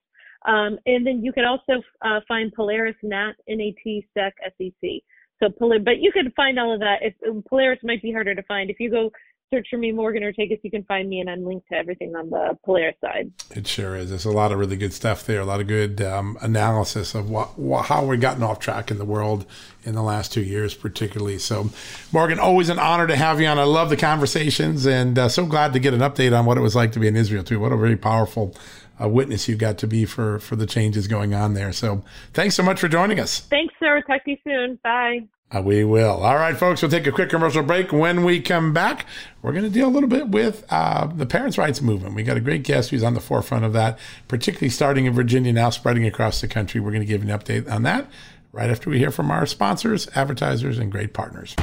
Um, 0.47 0.79
and 0.87 1.07
then 1.07 1.25
you 1.25 1.33
can 1.33 1.45
also 1.45 1.83
uh, 2.03 2.21
find 2.27 2.53
Polaris 2.53 2.97
Nat 3.03 3.33
N 3.49 3.61
A 3.61 3.75
T 3.83 4.07
Sec 4.15 4.35
S 4.45 4.53
E 4.61 4.73
C. 4.81 5.03
So, 5.43 5.49
but 5.61 5.99
you 6.01 6.11
can 6.13 6.33
find 6.33 6.59
all 6.59 6.75
of 6.75 6.81
that. 6.81 6.97
If 7.01 7.45
Polaris 7.47 7.79
might 7.85 8.03
be 8.03 8.13
harder 8.13 8.35
to 8.35 8.43
find, 8.45 8.71
if 8.71 8.81
you 8.81 8.91
go 8.91 9.11
search 9.53 9.67
for 9.71 9.79
me, 9.79 9.93
Morgan 9.93 10.23
Ortagus. 10.23 10.61
You 10.63 10.71
can 10.71 10.85
find 10.85 11.09
me, 11.09 11.21
and 11.21 11.31
I'm 11.31 11.45
linked 11.45 11.69
to 11.69 11.77
everything 11.77 12.15
on 12.15 12.31
the 12.31 12.57
Polaris 12.65 12.97
side. 13.01 13.31
It 13.55 13.67
sure 13.67 13.97
is. 13.97 14.11
There's 14.11 14.25
a 14.25 14.31
lot 14.31 14.53
of 14.53 14.59
really 14.59 14.77
good 14.77 14.93
stuff 14.93 15.25
there. 15.27 15.41
A 15.41 15.45
lot 15.45 15.61
of 15.61 15.67
good 15.67 16.01
um, 16.01 16.39
analysis 16.41 17.15
of 17.15 17.31
what, 17.31 17.59
what, 17.59 17.87
how 17.87 18.05
we've 18.05 18.21
gotten 18.21 18.43
off 18.43 18.59
track 18.59 18.91
in 18.91 18.99
the 18.99 19.05
world 19.05 19.47
in 19.85 19.95
the 19.95 20.03
last 20.03 20.33
two 20.33 20.43
years, 20.43 20.75
particularly. 20.75 21.39
So, 21.39 21.71
Morgan, 22.13 22.39
always 22.39 22.69
an 22.69 22.79
honor 22.79 23.07
to 23.07 23.17
have 23.17 23.41
you 23.41 23.47
on. 23.47 23.59
I 23.59 23.65
love 23.65 23.91
the 23.91 23.97
conversations, 23.97 24.87
and 24.87 25.19
uh, 25.19 25.29
so 25.29 25.47
glad 25.47 25.73
to 25.73 25.79
get 25.79 25.95
an 25.95 26.01
update 26.01 26.39
on 26.39 26.45
what 26.45 26.59
it 26.59 26.63
was 26.63 26.77
like 26.77 26.93
to 26.93 27.01
be 27.01 27.09
in 27.09 27.17
Israel 27.17 27.45
too. 27.45 27.61
What 27.61 27.73
a 27.73 27.77
very 27.77 27.97
powerful. 27.97 28.55
Uh, 29.01 29.09
witness 29.09 29.47
you 29.47 29.55
got 29.55 29.79
to 29.79 29.87
be 29.87 30.05
for 30.05 30.41
for 30.41 30.57
the 30.57 30.67
changes 30.67 31.07
going 31.07 31.33
on 31.33 31.55
there. 31.55 31.73
So, 31.73 32.03
thanks 32.33 32.57
so 32.57 32.65
much 32.65 32.81
for 32.81 32.89
joining 32.89 33.21
us. 33.21 33.39
Thanks, 33.39 33.73
sir. 33.79 34.03
Talk 34.05 34.25
to 34.25 34.33
you 34.33 34.37
soon. 34.45 34.81
Bye. 34.83 35.29
Uh, 35.51 35.63
we 35.63 35.83
will. 35.83 36.23
All 36.23 36.37
right, 36.37 36.57
folks, 36.57 36.83
we'll 36.83 36.91
take 36.91 37.07
a 37.07 37.13
quick 37.13 37.31
commercial 37.31 37.63
break. 37.63 37.91
When 37.91 38.23
we 38.23 38.41
come 38.41 38.75
back, 38.75 39.07
we're 39.41 39.53
going 39.53 39.65
to 39.65 39.71
deal 39.71 39.89
a 39.89 39.91
little 39.91 40.09
bit 40.09 40.29
with 40.29 40.67
uh, 40.69 41.07
the 41.07 41.25
parents' 41.25 41.57
rights 41.57 41.81
movement. 41.81 42.15
We 42.15 42.23
got 42.23 42.37
a 42.37 42.41
great 42.41 42.65
guest 42.65 42.91
who's 42.91 43.03
on 43.03 43.15
the 43.15 43.21
forefront 43.21 43.65
of 43.65 43.73
that, 43.73 43.99
particularly 44.29 44.69
starting 44.69 45.07
in 45.07 45.15
Virginia, 45.15 45.53
now 45.53 45.71
spreading 45.71 46.07
across 46.07 46.43
the 46.43 46.49
country. 46.49 46.83
We're 46.83 46.91
going 46.91 47.01
to 47.01 47.07
give 47.07 47.23
an 47.23 47.29
update 47.29 47.71
on 47.71 47.83
that 47.85 48.11
right 48.53 48.69
after 48.69 48.91
we 48.91 48.99
hear 48.99 49.11
from 49.11 49.31
our 49.31 49.47
sponsors, 49.47 50.07
advertisers, 50.15 50.79
and 50.79 50.93
great 50.93 51.15
partners. 51.15 51.55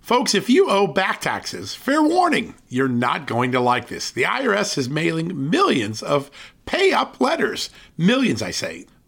Folks, 0.00 0.34
if 0.34 0.50
you 0.50 0.68
owe 0.68 0.86
back 0.86 1.22
taxes, 1.22 1.74
fair 1.74 2.02
warning, 2.02 2.54
you're 2.68 2.88
not 2.88 3.26
going 3.26 3.52
to 3.52 3.60
like 3.60 3.88
this. 3.88 4.10
The 4.10 4.24
IRS 4.24 4.76
is 4.76 4.90
mailing 4.90 5.48
millions 5.48 6.02
of 6.02 6.30
pay 6.66 6.92
up 6.92 7.20
letters. 7.20 7.70
Millions, 7.96 8.42
I 8.42 8.50
say. 8.50 8.86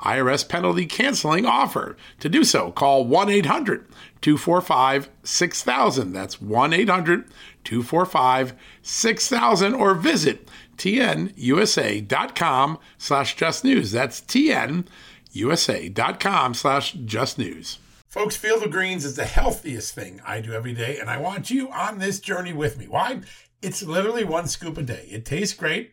IRS 0.00 0.48
penalty 0.48 0.86
canceling 0.86 1.44
offer. 1.44 1.96
To 2.20 2.28
do 2.28 2.44
so, 2.44 2.70
call 2.70 3.04
1 3.04 3.28
800 3.28 3.84
245 4.20 5.10
6000. 5.22 6.12
That's 6.12 6.40
1 6.40 6.72
800 6.72 7.24
245 7.64 8.54
6000 8.82 9.74
or 9.74 9.94
visit 9.94 10.48
tnusa.com 10.78 12.78
slash 12.96 13.36
just 13.36 13.64
news. 13.64 13.92
That's 13.92 14.20
tnusa.com 14.20 14.84
slash 16.54 16.92
just 16.92 17.38
news. 17.38 17.78
Folks, 18.06 18.36
Field 18.36 18.62
of 18.62 18.70
Greens 18.70 19.04
is 19.04 19.16
the 19.16 19.26
healthiest 19.26 19.94
thing 19.94 20.22
I 20.26 20.40
do 20.40 20.54
every 20.54 20.72
day, 20.72 20.98
and 20.98 21.10
I 21.10 21.18
want 21.18 21.50
you 21.50 21.70
on 21.70 21.98
this 21.98 22.20
journey 22.20 22.54
with 22.54 22.78
me. 22.78 22.88
Why? 22.88 23.20
It's 23.60 23.82
literally 23.82 24.24
one 24.24 24.46
scoop 24.46 24.78
a 24.78 24.82
day. 24.82 25.06
It 25.10 25.26
tastes 25.26 25.54
great. 25.54 25.92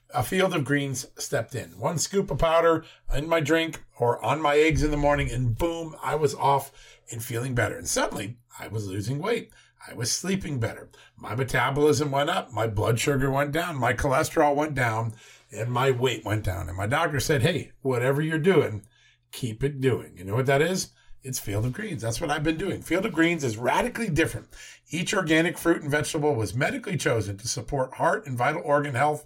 a 0.13 0.23
field 0.23 0.53
of 0.53 0.65
greens 0.65 1.07
stepped 1.17 1.55
in. 1.55 1.79
One 1.79 1.97
scoop 1.97 2.31
of 2.31 2.37
powder 2.37 2.85
in 3.13 3.27
my 3.27 3.39
drink 3.39 3.83
or 3.97 4.23
on 4.23 4.41
my 4.41 4.57
eggs 4.57 4.83
in 4.83 4.91
the 4.91 4.97
morning, 4.97 5.31
and 5.31 5.57
boom, 5.57 5.95
I 6.03 6.15
was 6.15 6.35
off 6.35 6.71
and 7.11 7.23
feeling 7.23 7.55
better. 7.55 7.77
And 7.77 7.87
suddenly, 7.87 8.37
I 8.59 8.67
was 8.67 8.87
losing 8.87 9.19
weight. 9.19 9.51
I 9.87 9.93
was 9.93 10.11
sleeping 10.11 10.59
better. 10.59 10.89
My 11.17 11.35
metabolism 11.35 12.11
went 12.11 12.29
up. 12.29 12.51
My 12.53 12.67
blood 12.67 12.99
sugar 12.99 13.31
went 13.31 13.51
down. 13.51 13.77
My 13.77 13.93
cholesterol 13.93 14.55
went 14.55 14.75
down. 14.75 15.13
And 15.51 15.69
my 15.71 15.91
weight 15.91 16.23
went 16.23 16.43
down. 16.43 16.69
And 16.69 16.77
my 16.77 16.87
doctor 16.87 17.19
said, 17.19 17.41
hey, 17.41 17.71
whatever 17.81 18.21
you're 18.21 18.39
doing, 18.39 18.85
keep 19.31 19.63
it 19.63 19.81
doing. 19.81 20.13
You 20.17 20.23
know 20.23 20.35
what 20.35 20.45
that 20.45 20.61
is? 20.61 20.91
It's 21.23 21.39
Field 21.39 21.65
of 21.65 21.73
Greens. 21.73 22.01
That's 22.01 22.19
what 22.19 22.31
I've 22.31 22.43
been 22.43 22.57
doing. 22.57 22.81
Field 22.81 23.05
of 23.05 23.13
Greens 23.13 23.43
is 23.43 23.57
radically 23.57 24.09
different. 24.09 24.47
Each 24.89 25.13
organic 25.13 25.57
fruit 25.57 25.81
and 25.81 25.91
vegetable 25.91 26.33
was 26.33 26.55
medically 26.55 26.97
chosen 26.97 27.37
to 27.37 27.47
support 27.47 27.95
heart 27.95 28.25
and 28.25 28.37
vital 28.37 28.61
organ 28.63 28.95
health. 28.95 29.25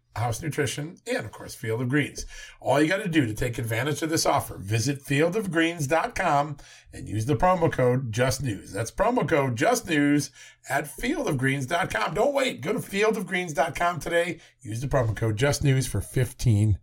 House 0.15 0.41
Nutrition, 0.41 0.97
and 1.07 1.25
of 1.25 1.31
course, 1.31 1.55
Field 1.55 1.81
of 1.81 1.89
Greens. 1.89 2.25
All 2.59 2.81
you 2.81 2.87
got 2.87 3.01
to 3.01 3.09
do 3.09 3.25
to 3.25 3.33
take 3.33 3.57
advantage 3.57 4.01
of 4.01 4.09
this 4.09 4.25
offer, 4.25 4.57
visit 4.57 5.03
fieldofgreens.com 5.03 6.57
and 6.93 7.07
use 7.07 7.25
the 7.25 7.35
promo 7.35 7.71
code 7.71 8.11
JustNews. 8.11 8.71
That's 8.71 8.91
promo 8.91 9.27
code 9.27 9.55
JustNews 9.55 10.31
at 10.69 10.85
fieldofgreens.com. 10.85 12.13
Don't 12.13 12.33
wait. 12.33 12.61
Go 12.61 12.73
to 12.73 12.79
fieldofgreens.com 12.79 13.99
today. 13.99 14.39
Use 14.61 14.81
the 14.81 14.87
promo 14.87 15.15
code 15.15 15.37
JustNews 15.37 15.87
for 15.87 16.01
15% 16.01 16.77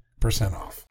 off. 0.54 0.86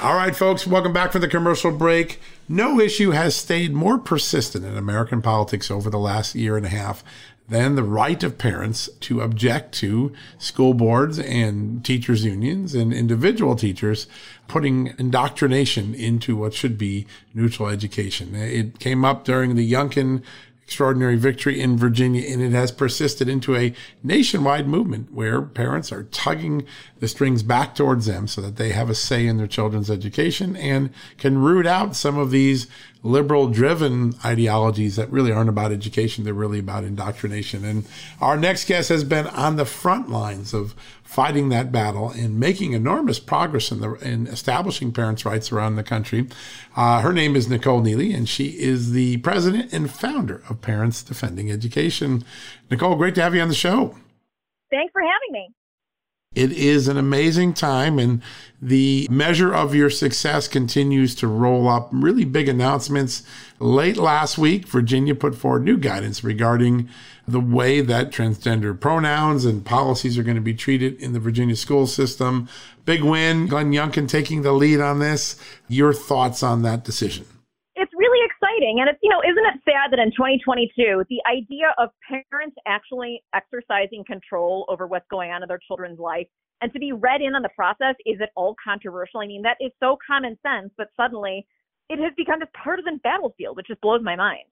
All 0.00 0.14
right, 0.14 0.34
folks, 0.34 0.64
welcome 0.64 0.92
back 0.92 1.10
from 1.10 1.22
the 1.22 1.28
commercial 1.28 1.72
break. 1.72 2.20
No 2.48 2.78
issue 2.78 3.10
has 3.10 3.34
stayed 3.34 3.74
more 3.74 3.98
persistent 3.98 4.64
in 4.64 4.76
American 4.76 5.20
politics 5.20 5.72
over 5.72 5.90
the 5.90 5.98
last 5.98 6.36
year 6.36 6.56
and 6.56 6.64
a 6.64 6.68
half 6.68 7.02
than 7.48 7.74
the 7.74 7.82
right 7.82 8.22
of 8.22 8.36
parents 8.36 8.90
to 9.00 9.22
object 9.22 9.72
to 9.72 10.12
school 10.38 10.74
boards 10.74 11.18
and 11.18 11.84
teachers' 11.84 12.24
unions 12.24 12.74
and 12.74 12.92
individual 12.92 13.56
teachers 13.56 14.06
putting 14.48 14.94
indoctrination 14.98 15.94
into 15.94 16.36
what 16.36 16.52
should 16.52 16.76
be 16.76 17.06
neutral 17.34 17.68
education. 17.68 18.34
It 18.34 18.78
came 18.78 19.04
up 19.04 19.24
during 19.24 19.54
the 19.54 19.70
Youngkin 19.70 20.22
extraordinary 20.68 21.16
victory 21.16 21.58
in 21.58 21.78
Virginia, 21.78 22.22
and 22.30 22.42
it 22.42 22.52
has 22.52 22.70
persisted 22.70 23.26
into 23.26 23.56
a 23.56 23.72
nationwide 24.02 24.68
movement 24.68 25.10
where 25.10 25.40
parents 25.40 25.90
are 25.90 26.02
tugging 26.02 26.62
the 26.98 27.08
strings 27.08 27.42
back 27.42 27.74
towards 27.74 28.04
them 28.04 28.28
so 28.28 28.42
that 28.42 28.56
they 28.56 28.72
have 28.72 28.90
a 28.90 28.94
say 28.94 29.26
in 29.26 29.38
their 29.38 29.46
children's 29.46 29.90
education 29.90 30.54
and 30.56 30.90
can 31.16 31.38
root 31.38 31.66
out 31.66 31.96
some 31.96 32.18
of 32.18 32.30
these 32.30 32.66
liberal 33.02 33.48
driven 33.48 34.14
ideologies 34.24 34.96
that 34.96 35.10
really 35.10 35.32
aren't 35.32 35.48
about 35.48 35.72
education. 35.72 36.24
They're 36.24 36.34
really 36.34 36.58
about 36.58 36.84
indoctrination. 36.84 37.64
And 37.64 37.86
our 38.20 38.36
next 38.36 38.66
guest 38.66 38.88
has 38.88 39.04
been 39.04 39.26
on 39.28 39.56
the 39.56 39.64
front 39.64 40.10
lines 40.10 40.52
of 40.52 40.74
fighting 41.02 41.48
that 41.48 41.72
battle 41.72 42.10
and 42.10 42.38
making 42.38 42.72
enormous 42.72 43.18
progress 43.18 43.70
in 43.70 43.80
the 43.80 43.94
in 43.94 44.26
establishing 44.26 44.92
parents' 44.92 45.24
rights 45.24 45.50
around 45.50 45.76
the 45.76 45.82
country. 45.82 46.28
Uh, 46.76 47.00
her 47.00 47.12
name 47.12 47.34
is 47.34 47.48
Nicole 47.48 47.80
Neily, 47.80 48.14
and 48.14 48.28
she 48.28 48.48
is 48.60 48.92
the 48.92 49.16
president 49.18 49.72
and 49.72 49.90
founder 49.90 50.42
of 50.50 50.60
Parents 50.60 51.02
Defending 51.02 51.50
Education. 51.50 52.24
Nicole, 52.70 52.96
great 52.96 53.14
to 53.14 53.22
have 53.22 53.34
you 53.34 53.40
on 53.40 53.48
the 53.48 53.54
show. 53.54 53.96
Thanks 54.70 54.92
for 54.92 55.00
having 55.00 55.32
me. 55.32 55.48
It 56.38 56.52
is 56.52 56.86
an 56.86 56.96
amazing 56.96 57.54
time, 57.54 57.98
and 57.98 58.22
the 58.62 59.08
measure 59.10 59.52
of 59.52 59.74
your 59.74 59.90
success 59.90 60.46
continues 60.46 61.16
to 61.16 61.26
roll 61.26 61.68
up. 61.68 61.88
Really 61.90 62.24
big 62.24 62.48
announcements. 62.48 63.24
Late 63.58 63.96
last 63.96 64.38
week, 64.38 64.68
Virginia 64.68 65.16
put 65.16 65.34
forward 65.34 65.64
new 65.64 65.76
guidance 65.76 66.22
regarding 66.22 66.88
the 67.26 67.40
way 67.40 67.80
that 67.80 68.12
transgender 68.12 68.78
pronouns 68.78 69.44
and 69.44 69.64
policies 69.64 70.16
are 70.16 70.22
going 70.22 70.36
to 70.36 70.40
be 70.40 70.54
treated 70.54 71.02
in 71.02 71.12
the 71.12 71.18
Virginia 71.18 71.56
school 71.56 71.88
system. 71.88 72.48
Big 72.84 73.02
win. 73.02 73.48
Glenn 73.48 73.72
Youngkin 73.72 74.08
taking 74.08 74.42
the 74.42 74.52
lead 74.52 74.78
on 74.78 75.00
this. 75.00 75.34
Your 75.66 75.92
thoughts 75.92 76.44
on 76.44 76.62
that 76.62 76.84
decision? 76.84 77.26
Exciting. 78.58 78.80
And 78.80 78.88
it's, 78.88 78.98
you 79.02 79.10
know, 79.10 79.20
isn't 79.22 79.46
it 79.46 79.60
sad 79.64 79.92
that 79.92 80.00
in 80.00 80.10
2022, 80.10 81.04
the 81.08 81.22
idea 81.30 81.74
of 81.78 81.90
parents 82.08 82.56
actually 82.66 83.22
exercising 83.34 84.04
control 84.04 84.64
over 84.68 84.86
what's 84.86 85.06
going 85.10 85.30
on 85.30 85.42
in 85.42 85.48
their 85.48 85.60
children's 85.66 85.98
life 85.98 86.26
and 86.60 86.72
to 86.72 86.78
be 86.78 86.92
read 86.92 87.20
in 87.20 87.34
on 87.34 87.42
the 87.42 87.50
process 87.54 87.94
is 88.04 88.20
at 88.20 88.30
all 88.36 88.56
controversial? 88.62 89.20
I 89.20 89.26
mean, 89.26 89.42
that 89.42 89.56
is 89.60 89.70
so 89.80 89.96
common 90.04 90.36
sense, 90.44 90.72
but 90.76 90.88
suddenly 90.96 91.46
it 91.88 91.98
has 92.00 92.12
become 92.16 92.40
this 92.40 92.48
partisan 92.52 92.98
battlefield, 93.02 93.56
which 93.56 93.68
just 93.68 93.80
blows 93.80 94.00
my 94.02 94.16
mind. 94.16 94.44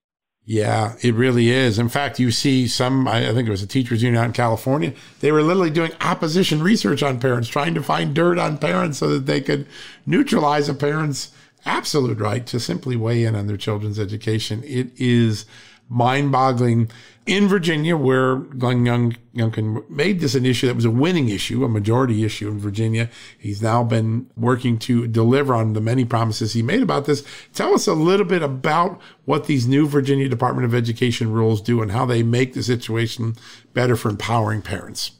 Yeah, 0.45 0.95
it 1.01 1.13
really 1.13 1.49
is. 1.49 1.77
In 1.77 1.89
fact, 1.89 2.19
you 2.19 2.31
see 2.31 2.67
some, 2.67 3.05
I 3.09 3.33
think 3.33 3.49
it 3.49 3.51
was 3.51 3.61
a 3.61 3.67
teachers 3.67 4.01
union 4.01 4.21
out 4.21 4.27
in 4.27 4.31
California, 4.31 4.93
they 5.19 5.33
were 5.33 5.43
literally 5.43 5.69
doing 5.69 5.91
opposition 5.99 6.63
research 6.63 7.03
on 7.03 7.19
parents, 7.19 7.49
trying 7.49 7.73
to 7.73 7.83
find 7.83 8.15
dirt 8.15 8.39
on 8.39 8.57
parents 8.57 8.99
so 8.99 9.09
that 9.09 9.25
they 9.25 9.41
could 9.41 9.67
neutralize 10.05 10.69
a 10.69 10.73
parent's 10.73 11.33
absolute 11.67 12.19
right 12.19 12.47
to 12.47 12.59
simply 12.59 12.95
weigh 12.95 13.23
in 13.23 13.35
on 13.35 13.47
their 13.47 13.57
children's 13.57 13.99
education. 13.99 14.63
It 14.65 14.89
is 14.97 15.45
mind 15.89 16.31
boggling. 16.31 16.89
In 17.25 17.49
Virginia, 17.49 17.97
where 17.97 18.37
Glenn 18.37 18.85
Young, 18.85 19.17
Youngkin 19.35 19.89
made 19.89 20.21
this 20.21 20.33
an 20.33 20.45
issue 20.45 20.67
that 20.67 20.77
was 20.77 20.85
a 20.85 20.91
winning 20.91 21.27
issue, 21.27 21.65
a 21.65 21.69
majority 21.69 22.23
issue 22.23 22.47
in 22.47 22.57
Virginia, 22.57 23.09
he's 23.37 23.61
now 23.61 23.83
been 23.83 24.29
working 24.37 24.79
to 24.79 25.07
deliver 25.07 25.53
on 25.53 25.73
the 25.73 25.81
many 25.81 26.05
promises 26.05 26.53
he 26.53 26.61
made 26.61 26.81
about 26.81 27.05
this. 27.05 27.25
Tell 27.53 27.73
us 27.73 27.85
a 27.85 27.93
little 27.93 28.25
bit 28.25 28.41
about 28.41 29.01
what 29.25 29.45
these 29.45 29.67
new 29.67 29.89
Virginia 29.89 30.29
Department 30.29 30.65
of 30.65 30.73
Education 30.73 31.29
rules 31.33 31.59
do 31.61 31.81
and 31.81 31.91
how 31.91 32.05
they 32.05 32.23
make 32.23 32.53
the 32.53 32.63
situation 32.63 33.35
better 33.73 33.97
for 33.97 34.07
empowering 34.07 34.61
parents. 34.61 35.11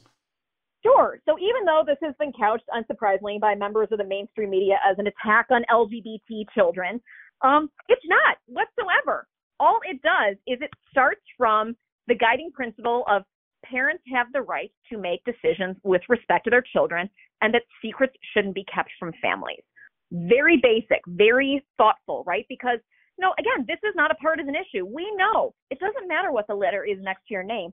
Sure. 0.88 1.20
So 1.26 1.38
even 1.38 1.64
though 1.66 1.82
this 1.86 1.98
has 2.02 2.14
been 2.18 2.32
couched, 2.32 2.64
unsurprisingly, 2.72 3.40
by 3.40 3.54
members 3.54 3.88
of 3.92 3.98
the 3.98 4.04
mainstream 4.04 4.50
media 4.50 4.76
as 4.88 4.96
an 4.98 5.06
attack 5.06 5.46
on 5.50 5.62
LGBT 5.70 6.46
children, 6.54 7.00
um, 7.42 7.70
it's 7.88 8.04
not 8.06 8.38
whatsoever. 8.46 9.26
All 9.60 9.78
it 9.88 10.00
does 10.02 10.36
is 10.46 10.58
it 10.62 10.70
starts 10.90 11.20
from 11.36 11.76
the 12.06 12.14
guiding 12.14 12.50
principle 12.52 13.04
of 13.08 13.22
parents 13.64 14.02
have 14.12 14.28
the 14.32 14.40
right 14.40 14.70
to 14.90 14.98
make 14.98 15.20
decisions 15.24 15.76
with 15.82 16.00
respect 16.08 16.44
to 16.44 16.50
their 16.50 16.64
children 16.72 17.10
and 17.42 17.52
that 17.52 17.62
secrets 17.82 18.14
shouldn't 18.32 18.54
be 18.54 18.64
kept 18.72 18.90
from 18.98 19.12
families. 19.20 19.62
Very 20.10 20.58
basic, 20.62 21.02
very 21.06 21.64
thoughtful, 21.76 22.24
right? 22.26 22.46
Because, 22.48 22.78
you 23.18 23.22
know, 23.22 23.34
again, 23.38 23.66
this 23.68 23.78
is 23.82 23.94
not 23.94 24.10
a 24.10 24.14
partisan 24.14 24.54
issue. 24.54 24.86
We 24.86 25.12
know 25.16 25.54
it 25.70 25.80
doesn't 25.80 26.08
matter 26.08 26.32
what 26.32 26.46
the 26.46 26.54
letter 26.54 26.84
is 26.84 26.98
next 27.00 27.26
to 27.28 27.34
your 27.34 27.42
name. 27.42 27.72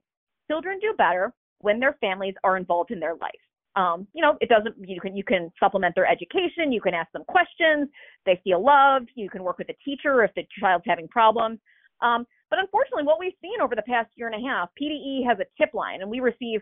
Children 0.49 0.79
do 0.81 0.93
better 0.97 1.31
when 1.59 1.79
their 1.79 1.97
families 2.01 2.35
are 2.43 2.57
involved 2.57 2.91
in 2.91 2.99
their 2.99 3.15
life. 3.15 3.31
Um, 3.75 4.07
you 4.13 4.21
know, 4.21 4.37
it 4.39 4.47
doesn't. 4.47 4.75
You 4.87 5.01
can 5.01 5.17
you 5.17 5.23
can 5.23 5.51
supplement 5.59 5.95
their 5.95 6.07
education. 6.07 6.71
You 6.71 6.79
can 6.79 6.93
ask 6.93 7.11
them 7.11 7.23
questions. 7.27 7.89
They 8.25 8.39
feel 8.43 8.63
loved. 8.63 9.09
You 9.15 9.29
can 9.29 9.43
work 9.43 9.57
with 9.57 9.69
a 9.69 9.75
teacher 9.83 10.23
if 10.23 10.31
the 10.35 10.43
child's 10.59 10.85
having 10.87 11.09
problems. 11.09 11.59
Um, 12.01 12.25
but 12.49 12.59
unfortunately, 12.59 13.03
what 13.03 13.19
we've 13.19 13.33
seen 13.41 13.59
over 13.61 13.75
the 13.75 13.81
past 13.81 14.09
year 14.15 14.27
and 14.27 14.45
a 14.45 14.47
half, 14.47 14.69
PDE 14.81 15.27
has 15.27 15.37
a 15.39 15.45
tip 15.61 15.73
line, 15.73 16.01
and 16.01 16.09
we 16.09 16.19
receive 16.19 16.61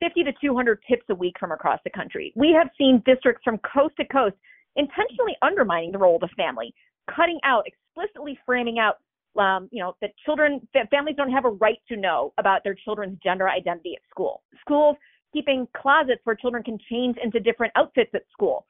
50 0.00 0.24
to 0.24 0.32
200 0.40 0.78
tips 0.88 1.04
a 1.10 1.14
week 1.14 1.34
from 1.38 1.52
across 1.52 1.80
the 1.84 1.90
country. 1.90 2.32
We 2.36 2.54
have 2.56 2.68
seen 2.78 3.02
districts 3.04 3.42
from 3.44 3.58
coast 3.58 3.94
to 3.98 4.06
coast 4.06 4.36
intentionally 4.76 5.36
undermining 5.42 5.92
the 5.92 5.98
role 5.98 6.16
of 6.16 6.20
the 6.20 6.28
family, 6.36 6.72
cutting 7.14 7.40
out, 7.44 7.64
explicitly 7.66 8.38
framing 8.46 8.78
out, 8.78 8.96
um, 9.38 9.68
you 9.72 9.82
know, 9.82 9.94
that 10.00 10.10
children, 10.24 10.60
that 10.74 10.90
families 10.90 11.16
don't 11.16 11.30
have 11.30 11.44
a 11.44 11.50
right 11.50 11.78
to 11.88 11.96
know 11.96 12.32
about 12.38 12.62
their 12.64 12.74
children's 12.74 13.18
gender 13.22 13.48
identity 13.48 13.94
at 13.94 14.02
school. 14.10 14.42
Schools 14.60 14.96
keeping 15.32 15.66
closets 15.76 16.20
where 16.24 16.36
children 16.36 16.62
can 16.62 16.78
change 16.90 17.16
into 17.22 17.38
different 17.40 17.72
outfits 17.76 18.10
at 18.14 18.22
school, 18.32 18.66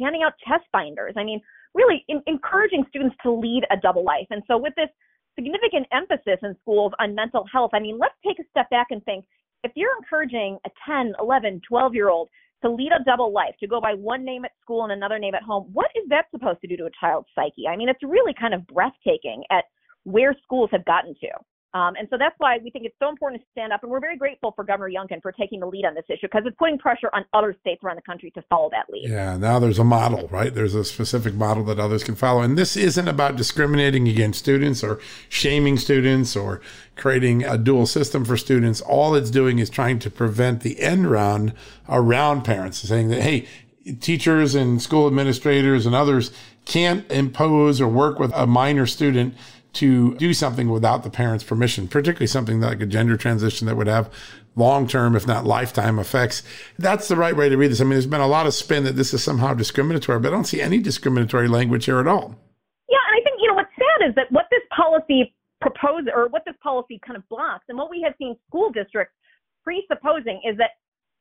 handing 0.00 0.22
out 0.22 0.32
chest 0.46 0.64
binders. 0.72 1.14
I 1.16 1.24
mean, 1.24 1.40
really 1.74 2.04
in, 2.08 2.22
encouraging 2.26 2.84
students 2.88 3.16
to 3.22 3.32
lead 3.32 3.64
a 3.70 3.76
double 3.76 4.04
life. 4.04 4.26
And 4.30 4.42
so 4.46 4.58
with 4.58 4.74
this 4.76 4.88
significant 5.36 5.86
emphasis 5.92 6.38
in 6.42 6.56
schools 6.62 6.92
on 6.98 7.14
mental 7.14 7.44
health. 7.52 7.70
I 7.74 7.80
mean, 7.80 7.98
let's 7.98 8.14
take 8.26 8.38
a 8.38 8.48
step 8.50 8.70
back 8.70 8.88
and 8.90 9.04
think 9.04 9.24
if 9.62 9.72
you're 9.74 9.96
encouraging 9.98 10.58
a 10.66 10.70
10, 10.86 11.14
11, 11.20 11.62
12 11.66 11.94
year 11.94 12.08
old 12.08 12.28
to 12.62 12.70
lead 12.70 12.92
a 12.98 13.04
double 13.04 13.32
life, 13.32 13.54
to 13.60 13.66
go 13.66 13.80
by 13.80 13.92
one 13.92 14.24
name 14.24 14.44
at 14.44 14.52
school 14.60 14.84
and 14.84 14.92
another 14.92 15.18
name 15.18 15.34
at 15.34 15.42
home, 15.42 15.68
what 15.72 15.90
is 15.94 16.08
that 16.08 16.26
supposed 16.30 16.60
to 16.60 16.66
do 16.66 16.76
to 16.76 16.86
a 16.86 16.90
child's 16.98 17.28
psyche? 17.34 17.66
I 17.68 17.76
mean, 17.76 17.88
it's 17.88 18.02
really 18.02 18.34
kind 18.38 18.54
of 18.54 18.66
breathtaking 18.66 19.42
at 19.50 19.64
where 20.04 20.34
schools 20.44 20.70
have 20.72 20.84
gotten 20.84 21.14
to. 21.20 21.28
Um, 21.74 21.96
and 21.98 22.06
so 22.08 22.16
that's 22.16 22.36
why 22.38 22.58
we 22.62 22.70
think 22.70 22.84
it's 22.84 22.94
so 23.00 23.08
important 23.08 23.42
to 23.42 23.48
stand 23.50 23.72
up. 23.72 23.82
And 23.82 23.90
we're 23.90 24.00
very 24.00 24.16
grateful 24.16 24.52
for 24.54 24.62
Governor 24.62 24.90
Youngkin 24.90 25.20
for 25.20 25.32
taking 25.32 25.58
the 25.58 25.66
lead 25.66 25.84
on 25.84 25.94
this 25.96 26.04
issue 26.08 26.28
because 26.28 26.42
it's 26.46 26.56
putting 26.56 26.78
pressure 26.78 27.10
on 27.12 27.24
other 27.32 27.54
states 27.60 27.82
around 27.82 27.96
the 27.96 28.02
country 28.02 28.30
to 28.36 28.42
follow 28.42 28.70
that 28.70 28.86
lead. 28.88 29.10
Yeah, 29.10 29.36
now 29.36 29.58
there's 29.58 29.80
a 29.80 29.84
model, 29.84 30.28
right? 30.28 30.54
There's 30.54 30.76
a 30.76 30.84
specific 30.84 31.34
model 31.34 31.64
that 31.64 31.80
others 31.80 32.04
can 32.04 32.14
follow. 32.14 32.42
And 32.42 32.56
this 32.56 32.76
isn't 32.76 33.08
about 33.08 33.34
discriminating 33.34 34.06
against 34.06 34.38
students 34.38 34.84
or 34.84 35.00
shaming 35.28 35.76
students 35.76 36.36
or 36.36 36.60
creating 36.94 37.42
a 37.42 37.58
dual 37.58 37.86
system 37.86 38.24
for 38.24 38.36
students. 38.36 38.80
All 38.80 39.16
it's 39.16 39.30
doing 39.30 39.58
is 39.58 39.68
trying 39.68 39.98
to 39.98 40.10
prevent 40.10 40.60
the 40.60 40.80
end 40.80 41.10
round 41.10 41.54
around 41.88 42.42
parents, 42.42 42.78
saying 42.78 43.08
that, 43.08 43.22
hey, 43.22 43.48
teachers 44.00 44.54
and 44.54 44.80
school 44.80 45.08
administrators 45.08 45.86
and 45.86 45.94
others 45.94 46.30
can't 46.66 47.10
impose 47.10 47.80
or 47.80 47.88
work 47.88 48.20
with 48.20 48.32
a 48.32 48.46
minor 48.46 48.86
student 48.86 49.34
to 49.74 50.14
do 50.16 50.32
something 50.34 50.68
without 50.68 51.02
the 51.02 51.10
parent's 51.10 51.44
permission, 51.44 51.88
particularly 51.88 52.26
something 52.26 52.60
like 52.60 52.80
a 52.80 52.86
gender 52.86 53.16
transition 53.16 53.66
that 53.66 53.76
would 53.76 53.86
have 53.86 54.10
long 54.56 54.86
term, 54.86 55.16
if 55.16 55.26
not 55.26 55.44
lifetime 55.44 55.98
effects. 55.98 56.42
That's 56.78 57.08
the 57.08 57.16
right 57.16 57.36
way 57.36 57.48
to 57.48 57.56
read 57.56 57.70
this. 57.70 57.80
I 57.80 57.84
mean, 57.84 57.90
there's 57.90 58.06
been 58.06 58.20
a 58.20 58.26
lot 58.26 58.46
of 58.46 58.54
spin 58.54 58.84
that 58.84 58.96
this 58.96 59.12
is 59.12 59.22
somehow 59.22 59.54
discriminatory, 59.54 60.20
but 60.20 60.28
I 60.28 60.30
don't 60.30 60.44
see 60.44 60.60
any 60.60 60.78
discriminatory 60.78 61.48
language 61.48 61.84
here 61.84 62.00
at 62.00 62.06
all. 62.06 62.36
Yeah, 62.88 62.98
and 63.08 63.20
I 63.20 63.24
think, 63.24 63.40
you 63.40 63.48
know, 63.48 63.54
what's 63.54 63.74
sad 63.76 64.08
is 64.08 64.14
that 64.14 64.30
what 64.30 64.46
this 64.50 64.62
policy 64.74 65.34
proposes 65.60 66.08
or 66.14 66.28
what 66.28 66.42
this 66.46 66.56
policy 66.62 67.00
kind 67.04 67.16
of 67.16 67.28
blocks 67.28 67.64
and 67.68 67.78
what 67.78 67.90
we 67.90 68.02
have 68.02 68.14
seen 68.18 68.36
school 68.48 68.70
districts 68.70 69.14
presupposing 69.64 70.40
is 70.44 70.56
that 70.58 70.70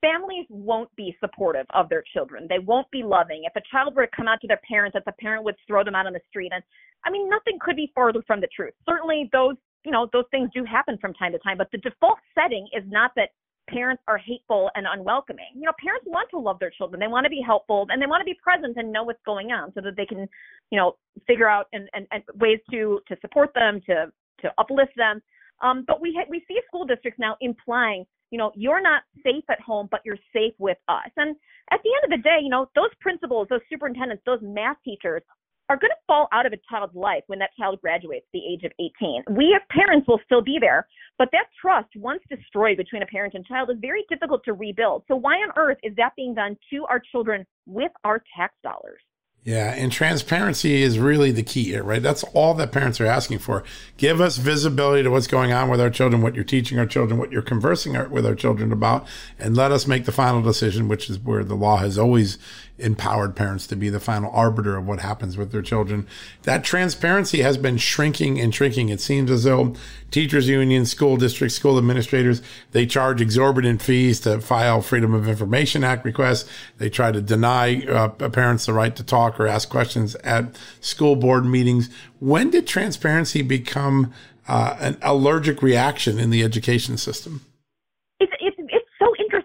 families 0.04 0.46
won't 0.50 0.94
be 0.96 1.16
supportive 1.20 1.66
of 1.74 1.88
their 1.88 2.04
children. 2.14 2.46
They 2.50 2.60
won't 2.60 2.90
be 2.92 3.04
loving. 3.04 3.44
If 3.46 3.56
a 3.56 3.66
child 3.72 3.96
were 3.96 4.06
to 4.06 4.16
come 4.16 4.28
out 4.28 4.42
to 4.42 4.48
their 4.48 4.60
parents, 4.68 4.94
that 4.94 5.06
the 5.06 5.14
parent 5.14 5.46
would 5.46 5.56
throw 5.66 5.84
them 5.84 5.96
out 5.96 6.06
on 6.06 6.14
the 6.14 6.20
street. 6.30 6.52
And 6.54 6.64
I 7.06 7.10
mean, 7.10 7.30
nothing 7.30 7.58
could 7.60 7.76
be 7.76 7.92
farther 7.96 8.22
from 8.28 8.42
the 8.42 8.48
truth. 8.54 8.74
Certainly, 8.88 9.30
those 9.32 9.56
you 9.86 9.92
know 9.92 10.10
those 10.12 10.26
things 10.32 10.50
do 10.54 10.64
happen 10.66 10.98
from 11.00 11.14
time 11.14 11.32
to 11.32 11.40
time, 11.40 11.58
but 11.58 11.70
the 11.72 11.78
default 11.78 12.20
setting 12.36 12.68
is 12.76 12.84
not 12.88 13.12
that 13.16 13.30
parents 13.70 14.04
are 14.08 14.18
hateful 14.18 14.70
and 14.76 14.86
unwelcoming. 14.92 15.46
You 15.56 15.62
know, 15.62 15.72
parents 15.82 16.06
want 16.06 16.30
to 16.32 16.40
love 16.40 16.60
their 16.60 16.70
children. 16.70 17.00
They 17.00 17.08
want 17.08 17.24
to 17.24 17.30
be 17.30 17.42
helpful 17.46 17.88
and 17.90 18.02
they 18.02 18.06
want 18.06 18.20
to 18.22 18.26
be 18.26 18.38
present 18.44 18.76
and 18.78 18.92
know 18.92 19.04
what's 19.04 19.22
going 19.26 19.52
on 19.52 19.72
so 19.74 19.80
that 19.82 19.96
they 19.96 20.06
can, 20.06 20.28
you 20.70 20.78
know, 20.78 20.98
figure 21.26 21.48
out 21.48 21.68
and, 21.72 21.88
and, 21.94 22.06
and 22.12 22.24
ways 22.36 22.60
to 22.72 23.00
to 23.08 23.16
support 23.22 23.54
them, 23.54 23.82
to 23.88 24.12
to 24.42 24.52
uplift 24.58 24.92
them. 24.98 25.22
Um, 25.62 25.84
but 25.88 26.02
we 26.02 26.16
ha- 26.18 26.28
we 26.30 26.44
see 26.48 26.60
school 26.68 26.86
districts 26.86 27.20
now 27.20 27.38
implying, 27.42 28.06
you 28.32 28.38
know, 28.38 28.52
you're 28.56 28.82
not 28.82 29.04
safe 29.24 29.44
at 29.50 29.62
home, 29.62 29.88
but 29.92 30.02
you're 30.06 30.20
safe 30.34 30.54
with 30.60 30.78
us. 30.88 31.10
And 31.18 31.36
at 31.72 31.80
the 31.84 31.92
end 31.96 32.14
of 32.14 32.18
the 32.18 32.24
day, 32.24 32.40
you 32.42 32.50
know, 32.50 32.70
those 32.76 32.90
principals, 33.00 33.48
those 33.50 33.62
superintendents, 33.70 34.24
those 34.26 34.40
math 34.42 34.78
teachers 34.84 35.22
are 35.70 35.78
going 35.78 35.92
to 35.92 36.06
fall 36.06 36.28
out 36.34 36.46
of 36.46 36.54
a 36.54 36.58
child's 36.70 36.94
life 36.94 37.24
when 37.28 37.40
that 37.40 37.52
child 37.58 37.80
graduates 37.82 38.26
the 38.34 38.42
age 38.46 38.64
of 38.64 38.72
18. 38.80 39.24
We 39.32 39.56
as 39.56 39.62
parents 39.70 40.08
will 40.08 40.20
still 40.26 40.42
be 40.42 40.58
there, 40.60 40.88
but 41.18 41.30
that 41.32 41.46
trust, 41.60 41.90
once 41.96 42.22
destroyed 42.30 42.78
between 42.78 43.02
a 43.02 43.06
parent 43.06 43.34
and 43.34 43.46
child, 43.46 43.70
is 43.70 43.78
very 43.80 44.04
difficult 44.10 44.44
to 44.46 44.54
rebuild. 44.54 45.04
So 45.08 45.16
why 45.16 45.36
on 45.36 45.52
earth 45.56 45.78
is 45.82 45.96
that 45.96 46.16
being 46.16 46.36
done 46.36 46.58
to 46.72 46.86
our 46.90 47.02
children 47.12 47.46
with 47.66 47.92
our 48.04 48.22
tax 48.36 48.54
dollars? 48.62 49.00
Yeah, 49.46 49.74
and 49.74 49.92
transparency 49.92 50.84
is 50.84 51.00
really 51.00 51.32
the 51.32 51.44
key 51.44 51.66
here, 51.66 51.84
right? 51.84 52.02
That's 52.02 52.24
all 52.34 52.54
that 52.54 52.72
parents 52.72 53.02
are 53.02 53.06
asking 53.06 53.40
for. 53.40 53.66
Give 53.98 54.22
us 54.22 54.38
visibility 54.38 55.04
to 55.04 55.12
what's 55.12 55.28
going 55.28 55.52
on 55.52 55.70
with 55.70 55.82
our 55.82 55.90
children, 55.90 56.22
what 56.22 56.34
you're 56.34 56.46
teaching 56.46 56.80
our 56.80 56.86
children, 56.86 57.20
what 57.20 57.30
you're 57.30 57.42
conversing 57.42 58.10
with 58.10 58.26
our 58.26 58.36
children 58.36 58.72
about, 58.72 59.06
and 59.38 59.58
let 59.58 59.74
us 59.74 59.86
make 59.86 60.06
the 60.06 60.14
final 60.14 60.42
decision, 60.42 60.88
which 60.88 61.10
is 61.10 61.20
where 61.20 61.44
the 61.44 61.56
law 61.56 61.76
has 61.78 61.98
always 61.98 62.38
empowered 62.80 63.36
parents 63.36 63.68
to 63.68 63.76
be 63.76 63.90
the 63.90 64.00
final 64.00 64.32
arbiter 64.32 64.76
of 64.76 64.88
what 64.88 65.00
happens 65.00 65.38
with 65.38 65.52
their 65.52 65.62
children. 65.62 66.08
That 66.44 66.64
transparency 66.64 67.42
has 67.42 67.58
been 67.58 67.78
shrinking 67.78 68.40
and 68.40 68.54
shrinking. 68.54 68.90
It 68.90 69.00
seems 69.00 69.30
as 69.30 69.44
though 69.44 69.76
teachers 70.10 70.50
unions, 70.50 70.90
school 70.90 71.18
districts, 71.18 71.56
school 71.56 71.78
administrators, 71.78 72.42
they 72.72 72.86
charge 72.86 73.22
exorbitant 73.22 73.82
fees 73.82 74.20
to 74.22 74.42
file 74.42 74.82
Freedom 74.82 75.14
of 75.14 75.28
Information 75.30 75.84
Act 75.84 76.04
requests. 76.04 76.50
They 76.80 76.90
try 76.90 77.12
to 77.12 77.22
deny 77.22 77.86
uh, 77.86 78.10
parents 78.10 78.66
the 78.66 78.74
right 78.74 78.96
to 78.96 79.04
talk 79.04 79.40
or 79.40 79.48
ask 79.48 79.70
questions 79.70 80.16
at 80.16 80.58
school 80.82 81.16
board 81.16 81.46
meetings. 81.46 81.90
When 82.20 82.50
did 82.50 82.66
transparency 82.66 83.44
become 83.44 84.12
uh, 84.48 84.76
an 84.80 84.98
allergic 85.02 85.62
reaction 85.62 86.18
in 86.18 86.32
the 86.32 86.44
education 86.44 86.98
system? 86.98 87.46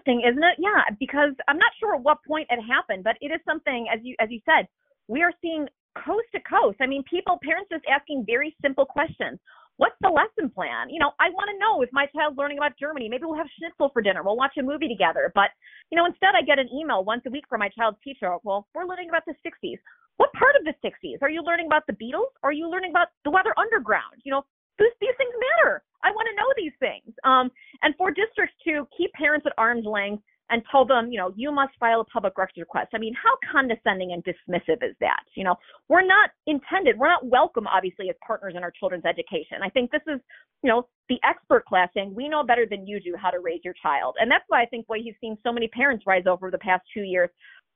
Interesting, 0.09 0.29
isn't 0.29 0.43
it? 0.43 0.55
Yeah, 0.59 0.95
because 0.99 1.33
I'm 1.47 1.57
not 1.57 1.71
sure 1.79 1.95
at 1.95 2.01
what 2.01 2.17
point 2.27 2.47
it 2.49 2.61
happened, 2.61 3.03
but 3.03 3.15
it 3.21 3.27
is 3.27 3.39
something 3.45 3.87
as 3.93 3.99
you 4.03 4.15
as 4.19 4.29
you 4.29 4.39
said, 4.45 4.67
we 5.07 5.21
are 5.21 5.33
seeing 5.41 5.67
coast 6.05 6.27
to 6.33 6.39
coast. 6.41 6.77
I 6.81 6.87
mean, 6.87 7.03
people, 7.09 7.39
parents 7.43 7.69
just 7.71 7.85
asking 7.89 8.25
very 8.25 8.55
simple 8.61 8.85
questions. 8.85 9.39
What's 9.77 9.95
the 10.01 10.09
lesson 10.09 10.51
plan? 10.51 10.89
You 10.89 10.99
know, 10.99 11.11
I 11.19 11.29
want 11.31 11.49
to 11.49 11.57
know 11.57 11.81
if 11.81 11.89
my 11.93 12.05
child's 12.13 12.37
learning 12.37 12.57
about 12.57 12.77
Germany. 12.77 13.07
Maybe 13.07 13.23
we'll 13.23 13.39
have 13.39 13.47
schnitzel 13.57 13.89
for 13.93 14.01
dinner. 14.01 14.21
We'll 14.23 14.35
watch 14.35 14.59
a 14.59 14.63
movie 14.63 14.89
together. 14.89 15.31
But, 15.33 15.55
you 15.89 15.95
know, 15.95 16.05
instead 16.05 16.35
I 16.35 16.43
get 16.43 16.59
an 16.59 16.67
email 16.67 17.05
once 17.05 17.23
a 17.25 17.31
week 17.31 17.45
from 17.47 17.59
my 17.59 17.69
child's 17.69 17.97
teacher. 18.03 18.35
Well, 18.43 18.67
we're 18.75 18.83
learning 18.83 19.07
about 19.07 19.23
the 19.25 19.35
60s. 19.39 19.79
What 20.17 20.33
part 20.33 20.59
of 20.59 20.67
the 20.67 20.75
60s? 20.83 21.23
Are 21.23 21.29
you 21.29 21.41
learning 21.41 21.67
about 21.67 21.87
the 21.87 21.95
Beatles? 21.95 22.35
Are 22.43 22.51
you 22.51 22.69
learning 22.69 22.91
about 22.91 23.07
the 23.23 23.31
Weather 23.31 23.55
Underground? 23.57 24.19
You 24.25 24.33
know, 24.33 24.43
these, 24.79 24.95
these 25.01 25.17
things 25.17 25.33
matter. 25.35 25.83
I 26.03 26.11
want 26.11 26.27
to 26.31 26.35
know 26.35 26.49
these 26.55 26.73
things. 26.79 27.13
Um, 27.23 27.51
and 27.83 27.93
for 27.97 28.11
districts 28.11 28.55
to 28.65 28.87
keep 28.95 29.11
parents 29.13 29.45
at 29.45 29.53
arm's 29.57 29.85
length 29.85 30.23
and 30.49 30.63
tell 30.71 30.85
them, 30.85 31.11
you 31.11 31.19
know, 31.19 31.31
you 31.35 31.51
must 31.51 31.73
file 31.79 32.01
a 32.01 32.05
public 32.05 32.37
records 32.37 32.57
request. 32.57 32.89
I 32.93 32.97
mean, 32.97 33.13
how 33.13 33.37
condescending 33.51 34.13
and 34.13 34.23
dismissive 34.23 34.81
is 34.81 34.95
that? 34.99 35.21
You 35.35 35.43
know, 35.43 35.55
we're 35.89 36.05
not 36.05 36.31
intended, 36.47 36.97
we're 36.97 37.09
not 37.09 37.25
welcome, 37.25 37.67
obviously, 37.67 38.09
as 38.09 38.15
partners 38.25 38.55
in 38.57 38.63
our 38.63 38.71
children's 38.71 39.05
education. 39.05 39.59
I 39.63 39.69
think 39.69 39.91
this 39.91 40.01
is, 40.07 40.19
you 40.63 40.69
know, 40.69 40.87
the 41.07 41.19
expert 41.23 41.65
class 41.65 41.89
saying 41.93 42.15
we 42.15 42.27
know 42.27 42.43
better 42.43 42.65
than 42.67 42.87
you 42.87 42.99
do 42.99 43.15
how 43.15 43.29
to 43.29 43.39
raise 43.39 43.61
your 43.63 43.75
child. 43.81 44.15
And 44.19 44.29
that's 44.29 44.45
why 44.47 44.63
I 44.63 44.65
think 44.65 44.85
why 44.87 44.97
you've 44.97 45.17
seen 45.21 45.37
so 45.43 45.51
many 45.51 45.67
parents 45.67 46.05
rise 46.07 46.23
over 46.27 46.49
the 46.49 46.57
past 46.57 46.83
two 46.93 47.03
years 47.03 47.29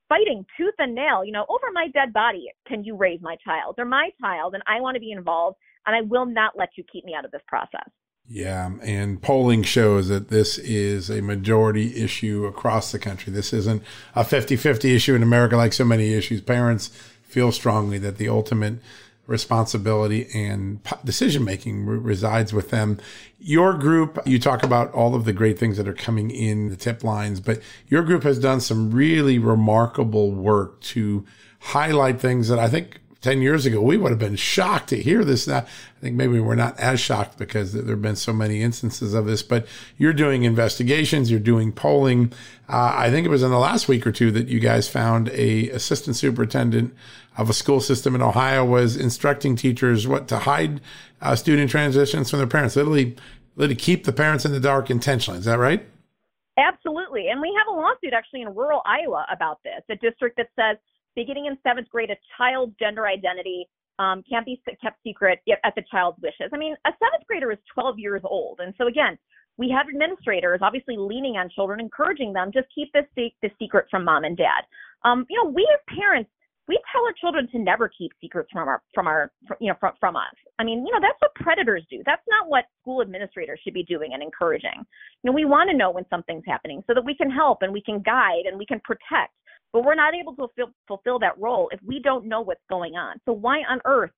fighting 0.10 0.46
tooth 0.58 0.74
and 0.80 0.94
nail, 0.94 1.24
you 1.26 1.32
know, 1.32 1.46
over 1.50 1.68
my 1.74 1.88
dead 1.94 2.14
body, 2.14 2.46
can 2.68 2.84
you 2.84 2.96
raise 2.96 3.20
my 3.22 3.36
child? 3.44 3.74
They're 3.76 3.86
my 3.86 4.10
child 4.22 4.54
and 4.54 4.62
I 4.68 4.80
want 4.80 4.96
to 4.96 5.00
be 5.00 5.12
involved 5.12 5.58
and 5.86 5.96
I 5.96 6.02
will 6.02 6.26
not 6.26 6.54
let 6.58 6.70
you 6.76 6.84
keep 6.92 7.06
me 7.06 7.14
out 7.16 7.26
of 7.26 7.32
this 7.32 7.42
process. 7.48 7.90
Yeah, 8.28 8.72
and 8.82 9.22
polling 9.22 9.64
shows 9.64 10.08
that 10.08 10.30
this 10.30 10.58
is 10.58 11.10
a 11.10 11.22
majority 11.22 12.02
issue 12.02 12.46
across 12.46 12.92
the 12.92 13.00
country. 13.00 13.34
This 13.34 13.52
isn't 13.52 13.84
a 14.16 14.24
50 14.24 14.56
50 14.56 14.96
issue 14.96 15.14
in 15.14 15.24
America 15.24 15.58
like 15.58 15.74
so 15.74 15.84
many 15.84 16.14
issues. 16.14 16.42
Parents 16.42 16.88
feel 17.24 17.52
strongly 17.52 17.98
that 17.98 18.18
the 18.18 18.30
ultimate 18.30 18.76
responsibility 19.26 20.28
and 20.34 20.80
decision 21.06 21.44
making 21.44 21.86
resides 21.86 22.54
with 22.54 22.70
them. 22.70 23.00
Your 23.40 23.74
group, 23.74 24.20
you 24.26 24.38
talk 24.38 24.64
about 24.64 24.92
all 24.94 25.16
of 25.16 25.26
the 25.26 25.34
great 25.34 25.58
things 25.58 25.78
that 25.78 25.88
are 25.88 25.94
coming 25.94 26.30
in 26.30 26.70
the 26.70 26.76
tip 26.76 27.04
lines, 27.04 27.40
but 27.40 27.62
your 27.88 28.04
group 28.04 28.24
has 28.24 28.38
done 28.38 28.60
some 28.60 28.92
really 28.92 29.40
remarkable 29.40 30.32
work 30.32 30.82
to 30.82 31.26
highlight 31.60 32.20
things 32.20 32.50
that 32.50 32.60
I 32.60 32.68
think 32.68 33.00
10 33.24 33.42
years 33.42 33.66
ago, 33.66 33.82
we 33.82 33.96
would 33.96 34.12
have 34.12 34.20
been 34.20 34.36
shocked 34.36 34.90
to 34.90 35.02
hear 35.02 35.24
this. 35.24 35.48
Now, 35.48 35.60
I 35.60 36.00
think 36.02 36.18
maybe 36.18 36.42
we're 36.42 36.56
not 36.56 36.78
as 36.78 37.00
shocked 37.00 37.38
because 37.38 37.72
there 37.72 37.86
have 37.86 38.02
been 38.02 38.18
so 38.18 38.34
many 38.34 38.62
instances 38.62 39.14
of 39.14 39.26
this, 39.26 39.42
but 39.42 39.66
you're 39.98 40.14
doing 40.14 40.44
investigations, 40.44 41.32
you're 41.32 41.40
doing 41.40 41.72
polling. 41.72 42.34
Uh, 42.68 42.94
I 42.96 43.10
think 43.10 43.26
it 43.26 43.30
was 43.30 43.42
in 43.42 43.50
the 43.50 43.58
last 43.58 43.88
week 43.88 44.06
or 44.06 44.12
two 44.12 44.30
that 44.32 44.50
you 44.50 44.60
guys 44.60 44.90
found 44.90 45.30
a 45.30 45.70
assistant 45.70 46.18
superintendent 46.18 46.94
of 47.38 47.50
a 47.50 47.54
school 47.54 47.80
system 47.80 48.14
in 48.14 48.22
Ohio 48.22 48.66
was 48.66 48.98
instructing 48.98 49.56
teachers 49.56 50.06
what 50.06 50.28
to 50.28 50.40
hide 50.40 50.82
uh, 51.22 51.34
student 51.34 51.72
transitions 51.72 52.30
from 52.30 52.40
their 52.40 52.48
parents, 52.48 52.76
literally, 52.76 53.16
literally 53.56 53.76
keep 53.76 54.04
the 54.04 54.12
parents 54.14 54.44
in 54.44 54.52
the 54.52 54.60
dark 54.60 54.92
intentionally. 54.92 55.40
Is 55.40 55.46
that 55.46 55.58
right? 55.58 55.88
Absolutely. 56.58 57.30
And 57.30 57.40
we 57.40 57.56
have 57.58 57.74
a 57.74 57.80
lawsuit 57.80 58.14
actually 58.14 58.42
in 58.42 58.54
rural 58.54 58.82
Iowa 58.86 59.26
about 59.32 59.60
this, 59.64 59.82
a 59.90 59.96
district 59.96 60.38
that 60.38 60.50
says 60.58 60.78
beginning 61.16 61.46
in 61.46 61.58
seventh 61.64 61.90
grade, 61.90 62.10
a 62.10 62.18
child's 62.38 62.76
gender 62.80 63.08
identity 63.08 63.68
um, 64.00 64.24
can't 64.28 64.46
be 64.46 64.62
kept 64.82 64.98
secret 65.04 65.40
at 65.64 65.76
the 65.76 65.84
child's 65.90 66.20
wishes. 66.22 66.50
I 66.54 66.58
mean, 66.58 66.76
a 66.86 66.92
seventh 66.92 67.28
grader 67.28 67.52
is 67.52 67.60
12 67.74 68.00
years 68.00 68.22
old. 68.24 68.60
And 68.60 68.74
so, 68.78 68.88
again, 68.88 69.18
we 69.58 69.70
have 69.70 69.88
administrators 69.88 70.60
obviously 70.64 70.96
leaning 70.98 71.38
on 71.38 71.50
children, 71.50 71.80
encouraging 71.80 72.34
them 72.34 72.52
just 72.52 72.68
keep 72.74 72.92
this, 72.94 73.06
this 73.16 73.52
secret 73.60 73.86
from 73.92 74.04
mom 74.04 74.24
and 74.24 74.36
dad. 74.36 74.66
Um, 75.06 75.26
you 75.30 75.38
know, 75.38 75.50
we 75.50 75.68
as 75.74 75.80
parents, 75.96 76.30
we 76.68 76.80
tell 76.92 77.04
our 77.06 77.14
children 77.20 77.48
to 77.52 77.60
never 77.60 77.90
keep 77.90 78.12
secrets 78.22 78.50
from 78.52 78.68
our 78.68 78.82
from 78.94 79.06
our 79.06 79.32
you 79.60 79.68
know 79.68 79.76
from, 79.80 79.94
from 80.00 80.16
us. 80.16 80.34
I 80.60 80.64
mean, 80.64 80.86
you 80.86 80.94
know, 80.94 81.00
that's 81.02 81.20
what 81.20 81.36
predators 81.36 81.84
do. 81.90 82.02
That's 82.06 82.22
not 82.30 82.48
what 82.48 82.66
school 82.82 83.02
administrators 83.02 83.60
should 83.64 83.74
be 83.74 83.84
doing 83.84 84.12
and 84.14 84.24
encouraging. 84.24 84.78
You 84.78 85.30
know, 85.30 85.34
we 85.34 85.46
want 85.46 85.70
to 85.70 85.76
know 85.76 85.92
when 85.92 86.06
something's 86.10 86.46
happening 86.48 86.82
so 86.88 86.94
that 86.94 87.04
we 87.04 87.16
can 87.16 87.30
help 87.30 87.60
and 87.62 87.74
we 87.74 87.82
can 87.82 88.02
guide 88.02 88.46
and 88.46 88.58
we 88.58 88.66
can 88.66 88.80
protect. 88.80 89.34
But 89.74 89.84
we're 89.84 89.96
not 89.96 90.14
able 90.14 90.34
to 90.34 90.48
fulfill, 90.48 90.74
fulfill 90.88 91.20
that 91.20 91.38
role 91.40 91.70
if 91.74 91.80
we 91.86 92.00
don't 92.00 92.26
know 92.26 92.42
what's 92.42 92.62
going 92.70 92.94
on. 92.96 93.20
So 93.26 93.34
why 93.34 93.64
on 93.68 93.82
earth 93.86 94.12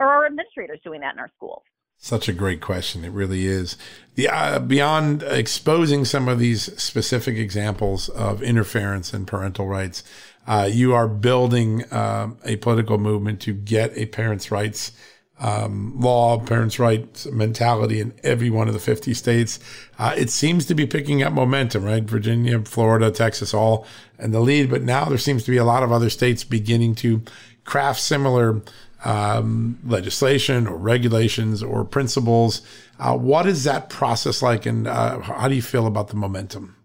are 0.00 0.08
our 0.08 0.26
administrators 0.26 0.80
doing 0.82 1.00
that 1.02 1.14
in 1.14 1.20
our 1.20 1.30
schools? 1.36 1.62
Such 1.98 2.28
a 2.28 2.32
great 2.32 2.60
question. 2.60 3.04
It 3.04 3.12
really 3.12 3.46
is. 3.46 3.76
The 4.16 4.28
uh, 4.28 4.58
beyond 4.58 5.22
exposing 5.22 6.04
some 6.04 6.28
of 6.28 6.38
these 6.38 6.64
specific 6.80 7.36
examples 7.36 8.10
of 8.10 8.42
interference 8.42 9.14
in 9.14 9.24
parental 9.24 9.66
rights, 9.66 10.02
uh, 10.46 10.68
you 10.70 10.92
are 10.94 11.08
building 11.08 11.84
uh, 11.84 12.30
a 12.44 12.56
political 12.56 12.98
movement 12.98 13.40
to 13.42 13.54
get 13.54 13.96
a 13.96 14.06
parents' 14.06 14.50
rights 14.50 14.92
um, 15.38 15.98
law, 16.00 16.38
parents' 16.38 16.78
rights 16.78 17.26
mentality 17.26 18.00
in 18.00 18.14
every 18.22 18.48
one 18.48 18.68
of 18.68 18.74
the 18.74 18.80
50 18.80 19.12
states. 19.14 19.58
Uh, 19.98 20.14
it 20.16 20.30
seems 20.30 20.64
to 20.66 20.74
be 20.74 20.86
picking 20.86 21.22
up 21.22 21.32
momentum, 21.32 21.84
right? 21.84 22.04
Virginia, 22.04 22.60
Florida, 22.62 23.10
Texas, 23.10 23.52
all 23.52 23.86
in 24.18 24.30
the 24.30 24.40
lead. 24.40 24.70
But 24.70 24.82
now 24.82 25.06
there 25.06 25.18
seems 25.18 25.44
to 25.44 25.50
be 25.50 25.58
a 25.58 25.64
lot 25.64 25.82
of 25.82 25.92
other 25.92 26.08
states 26.08 26.42
beginning 26.42 26.94
to 26.96 27.22
craft 27.64 28.00
similar 28.00 28.62
um, 29.04 29.78
legislation 29.84 30.66
or 30.66 30.76
regulations 30.76 31.62
or 31.62 31.84
principles. 31.84 32.62
Uh, 32.98 33.16
what 33.16 33.46
is 33.46 33.64
that 33.64 33.90
process 33.90 34.40
like, 34.40 34.64
and 34.64 34.88
uh, 34.88 35.20
how 35.20 35.48
do 35.48 35.54
you 35.54 35.62
feel 35.62 35.86
about 35.86 36.08
the 36.08 36.16
momentum? 36.16 36.76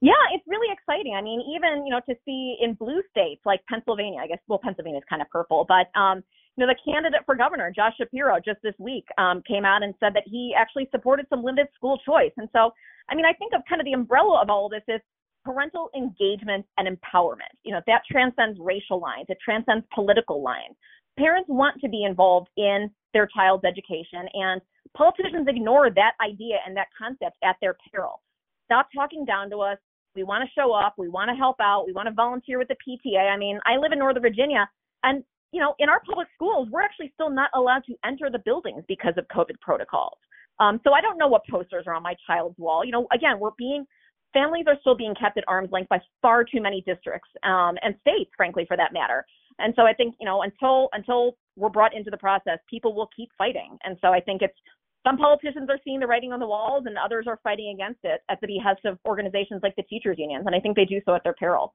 Yeah, 0.00 0.12
it's 0.32 0.44
really 0.46 0.72
exciting. 0.72 1.14
I 1.16 1.22
mean, 1.22 1.42
even 1.56 1.86
you 1.86 1.90
know 1.90 2.00
to 2.08 2.14
see 2.24 2.56
in 2.60 2.74
blue 2.74 3.02
states 3.10 3.40
like 3.44 3.60
Pennsylvania. 3.68 4.20
I 4.22 4.28
guess 4.28 4.38
well, 4.46 4.60
Pennsylvania 4.62 4.98
is 4.98 5.04
kind 5.08 5.22
of 5.22 5.28
purple, 5.30 5.66
but 5.66 5.98
um, 5.98 6.22
you 6.56 6.64
know, 6.64 6.72
the 6.72 6.92
candidate 6.92 7.20
for 7.26 7.34
governor, 7.34 7.72
Josh 7.74 7.94
Shapiro, 7.98 8.38
just 8.44 8.62
this 8.62 8.74
week 8.78 9.04
um, 9.18 9.42
came 9.46 9.64
out 9.64 9.82
and 9.82 9.94
said 9.98 10.14
that 10.14 10.22
he 10.26 10.54
actually 10.56 10.88
supported 10.90 11.26
some 11.28 11.42
limited 11.42 11.68
school 11.74 11.98
choice. 12.06 12.30
And 12.36 12.48
so, 12.52 12.70
I 13.10 13.14
mean, 13.14 13.24
I 13.24 13.32
think 13.32 13.52
of 13.54 13.62
kind 13.68 13.80
of 13.80 13.84
the 13.84 13.92
umbrella 13.92 14.40
of 14.40 14.50
all 14.50 14.66
of 14.66 14.72
this 14.72 14.82
is 14.88 15.00
parental 15.44 15.90
engagement 15.96 16.64
and 16.78 16.88
empowerment. 16.88 17.52
You 17.64 17.72
know, 17.72 17.80
that 17.86 18.02
transcends 18.10 18.58
racial 18.60 19.00
lines, 19.00 19.26
it 19.28 19.38
transcends 19.44 19.84
political 19.94 20.42
lines. 20.42 20.76
Parents 21.18 21.48
want 21.48 21.80
to 21.80 21.88
be 21.88 22.04
involved 22.04 22.48
in 22.56 22.90
their 23.12 23.28
child's 23.36 23.64
education, 23.64 24.26
and 24.32 24.60
politicians 24.96 25.46
ignore 25.48 25.90
that 25.90 26.12
idea 26.24 26.56
and 26.66 26.76
that 26.76 26.88
concept 26.96 27.36
at 27.44 27.56
their 27.60 27.76
peril. 27.92 28.22
Stop 28.66 28.88
talking 28.94 29.24
down 29.24 29.50
to 29.50 29.58
us. 29.58 29.78
We 30.16 30.22
want 30.22 30.44
to 30.44 30.60
show 30.60 30.72
up. 30.72 30.94
We 30.96 31.08
want 31.08 31.30
to 31.30 31.36
help 31.36 31.56
out. 31.60 31.84
We 31.86 31.92
want 31.92 32.08
to 32.08 32.14
volunteer 32.14 32.58
with 32.58 32.68
the 32.68 32.76
PTA. 32.76 33.30
I 33.30 33.36
mean, 33.36 33.58
I 33.66 33.76
live 33.76 33.92
in 33.92 33.98
Northern 33.98 34.22
Virginia, 34.22 34.68
and 35.02 35.22
you 35.54 35.60
know, 35.60 35.74
in 35.78 35.88
our 35.88 36.02
public 36.04 36.26
schools, 36.34 36.68
we're 36.72 36.82
actually 36.82 37.12
still 37.14 37.30
not 37.30 37.48
allowed 37.54 37.84
to 37.86 37.94
enter 38.04 38.28
the 38.28 38.40
buildings 38.40 38.82
because 38.88 39.14
of 39.16 39.24
COVID 39.28 39.60
protocols. 39.60 40.18
Um, 40.58 40.80
so 40.82 40.92
I 40.92 41.00
don't 41.00 41.16
know 41.16 41.28
what 41.28 41.42
posters 41.48 41.84
are 41.86 41.94
on 41.94 42.02
my 42.02 42.16
child's 42.26 42.58
wall. 42.58 42.84
You 42.84 42.90
know, 42.90 43.06
again, 43.12 43.38
we're 43.38 43.54
being 43.56 43.86
families 44.32 44.64
are 44.66 44.76
still 44.80 44.96
being 44.96 45.14
kept 45.14 45.38
at 45.38 45.44
arm's 45.46 45.70
length 45.70 45.88
by 45.88 46.00
far 46.20 46.42
too 46.42 46.60
many 46.60 46.82
districts 46.84 47.28
um, 47.44 47.76
and 47.82 47.94
states, 48.00 48.32
frankly, 48.36 48.64
for 48.66 48.76
that 48.76 48.92
matter. 48.92 49.24
And 49.60 49.72
so 49.76 49.82
I 49.82 49.94
think 49.94 50.16
you 50.18 50.26
know 50.26 50.42
until 50.42 50.88
until 50.92 51.36
we're 51.56 51.68
brought 51.68 51.94
into 51.94 52.10
the 52.10 52.16
process, 52.16 52.58
people 52.68 52.92
will 52.92 53.08
keep 53.16 53.30
fighting. 53.38 53.78
And 53.84 53.96
so 54.00 54.08
I 54.08 54.20
think 54.20 54.42
it's 54.42 54.58
some 55.06 55.16
politicians 55.16 55.68
are 55.70 55.78
seeing 55.84 56.00
the 56.00 56.06
writing 56.06 56.32
on 56.32 56.40
the 56.40 56.46
walls, 56.46 56.84
and 56.86 56.96
others 56.98 57.26
are 57.28 57.38
fighting 57.44 57.72
against 57.74 58.00
it 58.02 58.22
at 58.28 58.40
the 58.40 58.48
behest 58.48 58.84
of 58.84 58.98
organizations 59.06 59.60
like 59.62 59.76
the 59.76 59.84
teachers 59.84 60.16
unions. 60.18 60.44
And 60.46 60.54
I 60.56 60.58
think 60.58 60.74
they 60.74 60.84
do 60.84 61.00
so 61.06 61.14
at 61.14 61.22
their 61.22 61.34
peril. 61.34 61.74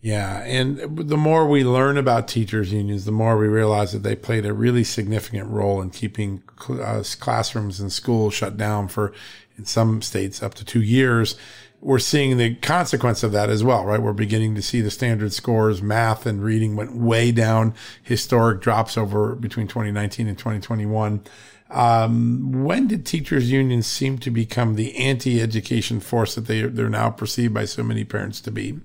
Yeah, 0.00 0.44
and 0.44 0.78
the 0.96 1.16
more 1.16 1.48
we 1.48 1.64
learn 1.64 1.98
about 1.98 2.28
teachers 2.28 2.72
unions, 2.72 3.04
the 3.04 3.10
more 3.10 3.36
we 3.36 3.48
realize 3.48 3.92
that 3.92 4.04
they 4.04 4.14
played 4.14 4.46
a 4.46 4.52
really 4.52 4.84
significant 4.84 5.48
role 5.48 5.82
in 5.82 5.90
keeping 5.90 6.42
uh, 6.68 7.02
classrooms 7.18 7.80
and 7.80 7.92
schools 7.92 8.32
shut 8.32 8.56
down 8.56 8.86
for, 8.86 9.12
in 9.56 9.64
some 9.64 10.00
states, 10.00 10.40
up 10.40 10.54
to 10.54 10.64
two 10.64 10.82
years. 10.82 11.36
We're 11.80 11.98
seeing 11.98 12.36
the 12.36 12.54
consequence 12.56 13.24
of 13.24 13.32
that 13.32 13.50
as 13.50 13.64
well, 13.64 13.84
right? 13.84 14.00
We're 14.00 14.12
beginning 14.12 14.54
to 14.54 14.62
see 14.62 14.80
the 14.80 14.90
standard 14.90 15.32
scores, 15.32 15.82
math 15.82 16.26
and 16.26 16.44
reading 16.44 16.76
went 16.76 16.94
way 16.94 17.32
down, 17.32 17.74
historic 18.00 18.60
drops 18.60 18.96
over 18.96 19.34
between 19.34 19.66
2019 19.66 20.28
and 20.28 20.38
2021. 20.38 21.24
Um, 21.70 22.64
when 22.64 22.86
did 22.86 23.04
teachers 23.04 23.50
unions 23.50 23.88
seem 23.88 24.18
to 24.18 24.30
become 24.30 24.74
the 24.74 24.96
anti-education 24.96 26.00
force 26.00 26.36
that 26.36 26.46
they 26.46 26.62
they're 26.62 26.88
now 26.88 27.10
perceived 27.10 27.52
by 27.52 27.64
so 27.64 27.82
many 27.82 28.04
parents 28.04 28.40
to 28.42 28.52
be? 28.52 28.78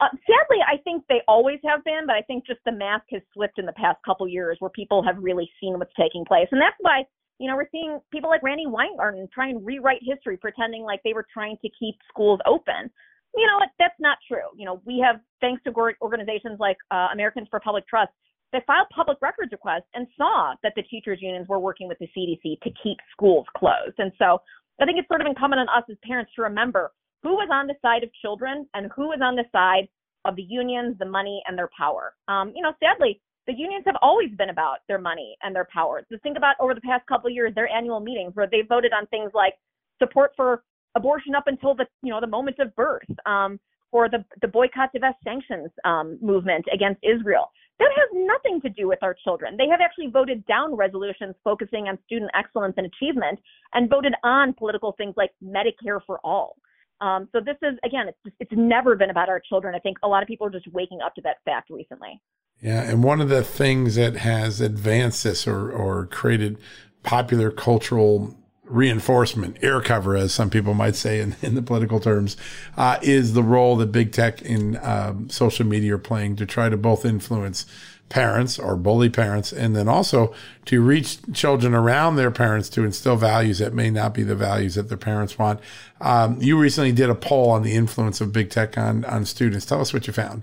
Uh, 0.00 0.08
sadly, 0.26 0.62
I 0.62 0.78
think 0.84 1.04
they 1.08 1.22
always 1.26 1.58
have 1.64 1.82
been, 1.82 2.06
but 2.06 2.14
I 2.14 2.22
think 2.22 2.46
just 2.46 2.60
the 2.64 2.72
mask 2.72 3.04
has 3.10 3.22
slipped 3.34 3.58
in 3.58 3.66
the 3.66 3.72
past 3.72 3.98
couple 4.06 4.28
years 4.28 4.56
where 4.60 4.70
people 4.70 5.02
have 5.02 5.16
really 5.18 5.50
seen 5.60 5.78
what's 5.78 5.92
taking 5.98 6.24
place. 6.24 6.46
And 6.52 6.60
that's 6.60 6.76
why, 6.80 7.02
you 7.38 7.48
know, 7.48 7.56
we're 7.56 7.68
seeing 7.72 7.98
people 8.12 8.30
like 8.30 8.42
Randi 8.42 8.66
Weingarten 8.66 9.28
try 9.34 9.48
and 9.48 9.64
rewrite 9.64 10.02
history, 10.02 10.36
pretending 10.36 10.82
like 10.82 11.00
they 11.02 11.14
were 11.14 11.26
trying 11.32 11.56
to 11.62 11.68
keep 11.78 11.96
schools 12.08 12.38
open. 12.46 12.90
You 13.34 13.46
know, 13.46 13.56
what? 13.58 13.70
that's 13.78 13.98
not 13.98 14.18
true. 14.26 14.46
You 14.56 14.66
know, 14.66 14.80
we 14.86 15.02
have, 15.04 15.20
thanks 15.40 15.62
to 15.64 15.72
organizations 16.00 16.58
like 16.60 16.76
uh, 16.92 17.08
Americans 17.12 17.48
for 17.50 17.58
Public 17.58 17.86
Trust, 17.88 18.10
they 18.52 18.60
filed 18.66 18.86
public 18.94 19.18
records 19.20 19.52
requests 19.52 19.90
and 19.94 20.06
saw 20.16 20.54
that 20.62 20.72
the 20.76 20.82
teachers 20.82 21.18
unions 21.20 21.46
were 21.48 21.58
working 21.58 21.88
with 21.88 21.98
the 21.98 22.08
CDC 22.16 22.60
to 22.62 22.70
keep 22.82 22.96
schools 23.12 23.46
closed. 23.56 23.98
And 23.98 24.12
so 24.18 24.38
I 24.80 24.86
think 24.86 24.98
it's 24.98 25.08
sort 25.08 25.20
of 25.20 25.26
incumbent 25.26 25.60
on 25.60 25.68
us 25.68 25.84
as 25.90 25.96
parents 26.02 26.32
to 26.36 26.42
remember 26.42 26.92
who 27.22 27.30
was 27.30 27.48
on 27.52 27.66
the 27.66 27.74
side 27.82 28.02
of 28.02 28.10
children 28.22 28.66
and 28.74 28.90
who 28.94 29.08
was 29.08 29.20
on 29.22 29.36
the 29.36 29.44
side 29.52 29.88
of 30.24 30.36
the 30.36 30.42
unions, 30.42 30.96
the 30.98 31.04
money, 31.04 31.42
and 31.46 31.56
their 31.56 31.70
power. 31.76 32.14
Um, 32.28 32.52
you 32.54 32.62
know, 32.62 32.72
sadly, 32.82 33.20
the 33.46 33.54
unions 33.54 33.84
have 33.86 33.96
always 34.02 34.30
been 34.36 34.50
about 34.50 34.78
their 34.88 34.98
money 34.98 35.36
and 35.42 35.54
their 35.54 35.66
power. 35.72 36.02
Just 36.10 36.22
think 36.22 36.36
about 36.36 36.56
over 36.60 36.74
the 36.74 36.80
past 36.82 37.06
couple 37.06 37.28
of 37.28 37.34
years, 37.34 37.54
their 37.54 37.68
annual 37.68 37.98
meetings 37.98 38.34
where 38.34 38.46
they 38.46 38.62
voted 38.68 38.92
on 38.92 39.06
things 39.06 39.30
like 39.34 39.54
support 39.98 40.32
for 40.36 40.62
abortion 40.94 41.34
up 41.34 41.44
until 41.46 41.74
the 41.74 41.86
you 42.02 42.10
know 42.10 42.20
the 42.20 42.26
moment 42.26 42.58
of 42.58 42.74
birth, 42.76 43.08
um, 43.26 43.58
or 43.90 44.08
the 44.08 44.24
the 44.42 44.48
boycott, 44.48 44.90
divest, 44.92 45.16
sanctions 45.24 45.70
um, 45.84 46.18
movement 46.20 46.66
against 46.72 47.00
Israel. 47.02 47.50
That 47.78 47.90
has 47.94 48.08
nothing 48.12 48.60
to 48.62 48.68
do 48.68 48.88
with 48.88 48.98
our 49.02 49.14
children. 49.14 49.56
They 49.56 49.68
have 49.68 49.80
actually 49.80 50.08
voted 50.08 50.44
down 50.46 50.74
resolutions 50.74 51.36
focusing 51.44 51.86
on 51.86 51.96
student 52.04 52.30
excellence 52.34 52.74
and 52.76 52.86
achievement, 52.86 53.38
and 53.72 53.88
voted 53.88 54.14
on 54.24 54.52
political 54.52 54.92
things 54.92 55.14
like 55.16 55.30
Medicare 55.42 56.00
for 56.06 56.20
all. 56.24 56.56
Um, 57.00 57.28
so 57.32 57.40
this 57.40 57.56
is 57.62 57.78
again, 57.84 58.08
it's 58.08 58.18
just, 58.24 58.36
it's 58.40 58.52
never 58.54 58.96
been 58.96 59.10
about 59.10 59.28
our 59.28 59.40
children. 59.40 59.74
I 59.74 59.78
think 59.78 59.98
a 60.02 60.08
lot 60.08 60.22
of 60.22 60.28
people 60.28 60.46
are 60.46 60.50
just 60.50 60.66
waking 60.72 61.00
up 61.00 61.14
to 61.14 61.20
that 61.22 61.36
fact 61.44 61.70
recently. 61.70 62.20
Yeah, 62.60 62.82
and 62.82 63.04
one 63.04 63.20
of 63.20 63.28
the 63.28 63.44
things 63.44 63.94
that 63.94 64.16
has 64.16 64.60
advanced 64.60 65.24
this 65.24 65.46
or 65.46 65.70
or 65.70 66.06
created 66.06 66.58
popular 67.02 67.50
cultural 67.50 68.36
reinforcement, 68.64 69.56
air 69.62 69.80
cover, 69.80 70.16
as 70.16 70.34
some 70.34 70.50
people 70.50 70.74
might 70.74 70.94
say 70.94 71.20
in, 71.20 71.36
in 71.42 71.54
the 71.54 71.62
political 71.62 72.00
terms, 72.00 72.36
uh, 72.76 72.98
is 73.02 73.32
the 73.32 73.42
role 73.42 73.76
that 73.76 73.92
big 73.92 74.12
tech 74.12 74.42
in 74.42 74.76
um, 74.82 75.28
social 75.30 75.66
media 75.66 75.94
are 75.94 75.98
playing 75.98 76.36
to 76.36 76.46
try 76.46 76.68
to 76.68 76.76
both 76.76 77.04
influence 77.04 77.64
parents 78.08 78.58
or 78.58 78.76
bully 78.76 79.08
parents, 79.08 79.52
and 79.52 79.76
then 79.76 79.88
also 79.88 80.34
to 80.64 80.80
reach 80.80 81.18
children 81.32 81.74
around 81.74 82.16
their 82.16 82.30
parents 82.30 82.68
to 82.70 82.84
instill 82.84 83.16
values 83.16 83.58
that 83.58 83.74
may 83.74 83.90
not 83.90 84.14
be 84.14 84.22
the 84.22 84.34
values 84.34 84.74
that 84.74 84.88
their 84.88 84.98
parents 84.98 85.38
want. 85.38 85.60
Um, 86.00 86.40
you 86.40 86.58
recently 86.58 86.92
did 86.92 87.10
a 87.10 87.14
poll 87.14 87.50
on 87.50 87.62
the 87.62 87.74
influence 87.74 88.20
of 88.20 88.32
big 88.32 88.50
tech 88.50 88.78
on 88.78 89.04
on 89.04 89.24
students. 89.24 89.66
Tell 89.66 89.80
us 89.80 89.92
what 89.92 90.06
you 90.06 90.12
found. 90.12 90.42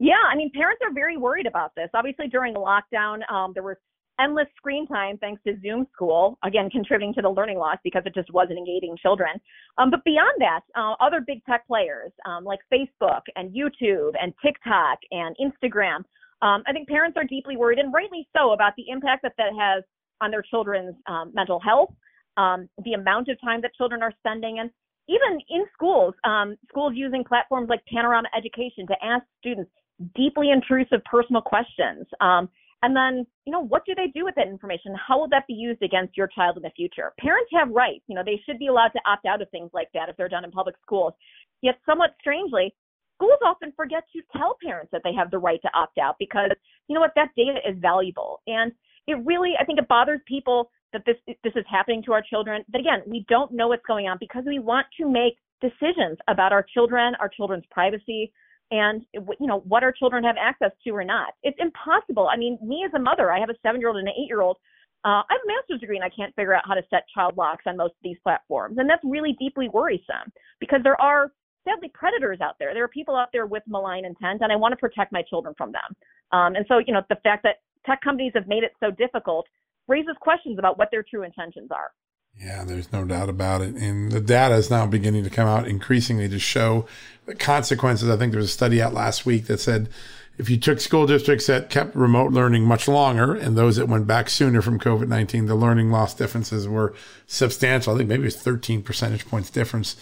Yeah, 0.00 0.22
I 0.30 0.36
mean, 0.36 0.50
parents 0.52 0.82
are 0.84 0.92
very 0.92 1.16
worried 1.16 1.46
about 1.46 1.72
this. 1.76 1.88
Obviously, 1.94 2.28
during 2.28 2.52
the 2.52 2.60
lockdown, 2.60 3.30
um, 3.30 3.52
there 3.54 3.62
was 3.62 3.76
endless 4.20 4.46
screen 4.56 4.86
time 4.86 5.18
thanks 5.18 5.42
to 5.46 5.58
Zoom 5.60 5.86
school, 5.92 6.38
again, 6.44 6.70
contributing 6.70 7.14
to 7.14 7.22
the 7.22 7.28
learning 7.28 7.58
loss 7.58 7.78
because 7.82 8.02
it 8.06 8.14
just 8.14 8.32
wasn't 8.32 8.58
engaging 8.58 8.96
children. 9.00 9.40
Um, 9.78 9.90
but 9.90 10.04
beyond 10.04 10.40
that, 10.40 10.60
uh, 10.76 10.94
other 11.00 11.20
big 11.20 11.44
tech 11.44 11.66
players 11.66 12.12
um, 12.26 12.44
like 12.44 12.60
Facebook 12.72 13.22
and 13.36 13.54
YouTube 13.54 14.12
and 14.20 14.32
TikTok 14.44 14.98
and 15.10 15.36
Instagram 15.40 16.04
um, 16.44 16.62
I 16.66 16.72
think 16.72 16.88
parents 16.88 17.16
are 17.16 17.24
deeply 17.24 17.56
worried, 17.56 17.78
and 17.78 17.92
rightly 17.92 18.28
so, 18.36 18.52
about 18.52 18.74
the 18.76 18.84
impact 18.88 19.22
that 19.22 19.32
that 19.38 19.52
has 19.58 19.82
on 20.20 20.30
their 20.30 20.42
children's 20.42 20.94
um, 21.08 21.32
mental 21.34 21.58
health, 21.58 21.90
um, 22.36 22.68
the 22.84 22.92
amount 22.92 23.28
of 23.28 23.40
time 23.40 23.60
that 23.62 23.74
children 23.74 24.02
are 24.02 24.12
spending, 24.20 24.58
and 24.60 24.70
even 25.08 25.40
in 25.48 25.64
schools, 25.72 26.14
um, 26.24 26.56
schools 26.68 26.92
using 26.94 27.24
platforms 27.24 27.68
like 27.68 27.80
Panorama 27.86 28.28
Education 28.36 28.86
to 28.86 28.94
ask 29.02 29.24
students 29.38 29.70
deeply 30.14 30.50
intrusive 30.50 31.02
personal 31.10 31.42
questions. 31.42 32.06
Um, 32.20 32.48
and 32.82 32.94
then, 32.94 33.26
you 33.46 33.52
know, 33.52 33.64
what 33.64 33.86
do 33.86 33.94
they 33.94 34.08
do 34.12 34.24
with 34.24 34.34
that 34.34 34.46
information? 34.46 34.94
How 34.94 35.18
will 35.18 35.28
that 35.28 35.46
be 35.46 35.54
used 35.54 35.82
against 35.82 36.18
your 36.18 36.26
child 36.26 36.58
in 36.58 36.62
the 36.62 36.70
future? 36.76 37.12
Parents 37.18 37.50
have 37.54 37.70
rights. 37.70 38.04
You 38.08 38.14
know, 38.14 38.22
they 38.24 38.38
should 38.44 38.58
be 38.58 38.66
allowed 38.66 38.88
to 38.88 39.00
opt 39.06 39.24
out 39.24 39.40
of 39.40 39.48
things 39.50 39.70
like 39.72 39.88
that 39.94 40.10
if 40.10 40.16
they're 40.16 40.28
done 40.28 40.44
in 40.44 40.50
public 40.50 40.74
schools. 40.82 41.14
Yet, 41.62 41.76
somewhat 41.86 42.14
strangely, 42.20 42.74
schools 43.14 43.38
often 43.44 43.72
forget 43.76 44.04
to 44.12 44.22
tell 44.36 44.56
parents 44.64 44.90
that 44.92 45.02
they 45.04 45.14
have 45.14 45.30
the 45.30 45.38
right 45.38 45.60
to 45.62 45.70
opt 45.74 45.98
out 45.98 46.16
because 46.18 46.50
you 46.88 46.94
know 46.94 47.00
what 47.00 47.12
that 47.16 47.30
data 47.36 47.58
is 47.68 47.76
valuable. 47.80 48.40
And 48.46 48.72
it 49.06 49.18
really 49.24 49.52
i 49.60 49.64
think 49.64 49.78
it 49.78 49.88
bothers 49.88 50.20
people 50.26 50.70
that 50.92 51.02
this 51.06 51.16
this 51.26 51.52
is 51.56 51.64
happening 51.68 52.02
to 52.02 52.12
our 52.12 52.22
children 52.22 52.64
but 52.68 52.80
again 52.80 53.02
we 53.06 53.24
don't 53.28 53.52
know 53.52 53.68
what's 53.68 53.84
going 53.86 54.06
on 54.06 54.16
because 54.20 54.44
we 54.46 54.58
want 54.58 54.86
to 54.98 55.10
make 55.10 55.36
decisions 55.60 56.18
about 56.28 56.52
our 56.52 56.64
children 56.74 57.14
our 57.20 57.28
children's 57.28 57.64
privacy 57.70 58.32
and 58.70 59.02
you 59.12 59.46
know 59.46 59.60
what 59.60 59.82
our 59.82 59.92
children 59.92 60.24
have 60.24 60.36
access 60.40 60.70
to 60.82 60.90
or 60.90 61.04
not. 61.04 61.34
It's 61.42 61.58
impossible. 61.60 62.28
I 62.28 62.36
mean 62.36 62.58
me 62.62 62.84
as 62.86 62.92
a 62.94 62.98
mother 62.98 63.30
i 63.30 63.38
have 63.38 63.50
a 63.50 63.54
seven 63.62 63.80
year 63.80 63.88
old 63.88 63.98
and 63.98 64.08
an 64.08 64.14
eight 64.16 64.28
year 64.28 64.40
old 64.40 64.56
uh, 65.04 65.20
I 65.28 65.32
have 65.32 65.40
a 65.44 65.48
master's 65.48 65.80
degree 65.80 65.96
and 65.96 66.04
I 66.04 66.08
can't 66.08 66.34
figure 66.34 66.54
out 66.54 66.62
how 66.66 66.72
to 66.72 66.82
set 66.88 67.04
child 67.14 67.36
locks 67.36 67.64
on 67.66 67.76
most 67.76 67.90
of 67.90 68.02
these 68.02 68.16
platforms. 68.22 68.78
And 68.78 68.88
that's 68.88 69.02
really 69.04 69.36
deeply 69.38 69.68
worrisome 69.68 70.32
because 70.60 70.80
there 70.82 70.98
are 70.98 71.30
sadly 71.64 71.90
predators 71.92 72.40
out 72.40 72.56
there. 72.58 72.74
There 72.74 72.84
are 72.84 72.88
people 72.88 73.16
out 73.16 73.28
there 73.32 73.46
with 73.46 73.62
malign 73.66 74.04
intent, 74.04 74.42
and 74.42 74.52
I 74.52 74.56
want 74.56 74.72
to 74.72 74.76
protect 74.76 75.12
my 75.12 75.22
children 75.22 75.54
from 75.56 75.72
them. 75.72 75.96
Um, 76.32 76.54
and 76.56 76.64
so, 76.68 76.78
you 76.78 76.92
know, 76.92 77.02
the 77.08 77.16
fact 77.16 77.42
that 77.44 77.56
tech 77.86 78.00
companies 78.00 78.32
have 78.34 78.46
made 78.46 78.62
it 78.62 78.72
so 78.80 78.90
difficult 78.90 79.46
raises 79.88 80.16
questions 80.20 80.58
about 80.58 80.78
what 80.78 80.90
their 80.90 81.02
true 81.02 81.22
intentions 81.22 81.70
are. 81.70 81.90
Yeah, 82.38 82.64
there's 82.64 82.92
no 82.92 83.04
doubt 83.04 83.28
about 83.28 83.60
it. 83.60 83.74
And 83.76 84.10
the 84.10 84.20
data 84.20 84.56
is 84.56 84.70
now 84.70 84.86
beginning 84.86 85.24
to 85.24 85.30
come 85.30 85.46
out 85.46 85.68
increasingly 85.68 86.28
to 86.28 86.38
show 86.38 86.86
the 87.26 87.34
consequences. 87.34 88.10
I 88.10 88.16
think 88.16 88.32
there 88.32 88.40
was 88.40 88.50
a 88.50 88.52
study 88.52 88.82
out 88.82 88.92
last 88.92 89.24
week 89.24 89.46
that 89.46 89.60
said 89.60 89.88
if 90.36 90.50
you 90.50 90.56
took 90.56 90.80
school 90.80 91.06
districts 91.06 91.46
that 91.46 91.70
kept 91.70 91.94
remote 91.94 92.32
learning 92.32 92.64
much 92.64 92.88
longer 92.88 93.34
and 93.34 93.56
those 93.56 93.76
that 93.76 93.86
went 93.86 94.08
back 94.08 94.28
sooner 94.28 94.60
from 94.62 94.80
COVID 94.80 95.06
19, 95.06 95.46
the 95.46 95.54
learning 95.54 95.92
loss 95.92 96.12
differences 96.12 96.66
were 96.66 96.92
substantial. 97.26 97.94
I 97.94 97.98
think 97.98 98.08
maybe 98.08 98.22
it 98.22 98.26
was 98.26 98.36
13 98.36 98.82
percentage 98.82 99.26
points 99.28 99.50
difference. 99.50 99.96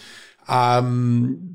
Um, 0.47 1.53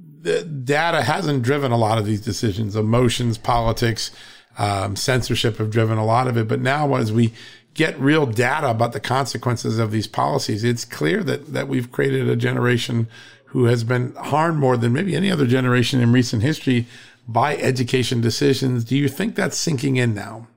data 0.64 1.03
hasn't 1.03 1.43
driven 1.43 1.72
a 1.72 1.76
lot 1.76 1.99
of 1.99 2.05
these 2.05 2.20
decisions. 2.20 2.76
Emotions, 2.76 3.39
politics, 3.39 4.11
um, 4.59 4.97
censorship 4.97 5.57
have 5.59 5.70
driven 5.70 5.99
a 5.99 6.05
lot 6.05 6.26
of 6.26 6.36
it. 6.36 6.49
But 6.49 6.61
now, 6.61 6.95
as 6.97 7.12
we 7.12 7.32
get 7.74 7.99
real 8.01 8.26
data 8.26 8.70
about 8.70 8.93
the 8.93 9.01
consequences 9.01 9.78
of 9.78 9.91
these 9.91 10.07
policies, 10.07 10.64
it's 10.64 10.84
clear 10.84 11.22
that 11.24 11.53
that 11.53 11.68
we've 11.68 11.93
created 11.93 12.28
a 12.28 12.36
generation 12.36 13.09
who 13.47 13.64
has 13.64 13.84
been 13.84 14.14
harmed 14.14 14.59
more 14.59 14.76
than 14.76 14.93
maybe 14.93 15.16
any 15.16 15.30
other 15.30 15.47
generation 15.47 16.01
in 16.01 16.12
recent 16.12 16.43
history 16.43 16.86
by 17.26 17.57
education 17.57 18.20
decisions. 18.20 18.84
Do 18.84 18.97
you 18.97 19.09
think 19.09 19.34
that's 19.34 19.57
sinking 19.57 19.97
in 19.97 20.14
now? 20.14 20.49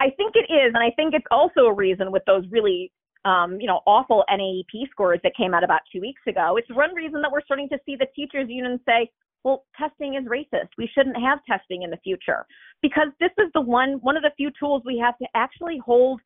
I 0.00 0.10
think 0.10 0.34
it 0.36 0.52
is, 0.52 0.72
and 0.74 0.82
I 0.82 0.90
think 0.94 1.14
it's 1.14 1.26
also 1.30 1.62
a 1.62 1.72
reason 1.72 2.12
with 2.12 2.24
those 2.24 2.44
really 2.50 2.92
um, 3.24 3.60
you 3.60 3.66
know, 3.66 3.80
awful 3.86 4.24
NAEP 4.30 4.90
scores 4.90 5.20
that 5.22 5.32
came 5.36 5.54
out 5.54 5.64
about 5.64 5.80
two 5.92 6.00
weeks 6.00 6.22
ago. 6.26 6.56
It's 6.56 6.68
one 6.70 6.94
reason 6.94 7.20
that 7.22 7.30
we're 7.30 7.42
starting 7.42 7.68
to 7.70 7.78
see 7.84 7.96
the 7.96 8.06
teachers 8.14 8.48
union 8.48 8.80
say, 8.86 9.10
well, 9.44 9.64
testing 9.78 10.14
is 10.14 10.24
racist. 10.24 10.68
We 10.76 10.88
shouldn't 10.94 11.16
have 11.16 11.38
testing 11.46 11.82
in 11.82 11.90
the 11.90 11.96
future 11.98 12.46
because 12.82 13.08
this 13.20 13.30
is 13.38 13.50
the 13.54 13.60
one 13.60 13.94
one 14.02 14.16
of 14.16 14.22
the 14.22 14.32
few 14.36 14.50
tools 14.58 14.82
we 14.84 14.98
have 14.98 15.16
to 15.18 15.26
actually 15.34 15.80
hold, 15.84 16.20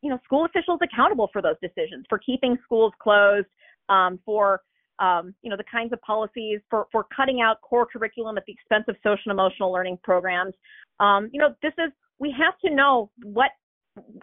you 0.00 0.10
know, 0.10 0.18
school 0.24 0.44
officials 0.44 0.80
accountable 0.82 1.28
for 1.32 1.42
those 1.42 1.56
decisions, 1.60 2.06
for 2.08 2.18
keeping 2.18 2.56
schools 2.64 2.92
closed, 3.00 3.48
um, 3.88 4.18
for 4.24 4.60
um, 4.98 5.34
you 5.42 5.50
know, 5.50 5.56
the 5.56 5.64
kinds 5.70 5.92
of 5.92 6.00
policies 6.02 6.60
for 6.70 6.86
for 6.92 7.06
cutting 7.14 7.40
out 7.40 7.60
core 7.62 7.86
curriculum 7.86 8.36
at 8.36 8.44
the 8.46 8.52
expense 8.52 8.84
of 8.88 8.96
social 9.02 9.30
and 9.30 9.32
emotional 9.32 9.72
learning 9.72 9.98
programs. 10.04 10.54
Um, 11.00 11.28
you 11.32 11.40
know, 11.40 11.54
this 11.62 11.72
is 11.78 11.92
we 12.18 12.34
have 12.38 12.58
to 12.64 12.74
know 12.74 13.10
what 13.24 13.50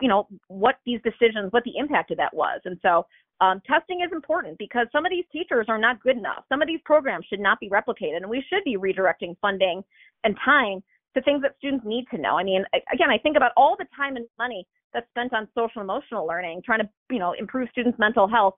you 0.02 0.08
know 0.08 0.28
what 0.48 0.76
these 0.86 1.00
decisions, 1.04 1.52
what 1.52 1.64
the 1.64 1.78
impact 1.78 2.12
of 2.12 2.18
that 2.18 2.34
was, 2.34 2.60
and 2.66 2.78
so 2.82 3.06
um, 3.42 3.62
testing 3.66 4.02
is 4.02 4.12
important 4.12 4.58
because 4.58 4.88
some 4.92 5.06
of 5.06 5.12
these 5.12 5.26
teachers 5.32 5.66
are 5.70 5.78
not 5.78 6.02
good 6.04 6.18
enough. 6.18 6.44
Some 6.50 6.62
of 6.62 6.68
these 6.68 6.82
programs 6.84 7.26
should 7.30 7.40
not 7.40 7.60
be 7.60 7.70
replicated, 7.70 8.18
and 8.18 8.30
we 8.30 8.44
should 8.50 8.64
be 8.66 8.78
redirecting 8.78 9.36
funding 9.42 9.82
and 10.24 10.36
time 10.44 10.84
to 11.16 11.22
things 11.22 11.42
that 11.42 11.56
students 11.58 11.86
need 11.86 12.06
to 12.12 12.18
know. 12.18 12.38
I 12.38 12.44
mean, 12.44 12.64
again, 12.94 13.10
I 13.10 13.18
think 13.18 13.38
about 13.38 13.52
all 13.56 13.76
the 13.78 13.86
time 13.96 14.16
and 14.18 14.26
money 14.38 14.68
that's 14.94 15.08
spent 15.10 15.34
on 15.34 15.48
social 15.56 15.82
emotional 15.82 16.28
learning, 16.28 16.62
trying 16.66 16.80
to 16.80 16.90
you 17.10 17.20
know 17.20 17.34
improve 17.34 17.70
students' 17.72 17.98
mental 17.98 18.28
health. 18.28 18.56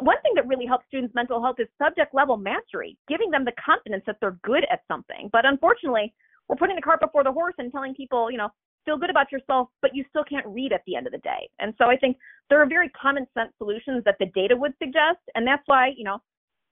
One 0.00 0.20
thing 0.22 0.32
that 0.34 0.46
really 0.46 0.66
helps 0.66 0.86
students' 0.88 1.14
mental 1.14 1.40
health 1.40 1.56
is 1.58 1.68
subject 1.78 2.12
level 2.12 2.36
mastery, 2.36 2.98
giving 3.08 3.30
them 3.30 3.44
the 3.44 3.52
confidence 3.64 4.02
that 4.06 4.16
they're 4.20 4.38
good 4.42 4.66
at 4.70 4.80
something. 4.88 5.30
But 5.32 5.46
unfortunately, 5.46 6.12
we're 6.48 6.56
putting 6.56 6.76
the 6.76 6.82
cart 6.82 7.00
before 7.00 7.24
the 7.24 7.32
horse 7.32 7.54
and 7.58 7.72
telling 7.72 7.94
people, 7.94 8.30
you 8.30 8.38
know, 8.38 8.50
feel 8.86 8.96
good 8.96 9.10
about 9.10 9.30
yourself, 9.30 9.68
but 9.82 9.90
you 9.94 10.04
still 10.08 10.24
can't 10.24 10.46
read 10.46 10.72
at 10.72 10.80
the 10.86 10.96
end 10.96 11.06
of 11.06 11.12
the 11.12 11.18
day. 11.18 11.50
And 11.58 11.74
so 11.76 11.90
I 11.90 11.96
think 11.96 12.16
there 12.48 12.62
are 12.62 12.66
very 12.66 12.88
common 12.90 13.26
sense 13.36 13.52
solutions 13.58 14.02
that 14.04 14.16
the 14.18 14.26
data 14.34 14.56
would 14.56 14.72
suggest. 14.82 15.20
And 15.34 15.46
that's 15.46 15.62
why, 15.66 15.92
you 15.94 16.04
know, 16.04 16.18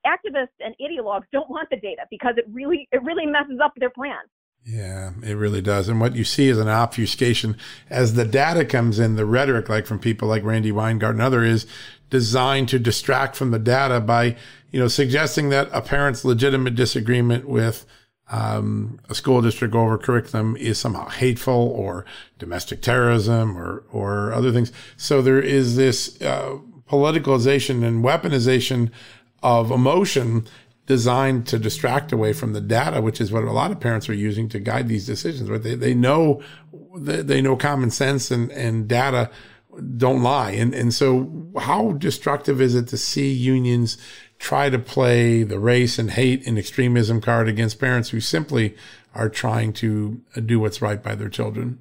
activists 0.06 0.56
and 0.60 0.74
ideologues 0.80 1.24
don't 1.32 1.50
want 1.50 1.68
the 1.70 1.76
data 1.76 2.02
because 2.10 2.34
it 2.36 2.44
really 2.50 2.88
it 2.92 3.02
really 3.02 3.26
messes 3.26 3.58
up 3.62 3.72
their 3.76 3.90
plans. 3.90 4.30
Yeah, 4.66 5.12
it 5.22 5.34
really 5.34 5.60
does. 5.60 5.88
And 5.88 6.00
what 6.00 6.16
you 6.16 6.24
see 6.24 6.48
is 6.48 6.58
an 6.58 6.68
obfuscation 6.68 7.58
as 7.90 8.14
the 8.14 8.24
data 8.24 8.64
comes 8.64 8.98
in, 8.98 9.16
the 9.16 9.26
rhetoric, 9.26 9.68
like 9.68 9.84
from 9.84 9.98
people 9.98 10.26
like 10.26 10.42
Randi 10.42 10.72
Weingarten 10.72 11.20
and 11.20 11.26
other 11.26 11.44
is 11.44 11.66
designed 12.08 12.70
to 12.70 12.78
distract 12.78 13.36
from 13.36 13.50
the 13.50 13.58
data 13.58 14.00
by, 14.00 14.36
you 14.70 14.80
know, 14.80 14.88
suggesting 14.88 15.50
that 15.50 15.68
a 15.70 15.82
parent's 15.82 16.24
legitimate 16.24 16.74
disagreement 16.74 17.46
with 17.46 17.84
um, 18.30 19.00
a 19.08 19.14
school 19.14 19.42
district 19.42 19.74
over 19.74 19.98
curriculum 19.98 20.56
is 20.56 20.78
somehow 20.78 21.08
hateful 21.08 21.54
or 21.76 22.06
domestic 22.38 22.80
terrorism 22.80 23.56
or 23.56 23.84
or 23.92 24.32
other 24.32 24.50
things. 24.50 24.72
So 24.96 25.20
there 25.20 25.40
is 25.40 25.76
this 25.76 26.20
uh, 26.22 26.58
politicalization 26.88 27.84
and 27.84 28.04
weaponization 28.04 28.90
of 29.42 29.70
emotion 29.70 30.46
designed 30.86 31.46
to 31.48 31.58
distract 31.58 32.12
away 32.12 32.32
from 32.32 32.52
the 32.52 32.60
data, 32.60 33.00
which 33.00 33.20
is 33.20 33.32
what 33.32 33.44
a 33.44 33.52
lot 33.52 33.70
of 33.70 33.80
parents 33.80 34.08
are 34.08 34.14
using 34.14 34.48
to 34.50 34.58
guide 34.58 34.88
these 34.88 35.06
decisions. 35.06 35.50
Right? 35.50 35.62
They 35.62 35.74
they 35.74 35.94
know 35.94 36.42
they 36.96 37.42
know 37.42 37.56
common 37.56 37.90
sense 37.90 38.30
and 38.30 38.50
and 38.52 38.88
data 38.88 39.30
don't 39.96 40.22
lie. 40.22 40.52
And 40.52 40.74
and 40.74 40.94
so 40.94 41.50
how 41.58 41.92
destructive 41.92 42.60
is 42.60 42.74
it 42.74 42.88
to 42.88 42.96
see 42.96 43.32
unions 43.32 43.98
try 44.38 44.70
to 44.70 44.78
play 44.78 45.42
the 45.42 45.58
race 45.58 45.98
and 45.98 46.10
hate 46.10 46.46
and 46.46 46.58
extremism 46.58 47.20
card 47.20 47.48
against 47.48 47.80
parents 47.80 48.10
who 48.10 48.20
simply 48.20 48.76
are 49.14 49.28
trying 49.28 49.72
to 49.72 50.20
uh, 50.36 50.40
do 50.40 50.58
what's 50.60 50.82
right 50.82 51.02
by 51.02 51.14
their 51.14 51.28
children. 51.28 51.78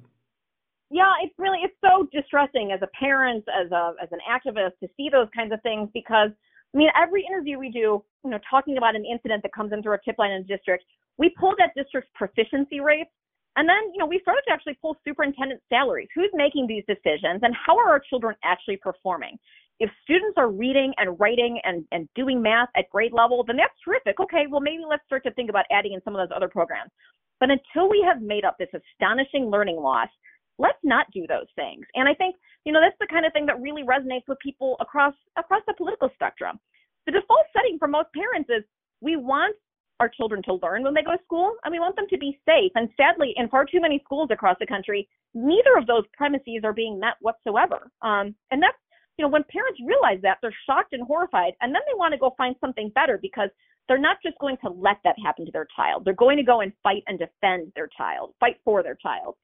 Yeah, 0.90 1.12
it's 1.22 1.34
really 1.38 1.58
it's 1.62 1.74
so 1.80 2.08
distressing 2.12 2.70
as 2.72 2.80
a 2.82 2.88
parent, 2.98 3.44
as 3.48 3.70
a 3.72 3.94
as 4.02 4.08
an 4.12 4.20
activist 4.30 4.78
to 4.80 4.88
see 4.96 5.08
those 5.10 5.28
kinds 5.34 5.52
of 5.52 5.60
things 5.62 5.88
because 5.92 6.30
I 6.74 6.78
mean 6.78 6.88
every 6.96 7.26
interview 7.26 7.58
we 7.58 7.70
do, 7.70 8.04
you 8.24 8.30
know, 8.30 8.38
talking 8.48 8.78
about 8.78 8.94
an 8.94 9.04
incident 9.04 9.42
that 9.42 9.52
comes 9.52 9.72
into 9.72 9.88
our 9.88 9.98
tip 9.98 10.16
line 10.18 10.30
in 10.30 10.42
the 10.42 10.48
district, 10.48 10.84
we 11.18 11.34
pull 11.38 11.54
that 11.58 11.70
district's 11.76 12.10
proficiency 12.14 12.80
rates 12.80 13.10
and 13.56 13.68
then, 13.68 13.92
you 13.92 13.98
know, 13.98 14.06
we 14.06 14.18
started 14.20 14.42
to 14.48 14.52
actually 14.52 14.74
pull 14.82 14.96
superintendent 15.06 15.60
salaries. 15.68 16.08
Who's 16.14 16.30
making 16.34 16.66
these 16.66 16.82
decisions 16.88 17.40
and 17.42 17.54
how 17.54 17.78
are 17.78 17.88
our 17.88 18.00
children 18.00 18.34
actually 18.42 18.78
performing? 18.78 19.38
If 19.80 19.90
students 20.02 20.34
are 20.36 20.50
reading 20.50 20.92
and 20.98 21.18
writing 21.18 21.60
and, 21.64 21.84
and 21.90 22.08
doing 22.14 22.40
math 22.40 22.68
at 22.76 22.88
grade 22.90 23.12
level, 23.12 23.44
then 23.44 23.56
that's 23.56 23.74
terrific. 23.84 24.20
Okay, 24.20 24.46
well, 24.48 24.60
maybe 24.60 24.82
let's 24.88 25.04
start 25.06 25.24
to 25.24 25.32
think 25.32 25.50
about 25.50 25.64
adding 25.72 25.92
in 25.92 26.02
some 26.04 26.14
of 26.14 26.20
those 26.20 26.34
other 26.34 26.48
programs. 26.48 26.90
But 27.40 27.50
until 27.50 27.90
we 27.90 28.04
have 28.06 28.22
made 28.22 28.44
up 28.44 28.56
this 28.58 28.68
astonishing 28.72 29.50
learning 29.50 29.76
loss, 29.76 30.08
let's 30.58 30.78
not 30.84 31.06
do 31.12 31.26
those 31.26 31.50
things. 31.56 31.84
And 31.94 32.08
I 32.08 32.14
think, 32.14 32.36
you 32.64 32.72
know, 32.72 32.80
that's 32.80 32.96
the 33.00 33.12
kind 33.12 33.26
of 33.26 33.32
thing 33.32 33.46
that 33.46 33.60
really 33.60 33.82
resonates 33.82 34.28
with 34.28 34.38
people 34.38 34.76
across 34.80 35.14
across 35.36 35.62
the 35.66 35.74
political 35.76 36.10
spectrum. 36.14 36.60
The 37.06 37.12
default 37.12 37.46
setting 37.52 37.78
for 37.78 37.88
most 37.88 38.08
parents 38.14 38.48
is 38.48 38.62
we 39.00 39.16
want 39.16 39.56
our 40.00 40.08
children 40.08 40.42
to 40.44 40.54
learn 40.62 40.82
when 40.82 40.94
they 40.94 41.02
go 41.02 41.12
to 41.12 41.22
school 41.24 41.54
and 41.64 41.72
we 41.72 41.78
want 41.78 41.96
them 41.96 42.06
to 42.10 42.18
be 42.18 42.40
safe. 42.46 42.72
And 42.74 42.88
sadly, 42.96 43.34
in 43.36 43.48
far 43.48 43.64
too 43.64 43.80
many 43.80 44.00
schools 44.04 44.28
across 44.30 44.56
the 44.58 44.66
country, 44.66 45.08
neither 45.34 45.76
of 45.76 45.86
those 45.86 46.04
premises 46.16 46.62
are 46.64 46.72
being 46.72 46.98
met 46.98 47.14
whatsoever. 47.20 47.90
Um, 48.02 48.34
and 48.50 48.62
that's 48.62 48.78
you 49.16 49.24
know, 49.24 49.28
when 49.28 49.44
parents 49.44 49.80
realize 49.84 50.20
that, 50.22 50.38
they're 50.42 50.54
shocked 50.66 50.92
and 50.92 51.06
horrified, 51.06 51.52
and 51.60 51.74
then 51.74 51.82
they 51.86 51.96
want 51.96 52.12
to 52.12 52.18
go 52.18 52.34
find 52.36 52.56
something 52.60 52.90
better 52.94 53.18
because 53.20 53.48
they're 53.86 53.98
not 53.98 54.16
just 54.22 54.38
going 54.38 54.56
to 54.64 54.70
let 54.70 54.96
that 55.04 55.14
happen 55.24 55.44
to 55.46 55.52
their 55.52 55.66
child. 55.76 56.04
They're 56.04 56.14
going 56.14 56.36
to 56.38 56.42
go 56.42 56.60
and 56.60 56.72
fight 56.82 57.02
and 57.06 57.18
defend 57.18 57.72
their 57.76 57.88
child, 57.96 58.34
fight 58.40 58.56
for 58.64 58.82
their 58.82 58.96
child. 58.96 59.36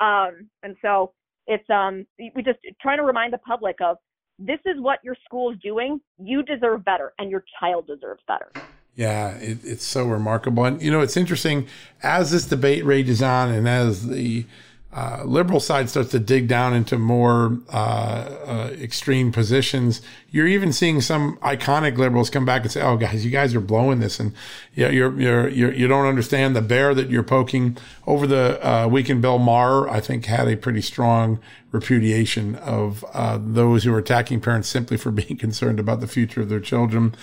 Um, 0.00 0.48
and 0.62 0.76
so 0.82 1.12
it's 1.46 1.68
um, 1.70 2.06
we 2.18 2.42
just 2.42 2.58
trying 2.80 2.98
to 2.98 3.04
remind 3.04 3.32
the 3.32 3.38
public 3.38 3.76
of 3.82 3.96
this 4.38 4.58
is 4.66 4.78
what 4.78 4.98
your 5.02 5.16
school's 5.24 5.56
doing. 5.62 6.00
You 6.18 6.42
deserve 6.42 6.84
better, 6.84 7.14
and 7.18 7.30
your 7.30 7.44
child 7.58 7.86
deserves 7.86 8.22
better. 8.28 8.52
Yeah, 8.94 9.36
it, 9.36 9.58
it's 9.62 9.84
so 9.84 10.04
remarkable, 10.04 10.64
and 10.64 10.80
you 10.80 10.90
know 10.90 11.00
it's 11.00 11.16
interesting 11.16 11.66
as 12.02 12.30
this 12.30 12.46
debate 12.46 12.84
rages 12.84 13.22
on, 13.22 13.50
and 13.50 13.66
as 13.66 14.08
the 14.08 14.44
uh, 14.92 15.22
liberal 15.24 15.60
side 15.60 15.90
starts 15.90 16.10
to 16.10 16.18
dig 16.18 16.48
down 16.48 16.72
into 16.72 16.98
more 16.98 17.58
uh, 17.70 17.76
uh, 17.76 18.70
extreme 18.80 19.30
positions, 19.30 20.00
you're 20.36 20.46
even 20.46 20.70
seeing 20.70 21.00
some 21.00 21.38
iconic 21.38 21.96
liberals 21.96 22.28
come 22.28 22.44
back 22.44 22.60
and 22.60 22.70
say, 22.70 22.82
"Oh, 22.82 22.98
guys, 22.98 23.24
you 23.24 23.30
guys 23.30 23.54
are 23.54 23.60
blowing 23.60 24.00
this, 24.00 24.20
and 24.20 24.34
you 24.74 24.86
you're, 24.90 25.18
you're, 25.18 25.48
you're, 25.48 25.72
you 25.72 25.88
don't 25.88 26.04
understand 26.04 26.54
the 26.54 26.60
bear 26.60 26.94
that 26.94 27.08
you're 27.08 27.22
poking." 27.22 27.78
Over 28.06 28.26
the 28.26 28.68
uh, 28.68 28.86
weekend, 28.86 29.22
Bill 29.22 29.38
Maher, 29.38 29.88
I 29.88 30.00
think, 30.00 30.26
had 30.26 30.46
a 30.46 30.54
pretty 30.54 30.82
strong 30.82 31.40
repudiation 31.72 32.54
of 32.56 33.02
uh, 33.14 33.38
those 33.40 33.84
who 33.84 33.94
are 33.94 33.98
attacking 33.98 34.42
parents 34.42 34.68
simply 34.68 34.98
for 34.98 35.10
being 35.22 35.38
concerned 35.38 35.80
about 35.80 36.00
the 36.00 36.06
future 36.06 36.42
of 36.42 36.50
their 36.50 36.60
children. 36.60 37.14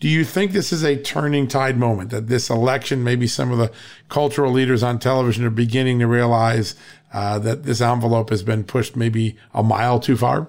Do 0.00 0.08
you 0.08 0.24
think 0.24 0.52
this 0.52 0.72
is 0.72 0.82
a 0.82 0.96
turning 0.96 1.48
tide 1.48 1.76
moment? 1.76 2.08
That 2.08 2.28
this 2.28 2.48
election, 2.48 3.04
maybe 3.04 3.26
some 3.26 3.52
of 3.52 3.58
the 3.58 3.70
cultural 4.08 4.50
leaders 4.50 4.82
on 4.82 4.98
television 4.98 5.44
are 5.44 5.50
beginning 5.50 5.98
to 5.98 6.06
realize 6.06 6.74
uh, 7.12 7.38
that 7.40 7.64
this 7.64 7.82
envelope 7.82 8.30
has 8.30 8.42
been 8.42 8.64
pushed 8.64 8.96
maybe 8.96 9.36
a 9.52 9.62
mile 9.62 10.00
too 10.00 10.16
far? 10.16 10.48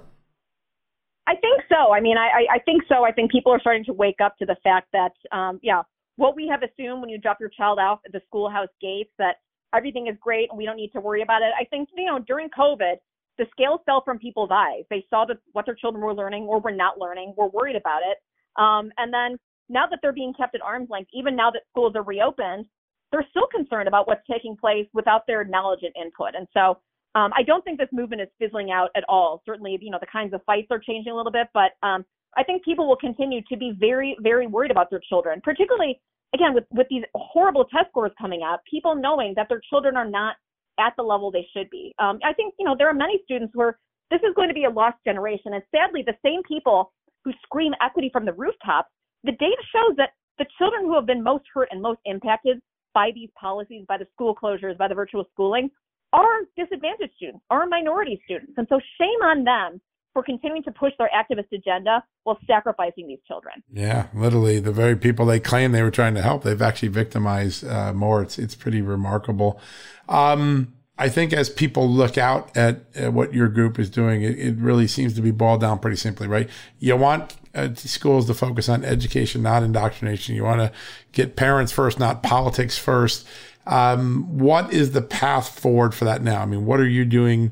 I 1.28 1.36
think 1.36 1.53
so. 1.74 1.94
I 1.94 2.00
mean, 2.00 2.18
I, 2.18 2.46
I 2.54 2.60
think 2.60 2.84
so. 2.88 3.04
I 3.04 3.12
think 3.12 3.32
people 3.32 3.52
are 3.52 3.60
starting 3.60 3.84
to 3.86 3.94
wake 3.94 4.22
up 4.24 4.38
to 4.38 4.46
the 4.46 4.56
fact 4.64 4.88
that, 4.94 5.12
um, 5.36 5.60
yeah, 5.64 5.82
what 6.16 6.36
we 6.36 6.48
have 6.48 6.62
assumed 6.62 7.02
when 7.02 7.10
you 7.10 7.18
drop 7.18 7.38
your 7.40 7.50
child 7.50 7.80
off 7.80 8.00
at 8.06 8.12
the 8.12 8.22
schoolhouse 8.28 8.70
gates 8.80 9.12
that 9.18 9.38
everything 9.76 10.08
is 10.08 10.16
great 10.22 10.50
and 10.50 10.58
we 10.58 10.66
don't 10.66 10.76
need 10.76 10.92
to 10.92 11.00
worry 11.00 11.22
about 11.22 11.42
it. 11.42 11.52
I 11.60 11.66
think, 11.66 11.90
you 11.98 12.06
know, 12.06 12.20
during 12.20 12.50
COVID, 12.50 12.96
the 13.40 13.46
scales 13.52 13.80
fell 13.86 14.04
from 14.06 14.20
people's 14.20 14.52
eyes. 14.52 14.84
They 14.90 15.06
saw 15.10 15.26
that 15.26 15.38
what 15.54 15.66
their 15.66 15.76
children 15.76 16.04
were 16.04 16.14
learning 16.14 16.44
or 16.44 16.60
were 16.60 16.72
not 16.72 17.00
learning, 17.00 17.34
were 17.36 17.48
worried 17.48 17.76
about 17.76 18.02
it. 18.06 18.18
Um, 18.62 18.92
and 18.98 19.12
then 19.12 19.40
now 19.70 19.88
that 19.90 20.00
they're 20.02 20.14
being 20.14 20.34
kept 20.34 20.54
at 20.54 20.62
arm's 20.62 20.90
length, 20.92 21.10
even 21.14 21.36
now 21.36 21.50
that 21.50 21.64
schools 21.72 21.94
are 21.96 22.04
reopened, 22.04 22.68
they're 23.12 23.26
still 23.32 23.48
concerned 23.48 23.88
about 23.88 24.08
what's 24.08 24.26
taking 24.30 24.56
place 24.56 24.88
without 24.94 25.26
their 25.26 25.44
knowledge 25.44 25.82
and 25.82 25.94
input. 26.00 26.36
And 26.36 26.48
so 26.54 26.78
um, 27.16 27.32
I 27.38 27.44
don't 27.44 27.64
think 27.64 27.78
this 27.78 27.90
movement 27.92 28.22
is 28.22 28.28
fizzling 28.40 28.72
out 28.72 28.90
at 28.96 29.04
all. 29.08 29.42
Certainly, 29.46 29.78
you 29.82 29.92
know, 29.92 30.00
the 30.00 30.08
kinds 30.08 30.34
of 30.34 30.42
fights 30.46 30.68
are 30.72 30.80
changing 30.80 31.12
a 31.12 31.16
little 31.16 31.32
bit, 31.32 31.48
but 31.54 31.72
um, 31.84 32.06
I 32.36 32.44
think 32.44 32.66
people 32.66 32.88
will 32.88 32.98
continue 32.98 33.42
to 33.50 33.58
be 33.58 33.74
very, 33.80 34.18
very 34.22 34.48
worried 34.48 34.72
about 34.72 34.90
their 34.90 35.02
children, 35.08 35.40
particularly 35.44 36.00
again 36.34 36.54
with 36.54 36.66
with 36.72 36.88
these 36.90 37.04
horrible 37.16 37.66
test 37.66 37.90
scores 37.90 38.12
coming 38.20 38.42
out. 38.44 38.60
People 38.70 38.96
knowing 38.96 39.34
that 39.36 39.48
their 39.50 39.62
children 39.70 39.96
are 39.96 40.10
not 40.10 40.36
at 40.80 40.94
the 40.98 41.04
level 41.04 41.30
they 41.30 41.48
should 41.56 41.70
be. 41.70 41.94
Um, 42.00 42.20
I 42.26 42.34
think 42.34 42.56
you 42.58 42.66
know 42.66 42.76
there 42.78 42.90
are 42.90 42.94
many 42.94 43.20
students 43.26 43.56
where 43.56 43.78
this 44.10 44.22
is 44.22 44.34
going 44.36 44.48
to 44.48 44.56
be 44.56 44.66
a 44.66 44.70
lost 44.70 44.98
generation, 45.06 45.54
and 45.54 45.64
sadly, 45.74 46.04
the 46.06 46.18
same 46.26 46.42
people 46.48 46.92
who 47.24 47.32
scream 47.44 47.74
equity 47.82 48.10
from 48.12 48.26
the 48.26 48.34
rooftops, 48.34 48.90
the 49.24 49.32
data 49.34 49.62
shows 49.72 49.96
that 49.98 50.12
the 50.40 50.46
children 50.58 50.86
who 50.86 50.96
have 50.96 51.06
been 51.06 51.24
most 51.24 51.44
hurt 51.54 51.70
and 51.72 51.82
most 51.82 52.00
impacted 52.06 52.60
by 52.94 53.12
these 53.14 53.30
policies, 53.40 53.86
by 53.88 53.98
the 53.98 54.08
school 54.14 54.36
closures, 54.36 54.78
by 54.78 54.88
the 54.88 54.96
virtual 54.96 55.26
schooling, 55.32 55.70
are 56.14 56.42
disadvantaged 56.56 57.14
students, 57.18 57.44
are 57.50 57.66
minority 57.66 58.22
students. 58.24 58.54
And 58.58 58.68
so 58.70 58.80
shame 59.00 59.22
on 59.24 59.44
them 59.44 59.82
for 60.14 60.24
continuing 60.24 60.64
to 60.64 60.72
push 60.72 60.94
their 61.00 61.10
activist 61.10 61.52
agenda 61.52 62.04
while 62.24 62.38
sacrificing 62.46 63.08
these 63.08 63.20
children. 63.28 63.56
Yeah, 63.72 64.08
literally 64.14 64.60
the 64.60 64.72
very 64.72 64.96
people 64.96 65.26
they 65.26 65.40
claim 65.40 65.72
they 65.72 65.82
were 65.82 65.92
trying 65.92 66.14
to 66.16 66.22
help, 66.22 66.44
they've 66.44 66.62
actually 66.62 66.90
victimized 66.90 67.66
uh, 67.66 67.94
more. 67.94 68.22
It's 68.22 68.38
it's 68.38 68.56
pretty 68.56 68.82
remarkable. 68.82 69.60
Um, 70.08 70.74
I 70.98 71.10
think 71.10 71.34
as 71.34 71.50
people 71.50 71.90
look 71.90 72.20
out 72.20 72.56
at, 72.56 72.82
at 72.96 73.14
what 73.14 73.34
your 73.34 73.48
group 73.48 73.80
is 73.80 73.90
doing, 73.90 74.22
it, 74.22 74.38
it, 74.38 74.56
really 74.58 74.86
seems 74.86 75.16
to 75.16 75.22
be 75.22 75.32
boiled 75.32 75.62
down 75.62 75.80
pretty 75.80 75.98
simply, 75.98 76.28
right? 76.28 76.48
You 76.78 76.96
want 76.96 77.36
uh, 77.56 77.74
schools 77.74 78.28
to 78.28 78.36
focus 78.36 78.70
on 78.70 78.86
education, 78.86 79.42
not 79.42 79.64
indoctrination. 79.64 80.36
You 80.36 80.44
want 80.44 80.62
to 80.62 80.72
get 81.12 81.36
parents 81.36 81.72
first, 81.72 82.00
not 82.00 82.22
politics 82.22 82.78
first. 82.78 83.28
Um, 83.66 84.38
what 84.38 84.74
is 84.74 84.92
the 84.92 85.02
path 85.02 85.60
forward 85.60 85.94
for 85.94 86.06
that 86.06 86.22
now? 86.22 86.42
I 86.42 86.46
mean, 86.46 86.66
what 86.66 86.80
are 86.80 86.88
you 86.88 87.06
doing 87.06 87.52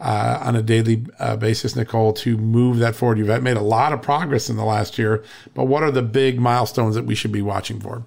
uh, 0.00 0.38
on 0.40 0.56
a 0.56 0.62
daily 0.62 1.06
uh, 1.18 1.36
basis, 1.36 1.76
Nicole, 1.76 2.12
to 2.14 2.36
move 2.36 2.78
that 2.78 2.96
forward? 2.96 3.18
You've 3.18 3.42
made 3.42 3.56
a 3.56 3.62
lot 3.62 3.92
of 3.92 4.00
progress 4.00 4.48
in 4.48 4.56
the 4.56 4.64
last 4.64 4.98
year, 4.98 5.22
but 5.54 5.64
what 5.64 5.82
are 5.82 5.90
the 5.90 6.02
big 6.02 6.40
milestones 6.40 6.94
that 6.94 7.04
we 7.04 7.14
should 7.14 7.32
be 7.32 7.42
watching 7.42 7.80
for? 7.80 8.04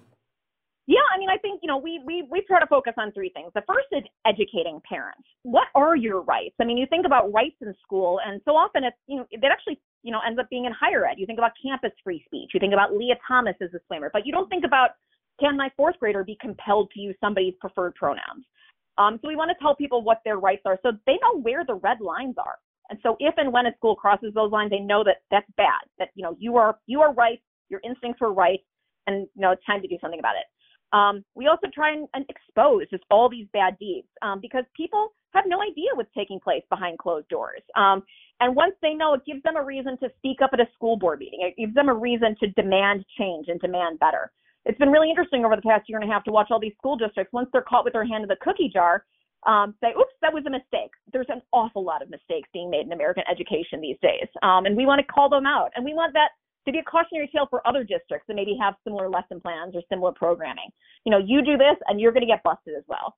Yeah, 0.86 1.00
I 1.16 1.18
mean, 1.18 1.30
I 1.30 1.38
think 1.38 1.62
you 1.64 1.68
know, 1.68 1.78
we 1.78 2.02
we 2.06 2.28
we 2.30 2.42
try 2.46 2.60
to 2.60 2.68
focus 2.68 2.94
on 2.98 3.14
three 3.14 3.30
things. 3.30 3.52
The 3.56 3.64
first 3.66 3.88
is 3.94 4.04
educating 4.26 4.82
parents. 4.88 5.24
What 5.44 5.68
are 5.76 5.96
your 5.96 6.22
rights? 6.22 6.56
I 6.60 6.66
mean, 6.66 6.78
you 6.78 6.86
think 6.88 7.06
about 7.06 7.32
rights 7.32 7.56
in 7.62 7.74
school, 7.82 8.20
and 8.26 8.42
so 8.44 8.52
often 8.52 8.84
it's 8.84 8.98
you 9.08 9.18
know 9.18 9.26
that 9.42 9.52
actually 9.52 9.80
you 10.02 10.12
know 10.12 10.20
ends 10.28 10.40
up 10.40 10.50
being 10.50 10.66
in 10.66 10.74
higher 10.74 11.08
ed. 11.08 11.16
You 11.18 11.26
think 11.26 11.40
about 11.40 11.52
campus 11.62 11.92
free 12.04 12.22
speech. 12.26 12.52
You 12.54 12.60
think 12.60 12.74
about 12.74 12.94
Lia 12.94 13.16
Thomas 13.26 13.56
as 13.62 13.70
a 13.70 13.78
disclaimer, 13.78 14.10
but 14.12 14.26
you 14.26 14.34
don't 14.34 14.50
think 14.50 14.66
about 14.66 14.92
can 15.44 15.58
my 15.58 15.70
fourth 15.76 15.96
grader 16.00 16.24
be 16.24 16.38
compelled 16.40 16.90
to 16.92 17.00
use 17.00 17.16
somebody's 17.20 17.54
preferred 17.60 17.96
pronouns? 17.96 18.46
Um, 18.98 19.20
so 19.22 19.28
we 19.28 19.36
want 19.36 19.50
to 19.50 19.62
tell 19.62 19.76
people 19.76 20.04
what 20.04 20.22
their 20.24 20.38
rights 20.38 20.62
are, 20.66 20.80
so 20.84 20.92
they 21.06 21.18
know 21.22 21.42
where 21.42 21.66
the 21.66 21.76
red 21.76 22.00
lines 22.00 22.36
are. 22.38 22.58
And 22.90 23.00
so 23.02 23.18
if 23.20 23.34
and 23.38 23.52
when 23.52 23.66
a 23.66 23.74
school 23.76 23.96
crosses 23.96 24.34
those 24.34 24.52
lines, 24.52 24.70
they 24.70 24.80
know 24.80 25.04
that 25.04 25.24
that's 25.32 25.50
bad. 25.58 25.82
That 26.00 26.10
you 26.16 26.24
know 26.24 26.36
you 26.40 26.58
are 26.58 26.78
you 26.86 27.02
are 27.02 27.14
right, 27.14 27.42
your 27.70 27.82
instincts 27.84 28.22
were 28.22 28.34
right, 28.34 28.60
and 29.08 29.28
you 29.36 29.42
know 29.42 29.52
it's 29.52 29.66
time 29.66 29.82
to 29.82 29.88
do 29.88 29.98
something 30.00 30.20
about 30.20 30.36
it. 30.36 30.46
Um, 30.96 31.26
we 31.34 31.48
also 31.48 31.68
try 31.74 31.92
and, 31.92 32.08
and, 32.14 32.24
expose 32.30 32.88
just 32.92 33.04
all 33.10 33.28
these 33.28 33.48
bad 33.52 33.80
deeds 33.80 34.06
um, 34.22 34.40
because 34.40 34.64
people 34.78 35.16
have 35.34 35.46
no 35.48 35.60
idea 35.60 35.88
what's 35.96 36.14
taking 36.16 36.40
place 36.40 36.62
behind 36.70 37.00
closed 37.00 37.28
doors. 37.30 37.64
Um, 37.76 38.04
and 38.42 38.56
once 38.56 38.76
they 38.80 38.94
know, 38.94 39.16
it 39.16 39.26
gives 39.26 39.42
them 39.42 39.56
a 39.56 39.64
reason 39.64 39.98
to 40.04 40.10
speak 40.18 40.38
up 40.44 40.52
at 40.54 40.60
a 40.60 40.68
school 40.76 40.96
board 40.96 41.18
meeting. 41.18 41.40
It 41.42 41.60
gives 41.60 41.74
them 41.74 41.90
a 41.90 41.96
reason 41.96 42.36
to 42.42 42.48
demand 42.52 43.06
change 43.18 43.48
and 43.48 43.60
demand 43.60 43.98
better. 43.98 44.32
It's 44.66 44.80
been 44.80 44.90
really 44.92 45.10
interesting 45.10 45.44
over 45.46 45.56
the 45.56 45.62
past 45.62 45.90
year 45.90 46.00
and 46.00 46.10
a 46.10 46.12
half 46.12 46.24
to 46.26 46.32
watch 46.32 46.48
all 46.52 46.60
these 46.60 46.74
school 46.78 46.96
districts, 46.96 47.34
once 47.34 47.50
they're 47.52 47.64
caught 47.64 47.84
with 47.84 47.94
their 47.94 48.06
hand 48.06 48.24
in 48.24 48.30
the 48.30 48.38
cookie 48.42 48.70
jar, 48.72 49.06
um, 49.46 49.76
say, 49.82 49.90
oops, 50.00 50.14
that 50.22 50.34
was 50.34 50.44
a 50.48 50.50
mistake. 50.50 50.92
There's 51.12 51.28
an 51.30 51.42
awful 51.52 51.84
lot 51.84 52.02
of 52.02 52.10
mistakes 52.10 52.48
being 52.54 52.70
made 52.70 52.86
in 52.86 52.94
American 52.94 53.24
education 53.30 53.82
these 53.82 53.98
days. 54.02 54.28
Um, 54.42 54.66
and 54.66 54.78
we 54.78 54.86
want 54.86 55.00
to 55.00 55.14
call 55.14 55.28
them 55.28 55.46
out. 55.46 55.72
And 55.76 55.84
we 55.84 55.94
want 55.94 56.14
that 56.14 56.30
to 56.66 56.72
be 56.72 56.80
a 56.80 56.84
cautionary 56.84 57.30
tale 57.34 57.48
for 57.50 57.66
other 57.68 57.84
districts 57.84 58.26
that 58.28 58.36
maybe 58.36 58.58
have 58.62 58.76
similar 58.86 59.10
lesson 59.10 59.42
plans 59.42 59.76
or 59.76 59.82
similar 59.90 60.14
programming. 60.14 60.70
You 61.04 61.12
know, 61.12 61.18
you 61.18 61.44
do 61.44 61.58
this 61.58 61.76
and 61.88 62.00
you're 62.00 62.14
going 62.14 62.26
to 62.26 62.32
get 62.32 62.42
busted 62.44 62.74
as 62.78 62.84
well. 62.88 63.16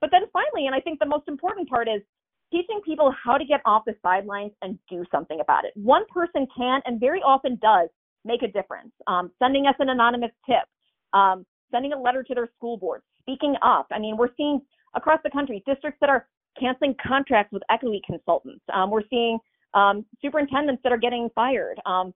But 0.00 0.10
then 0.10 0.22
finally, 0.32 0.66
and 0.66 0.74
I 0.74 0.80
think 0.80 0.98
the 0.98 1.06
most 1.06 1.28
important 1.28 1.68
part 1.68 1.88
is 1.88 2.02
teaching 2.50 2.80
people 2.84 3.14
how 3.22 3.38
to 3.38 3.44
get 3.44 3.60
off 3.64 3.84
the 3.86 3.94
sidelines 4.02 4.52
and 4.62 4.78
do 4.90 5.04
something 5.12 5.40
about 5.40 5.64
it. 5.64 5.72
One 5.76 6.02
person 6.12 6.46
can 6.56 6.80
and 6.86 6.98
very 6.98 7.20
often 7.20 7.58
does 7.62 7.88
make 8.24 8.42
a 8.42 8.48
difference. 8.48 8.90
Um, 9.06 9.30
sending 9.38 9.66
us 9.66 9.74
an 9.78 9.90
anonymous 9.90 10.32
tip, 10.46 10.66
um, 11.12 11.44
sending 11.70 11.92
a 11.92 12.00
letter 12.00 12.22
to 12.22 12.34
their 12.34 12.48
school 12.56 12.76
board, 12.76 13.02
speaking 13.20 13.54
up. 13.62 13.86
I 13.92 13.98
mean, 13.98 14.16
we're 14.16 14.34
seeing 14.36 14.60
across 14.94 15.20
the 15.22 15.30
country 15.30 15.62
districts 15.66 15.98
that 16.00 16.10
are 16.10 16.26
canceling 16.58 16.94
contracts 17.06 17.52
with 17.52 17.62
equity 17.70 18.00
consultants. 18.06 18.64
Um, 18.72 18.90
we're 18.90 19.06
seeing 19.10 19.38
um, 19.74 20.04
superintendents 20.22 20.82
that 20.82 20.92
are 20.92 20.98
getting 20.98 21.28
fired. 21.34 21.80
Um, 21.86 22.14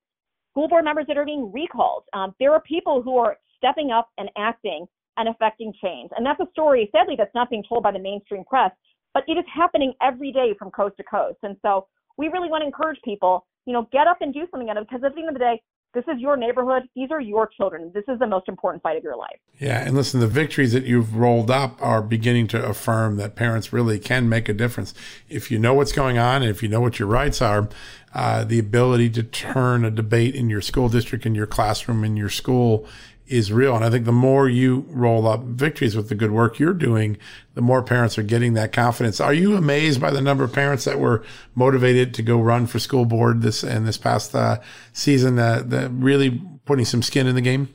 school 0.51 0.69
board 0.69 0.85
members 0.85 1.07
that 1.09 1.17
are 1.17 1.25
being 1.25 1.51
recalled. 1.53 2.05
Um, 2.13 2.35
there 2.39 2.53
are 2.53 2.61
people 2.61 3.03
who 3.03 3.19
are 3.19 3.37
stepping 3.57 3.91
up 3.91 4.11
and 4.19 4.31
acting 4.37 4.87
and 5.17 5.29
affecting 5.29 5.73
change. 5.83 6.11
And 6.17 6.25
that's 6.25 6.41
a 6.41 6.47
story, 6.53 6.91
sadly, 6.93 7.15
that's 7.17 7.35
not 7.35 7.51
being 7.51 7.65
told 7.69 7.83
by 7.83 7.93
the 7.93 7.99
mainstream 7.99 8.45
press, 8.45 8.71
but 9.15 9.25
it 9.29 9.33
is 9.33 9.45
happening 9.53 9.93
every 10.03 10.33
day 10.33 10.55
from 10.59 10.71
coast 10.71 10.97
to 10.97 11.05
coast. 11.05 11.39
And 11.43 11.57
so 11.63 11.87
we 12.17 12.29
really 12.29 12.49
want 12.49 12.63
to 12.63 12.67
encourage 12.67 12.99
people, 13.05 13.47
you 13.67 13.73
know, 13.73 13.89
get 13.93 14.07
up 14.07 14.19
and 14.21 14.33
do 14.33 14.47
something 14.51 14.69
at 14.69 14.77
it 14.77 14.87
because 14.89 15.05
at 15.05 15.15
the 15.15 15.21
end 15.21 15.29
of 15.29 15.35
the 15.35 15.41
day, 15.41 15.63
this 15.95 16.05
is 16.09 16.19
your 16.19 16.37
neighborhood. 16.37 16.85
These 16.95 17.11
are 17.11 17.21
your 17.21 17.47
children. 17.47 17.91
This 17.95 18.05
is 18.09 18.19
the 18.19 18.27
most 18.27 18.49
important 18.49 18.83
fight 18.83 18.97
of 18.97 19.05
your 19.05 19.17
life. 19.17 19.37
Yeah. 19.59 19.85
And 19.85 19.95
listen, 19.95 20.21
the 20.21 20.27
victories 20.27 20.73
that 20.73 20.85
you've 20.85 21.17
rolled 21.17 21.51
up 21.51 21.81
are 21.83 22.03
beginning 22.03 22.49
to 22.49 22.65
affirm 22.65 23.17
that 23.17 23.37
parents 23.37 23.73
really 23.73 23.99
can 23.99 24.29
make 24.29 24.49
a 24.49 24.55
difference. 24.55 24.95
If 25.29 25.51
you 25.51 25.59
know 25.59 25.75
what's 25.75 25.93
going 25.93 26.19
on 26.19 26.43
and 26.43 26.51
if 26.51 26.63
you 26.63 26.69
know 26.69 26.81
what 26.81 26.99
your 26.99 27.09
rights 27.09 27.43
are, 27.43 27.69
uh, 28.15 28.45
the 28.45 28.59
ability 28.59 29.11
to 29.11 29.23
turn 29.23 29.85
a 29.85 29.91
debate 29.91 30.35
in 30.35 30.51
your 30.51 30.61
school 30.61 30.89
district, 30.89 31.27
in 31.27 31.35
your 31.35 31.47
classroom, 31.47 32.05
in 32.05 32.17
your 32.17 32.29
school 32.29 32.87
is 33.33 33.51
real. 33.51 33.75
And 33.75 33.85
I 33.85 33.91
think 33.91 34.05
the 34.05 34.13
more 34.13 34.49
you 34.49 34.85
roll 34.89 35.27
up 35.27 35.43
victories 35.43 35.97
with 35.97 36.09
the 36.09 36.15
good 36.15 36.31
work 36.31 36.59
you're 36.59 36.75
doing, 36.75 37.17
the 37.55 37.63
more 37.63 37.83
parents 37.83 38.19
are 38.19 38.23
getting 38.23 38.53
that 38.55 38.73
confidence. 38.73 39.21
Are 39.21 39.33
you 39.33 39.57
amazed 39.57 40.01
by 40.01 40.11
the 40.11 40.21
number 40.21 40.45
of 40.45 40.53
parents 40.53 40.85
that 40.85 41.01
were 41.01 41.25
motivated 41.55 42.13
to 42.15 42.23
go 42.23 42.41
run 42.41 42.67
for 42.67 42.79
school 42.79 43.05
board 43.05 43.43
this 43.43 43.65
and 43.65 43.87
this 43.87 43.99
past 43.99 44.35
uh, 44.35 44.61
season, 44.93 45.39
uh, 45.39 45.63
that 45.67 45.91
really 45.91 46.43
putting 46.67 46.85
some 46.85 47.03
skin 47.03 47.27
in 47.27 47.35
the 47.35 47.41
game? 47.41 47.69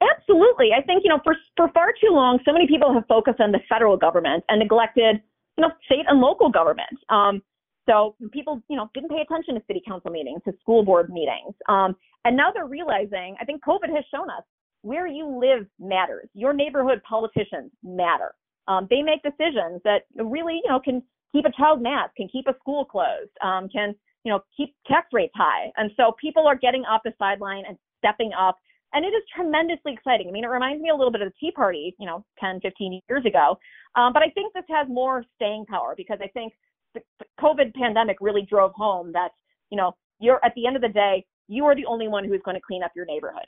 Absolutely. 0.00 0.70
I 0.76 0.82
think, 0.82 1.02
you 1.04 1.10
know, 1.10 1.20
for, 1.24 1.34
for 1.56 1.68
far 1.72 1.92
too 2.00 2.12
long, 2.12 2.38
so 2.44 2.52
many 2.52 2.66
people 2.66 2.92
have 2.92 3.06
focused 3.06 3.40
on 3.40 3.52
the 3.52 3.60
federal 3.68 3.96
government 3.96 4.44
and 4.48 4.58
neglected, 4.58 5.22
you 5.56 5.62
know, 5.62 5.70
state 5.86 6.04
and 6.08 6.20
local 6.20 6.50
government. 6.50 6.98
Um, 7.08 7.42
so 7.88 8.16
people, 8.32 8.60
you 8.68 8.76
know, 8.76 8.90
didn't 8.92 9.10
pay 9.10 9.20
attention 9.20 9.54
to 9.54 9.62
city 9.66 9.80
council 9.86 10.10
meetings, 10.10 10.42
to 10.44 10.52
school 10.60 10.84
board 10.84 11.08
meetings. 11.08 11.54
Um, 11.68 11.96
and 12.24 12.36
now 12.36 12.50
they're 12.52 12.66
realizing, 12.66 13.36
I 13.40 13.44
think 13.44 13.62
COVID 13.62 13.94
has 13.94 14.04
shown 14.12 14.28
us 14.28 14.42
where 14.82 15.06
you 15.06 15.26
live 15.26 15.66
matters. 15.78 16.28
Your 16.34 16.52
neighborhood 16.52 17.02
politicians 17.08 17.70
matter. 17.82 18.34
Um, 18.68 18.86
they 18.90 19.02
make 19.02 19.22
decisions 19.22 19.80
that 19.84 20.02
really, 20.16 20.60
you 20.64 20.70
know, 20.70 20.80
can 20.80 21.02
keep 21.32 21.44
a 21.44 21.52
child 21.52 21.82
masked, 21.82 22.16
can 22.16 22.28
keep 22.28 22.46
a 22.48 22.54
school 22.60 22.84
closed, 22.84 23.30
um, 23.42 23.68
can, 23.68 23.94
you 24.24 24.32
know, 24.32 24.40
keep 24.56 24.74
tax 24.86 25.08
rates 25.12 25.32
high. 25.36 25.70
And 25.76 25.90
so 25.96 26.12
people 26.20 26.46
are 26.46 26.56
getting 26.56 26.82
off 26.82 27.02
the 27.04 27.12
sideline 27.18 27.64
and 27.68 27.76
stepping 27.98 28.32
up. 28.38 28.58
And 28.92 29.04
it 29.04 29.08
is 29.08 29.22
tremendously 29.34 29.92
exciting. 29.92 30.28
I 30.28 30.30
mean, 30.32 30.44
it 30.44 30.48
reminds 30.48 30.82
me 30.82 30.90
a 30.90 30.94
little 30.94 31.12
bit 31.12 31.20
of 31.20 31.28
the 31.28 31.34
Tea 31.38 31.52
Party, 31.52 31.94
you 31.98 32.06
know, 32.06 32.24
10, 32.40 32.60
15 32.60 33.00
years 33.08 33.24
ago. 33.26 33.58
Um, 33.94 34.12
but 34.12 34.22
I 34.22 34.30
think 34.30 34.54
this 34.54 34.64
has 34.70 34.86
more 34.88 35.24
staying 35.34 35.66
power 35.66 35.94
because 35.96 36.18
I 36.22 36.28
think 36.28 36.52
the 36.94 37.00
COVID 37.40 37.74
pandemic 37.74 38.18
really 38.20 38.42
drove 38.48 38.72
home 38.74 39.12
that, 39.12 39.30
you 39.70 39.76
know, 39.76 39.94
you're 40.18 40.40
at 40.44 40.52
the 40.54 40.66
end 40.66 40.76
of 40.76 40.82
the 40.82 40.88
day, 40.88 41.24
you 41.48 41.64
are 41.64 41.74
the 41.74 41.86
only 41.86 42.08
one 42.08 42.24
who's 42.24 42.40
going 42.44 42.56
to 42.56 42.60
clean 42.60 42.82
up 42.82 42.92
your 42.96 43.04
neighborhood. 43.04 43.46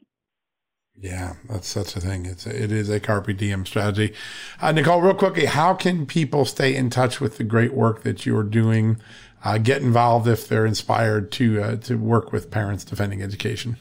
Yeah, 1.01 1.35
that's 1.49 1.69
such 1.69 1.95
a 1.97 2.01
thing. 2.01 2.27
It's 2.27 2.47
a, 2.47 2.63
it 2.63 2.73
is 2.73 2.91
a 2.91 2.99
carpe 2.99 3.37
diem 3.37 3.65
strategy. 3.65 4.15
Uh, 4.61 4.73
Nicole, 4.73 5.01
real 5.01 5.15
quickly, 5.15 5.47
how 5.47 5.75
can 5.75 6.07
people 6.07 6.45
stay 6.45 6.75
in 6.75 6.91
touch 6.91 7.21
with 7.21 7.39
the 7.39 7.45
great 7.45 7.73
work 7.73 8.03
that 8.03 8.27
you're 8.27 8.43
doing? 8.43 9.01
Uh, 9.45 9.59
get 9.59 9.81
involved 9.81 10.27
if 10.27 10.49
they're 10.49 10.67
inspired 10.67 11.31
to 11.31 11.63
uh, 11.63 11.77
to 11.77 11.95
work 11.95 12.33
with 12.33 12.51
parents 12.51 12.85
defending 12.85 13.23
education. 13.23 13.77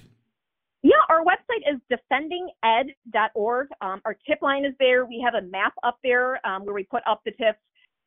Yeah, 0.84 1.02
our 1.10 1.24
website 1.24 1.74
is 1.74 1.82
defendinged.org. 1.92 3.68
Um, 3.82 4.02
our 4.06 4.16
tip 4.28 4.40
line 4.44 4.64
is 4.64 4.76
there. 4.80 5.06
We 5.06 5.20
have 5.26 5.34
a 5.34 5.46
map 5.48 5.74
up 5.82 5.98
there 6.04 6.46
um, 6.46 6.66
where 6.66 6.76
we 6.76 6.84
put 6.84 7.02
up 7.08 7.22
the 7.26 7.32
tips. 7.32 7.60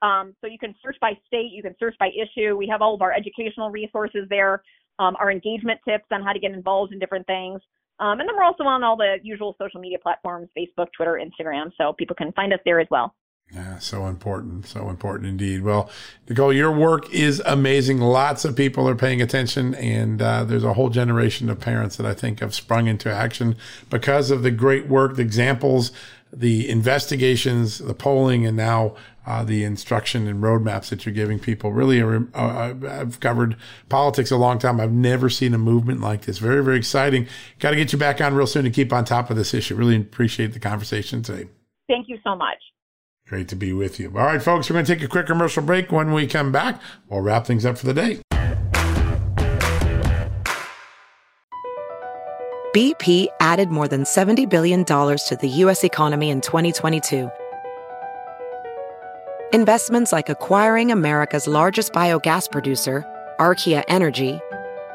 Um, 0.02 0.34
so 0.40 0.46
you 0.46 0.58
can 0.58 0.74
search 0.82 0.96
by 1.00 1.12
state, 1.26 1.50
you 1.52 1.62
can 1.62 1.74
search 1.78 1.94
by 1.98 2.08
issue. 2.08 2.56
We 2.56 2.68
have 2.68 2.80
all 2.80 2.94
of 2.94 3.02
our 3.02 3.12
educational 3.12 3.70
resources 3.70 4.26
there, 4.30 4.62
um, 4.98 5.14
our 5.18 5.30
engagement 5.30 5.80
tips 5.86 6.06
on 6.11 6.22
how 6.22 6.32
to 6.32 6.38
get 6.38 6.52
involved 6.52 6.92
in 6.92 6.98
different 6.98 7.26
things. 7.26 7.61
Um, 8.01 8.18
and 8.18 8.28
then 8.28 8.34
we're 8.36 8.44
also 8.44 8.64
on 8.64 8.82
all 8.82 8.96
the 8.96 9.18
usual 9.22 9.55
social 9.61 9.80
media 9.80 9.98
platforms 10.03 10.48
Facebook, 10.57 10.86
Twitter, 10.96 11.20
Instagram. 11.22 11.70
So 11.76 11.92
people 11.92 12.16
can 12.16 12.32
find 12.32 12.53
us 12.53 12.61
there 12.64 12.80
as 12.80 12.88
well. 12.90 13.14
Yeah, 13.53 13.78
so 13.78 14.07
important. 14.07 14.66
So 14.66 14.88
important 14.88 15.28
indeed. 15.28 15.62
Well, 15.62 15.90
Nicole, 16.28 16.53
your 16.53 16.70
work 16.70 17.12
is 17.12 17.42
amazing. 17.44 17.98
Lots 17.98 18.44
of 18.44 18.55
people 18.55 18.88
are 18.88 18.94
paying 18.94 19.20
attention, 19.20 19.74
and 19.74 20.22
uh, 20.22 20.44
there's 20.44 20.62
a 20.62 20.74
whole 20.74 20.88
generation 20.88 21.51
of 21.51 21.59
parents 21.59 21.96
that 21.96 22.07
I 22.07 22.14
think 22.14 22.40
have 22.40 22.55
sprung 22.55 22.86
into 22.86 23.12
action 23.12 23.57
because 23.90 24.30
of 24.30 24.44
the 24.44 24.53
great 24.53 24.86
work, 24.86 25.16
the 25.16 25.22
examples, 25.22 25.90
the 26.32 26.68
investigations, 26.68 27.78
the 27.78 27.94
polling, 27.94 28.46
and 28.46 28.57
now 28.57 28.94
uh, 29.31 29.45
the 29.45 29.62
instruction 29.62 30.26
and 30.26 30.43
roadmaps 30.43 30.89
that 30.89 31.07
you're 31.07 31.14
giving 31.14 31.39
people. 31.39 31.72
Really, 31.72 32.03
uh, 32.03 32.20
uh, 32.35 32.74
I've 32.89 33.20
covered 33.20 33.57
politics 33.89 34.33
a 34.33 34.37
long 34.37 34.59
time. 34.59 34.81
I've 34.81 34.91
never 34.91 35.31
seen 35.31 35.55
a 35.55 35.59
movement 35.59 36.01
like 36.01 36.22
this. 36.22 36.39
Very, 36.39 36.64
very 36.64 36.78
exciting. 36.78 37.28
Got 37.61 37.70
to 37.70 37.76
get 37.76 37.93
you 37.93 37.99
back 37.99 38.20
on 38.20 38.35
real 38.35 38.49
soon 38.49 38.64
to 38.64 38.70
keep 38.70 38.93
on 38.93 39.05
top 39.05 39.31
of 39.31 39.37
this 39.37 39.55
issue. 39.55 39.76
Really 39.76 39.95
appreciate 39.95 40.53
the 40.53 40.59
conversation 40.59 41.22
today. 41.22 41.49
Thank 41.87 42.09
you 42.09 42.18
so 42.24 42.35
much. 42.35 42.59
Great 43.28 43.47
to 43.49 43.55
be 43.55 43.72
with 43.72 44.01
you. 44.01 44.09
All 44.09 44.24
right, 44.24 44.43
folks, 44.43 44.68
we're 44.68 44.74
going 44.74 44.87
to 44.87 44.95
take 44.97 45.05
a 45.05 45.09
quick 45.09 45.26
commercial 45.26 45.62
break. 45.62 45.93
When 45.93 46.12
we 46.12 46.26
come 46.26 46.51
back, 46.51 46.83
we'll 47.09 47.20
wrap 47.20 47.47
things 47.47 47.64
up 47.64 47.78
for 47.78 47.87
the 47.87 47.95
day. 47.95 48.18
BP 52.74 53.28
added 53.39 53.70
more 53.70 53.87
than 53.87 54.03
$70 54.03 54.49
billion 54.49 54.85
to 54.85 55.39
the 55.41 55.49
U.S. 55.49 55.85
economy 55.85 56.31
in 56.31 56.41
2022 56.41 57.31
Investments 59.53 60.12
like 60.12 60.28
acquiring 60.28 60.92
America's 60.92 61.48
largest 61.48 61.92
biogas 61.92 62.48
producer, 62.48 63.05
Archaea 63.40 63.82
Energy, 63.88 64.38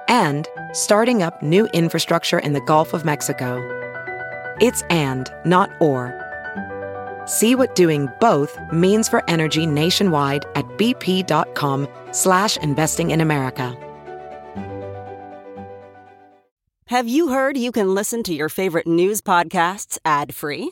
and 0.08 0.48
starting 0.72 1.22
up 1.22 1.44
new 1.44 1.66
infrastructure 1.74 2.40
in 2.40 2.54
the 2.54 2.62
Gulf 2.62 2.94
of 2.94 3.04
Mexico. 3.04 3.60
It's 4.62 4.82
and, 4.84 5.30
not 5.44 5.72
or. 5.82 6.14
See 7.26 7.54
what 7.54 7.76
doing 7.76 8.08
both 8.22 8.58
means 8.72 9.10
for 9.10 9.30
energy 9.30 9.66
nationwide 9.66 10.46
at 10.56 10.64
bp.com 10.78 11.90
slash 12.14 12.56
investing 12.56 13.12
in 13.12 13.20
America. 13.20 13.76
Have 16.86 17.10
you 17.10 17.28
heard 17.28 17.58
you 17.58 17.74
can 17.74 17.94
listen 17.94 18.24
to 18.24 18.34
your 18.34 18.48
favorite 18.48 18.88
news 18.88 19.20
podcasts 19.20 19.98
ad-free? 20.06 20.72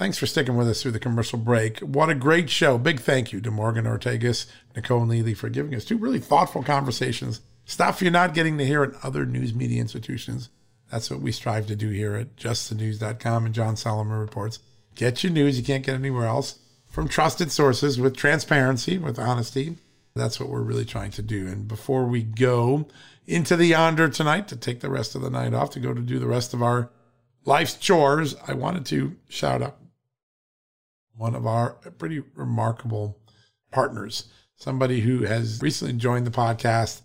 Thanks 0.00 0.16
for 0.16 0.24
sticking 0.24 0.56
with 0.56 0.66
us 0.66 0.80
through 0.80 0.92
the 0.92 0.98
commercial 0.98 1.38
break. 1.38 1.80
What 1.80 2.08
a 2.08 2.14
great 2.14 2.48
show. 2.48 2.78
Big 2.78 3.00
thank 3.00 3.34
you 3.34 3.40
to 3.42 3.50
Morgan 3.50 3.84
Ortagus, 3.84 4.46
Nicole 4.74 5.04
Neily 5.04 5.36
for 5.36 5.50
giving 5.50 5.74
us 5.74 5.84
two 5.84 5.98
really 5.98 6.18
thoughtful 6.18 6.62
conversations. 6.62 7.42
Stuff 7.66 8.00
you're 8.00 8.10
not 8.10 8.32
getting 8.32 8.56
to 8.56 8.64
hear 8.64 8.82
at 8.82 8.94
other 9.02 9.26
news 9.26 9.54
media 9.54 9.78
institutions. 9.78 10.48
That's 10.90 11.10
what 11.10 11.20
we 11.20 11.32
strive 11.32 11.66
to 11.66 11.76
do 11.76 11.90
here 11.90 12.14
at 12.14 12.34
justthenews.com 12.36 13.44
and 13.44 13.54
John 13.54 13.76
Solomon 13.76 14.16
Reports. 14.16 14.60
Get 14.94 15.22
your 15.22 15.34
news 15.34 15.58
you 15.58 15.64
can't 15.64 15.84
get 15.84 15.96
anywhere 15.96 16.24
else 16.24 16.60
from 16.86 17.06
trusted 17.06 17.52
sources 17.52 18.00
with 18.00 18.16
transparency, 18.16 18.96
with 18.96 19.18
honesty. 19.18 19.76
That's 20.14 20.40
what 20.40 20.48
we're 20.48 20.62
really 20.62 20.86
trying 20.86 21.10
to 21.10 21.22
do. 21.22 21.46
And 21.46 21.68
before 21.68 22.06
we 22.06 22.22
go 22.22 22.88
into 23.26 23.54
the 23.54 23.66
yonder 23.66 24.08
tonight 24.08 24.48
to 24.48 24.56
take 24.56 24.80
the 24.80 24.88
rest 24.88 25.14
of 25.14 25.20
the 25.20 25.28
night 25.28 25.52
off 25.52 25.68
to 25.72 25.78
go 25.78 25.92
to 25.92 26.00
do 26.00 26.18
the 26.18 26.26
rest 26.26 26.54
of 26.54 26.62
our 26.62 26.88
life's 27.44 27.74
chores, 27.74 28.34
I 28.48 28.54
wanted 28.54 28.86
to 28.86 29.14
shout 29.28 29.60
out 29.60 29.76
one 31.16 31.34
of 31.34 31.46
our 31.46 31.70
pretty 31.98 32.20
remarkable 32.34 33.18
partners, 33.70 34.28
somebody 34.56 35.00
who 35.00 35.24
has 35.24 35.60
recently 35.62 35.94
joined 35.94 36.26
the 36.26 36.30
podcast. 36.30 37.02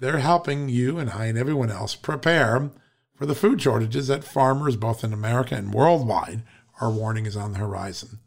They're 0.00 0.18
helping 0.18 0.68
you 0.68 0.98
and 0.98 1.10
I 1.10 1.26
and 1.26 1.36
everyone 1.36 1.70
else 1.70 1.94
prepare 1.94 2.70
for 3.16 3.26
the 3.26 3.34
food 3.34 3.60
shortages 3.60 4.06
that 4.06 4.22
farmers, 4.22 4.76
both 4.76 5.02
in 5.02 5.12
America 5.12 5.56
and 5.56 5.74
worldwide, 5.74 6.44
are 6.80 6.90
warning 6.90 7.26
is 7.26 7.36
on 7.36 7.52
the 7.52 7.58
horizon. 7.58 8.20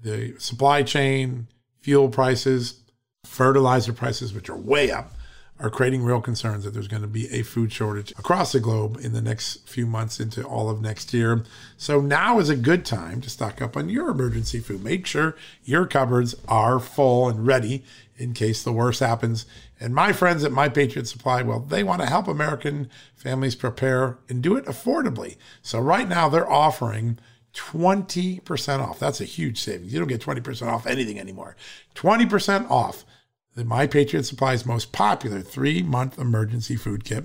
The 0.00 0.36
supply 0.38 0.84
chain, 0.84 1.48
fuel 1.80 2.08
prices, 2.08 2.84
fertilizer 3.24 3.92
prices, 3.92 4.32
which 4.32 4.48
are 4.48 4.56
way 4.56 4.90
up, 4.90 5.15
are 5.58 5.70
creating 5.70 6.02
real 6.02 6.20
concerns 6.20 6.64
that 6.64 6.74
there's 6.74 6.88
going 6.88 7.02
to 7.02 7.08
be 7.08 7.28
a 7.32 7.42
food 7.42 7.72
shortage 7.72 8.10
across 8.18 8.52
the 8.52 8.60
globe 8.60 8.98
in 9.00 9.12
the 9.12 9.22
next 9.22 9.66
few 9.68 9.86
months 9.86 10.20
into 10.20 10.44
all 10.44 10.68
of 10.68 10.82
next 10.82 11.14
year. 11.14 11.44
So 11.78 12.00
now 12.00 12.38
is 12.38 12.50
a 12.50 12.56
good 12.56 12.84
time 12.84 13.20
to 13.22 13.30
stock 13.30 13.62
up 13.62 13.76
on 13.76 13.88
your 13.88 14.10
emergency 14.10 14.60
food. 14.60 14.84
Make 14.84 15.06
sure 15.06 15.34
your 15.64 15.86
cupboards 15.86 16.34
are 16.46 16.78
full 16.78 17.28
and 17.28 17.46
ready 17.46 17.84
in 18.18 18.34
case 18.34 18.62
the 18.62 18.72
worst 18.72 19.00
happens. 19.00 19.46
And 19.80 19.94
my 19.94 20.12
friends 20.12 20.44
at 20.44 20.52
My 20.52 20.68
Patriot 20.68 21.06
Supply, 21.06 21.42
well, 21.42 21.60
they 21.60 21.82
want 21.82 22.02
to 22.02 22.06
help 22.06 22.28
American 22.28 22.90
families 23.14 23.54
prepare 23.54 24.18
and 24.28 24.42
do 24.42 24.56
it 24.56 24.66
affordably. 24.66 25.36
So 25.62 25.78
right 25.78 26.08
now 26.08 26.28
they're 26.28 26.50
offering 26.50 27.18
20% 27.54 28.80
off. 28.80 28.98
That's 28.98 29.20
a 29.20 29.24
huge 29.24 29.60
savings. 29.60 29.92
You 29.92 29.98
don't 29.98 30.08
get 30.08 30.20
20% 30.20 30.66
off 30.66 30.86
anything 30.86 31.18
anymore. 31.18 31.56
20% 31.94 32.70
off 32.70 33.04
the 33.56 33.64
My 33.64 33.86
Patriot 33.86 34.24
Supply's 34.24 34.66
most 34.66 34.92
popular 34.92 35.40
three 35.40 35.82
month 35.82 36.18
emergency 36.18 36.76
food 36.76 37.04
kit. 37.04 37.24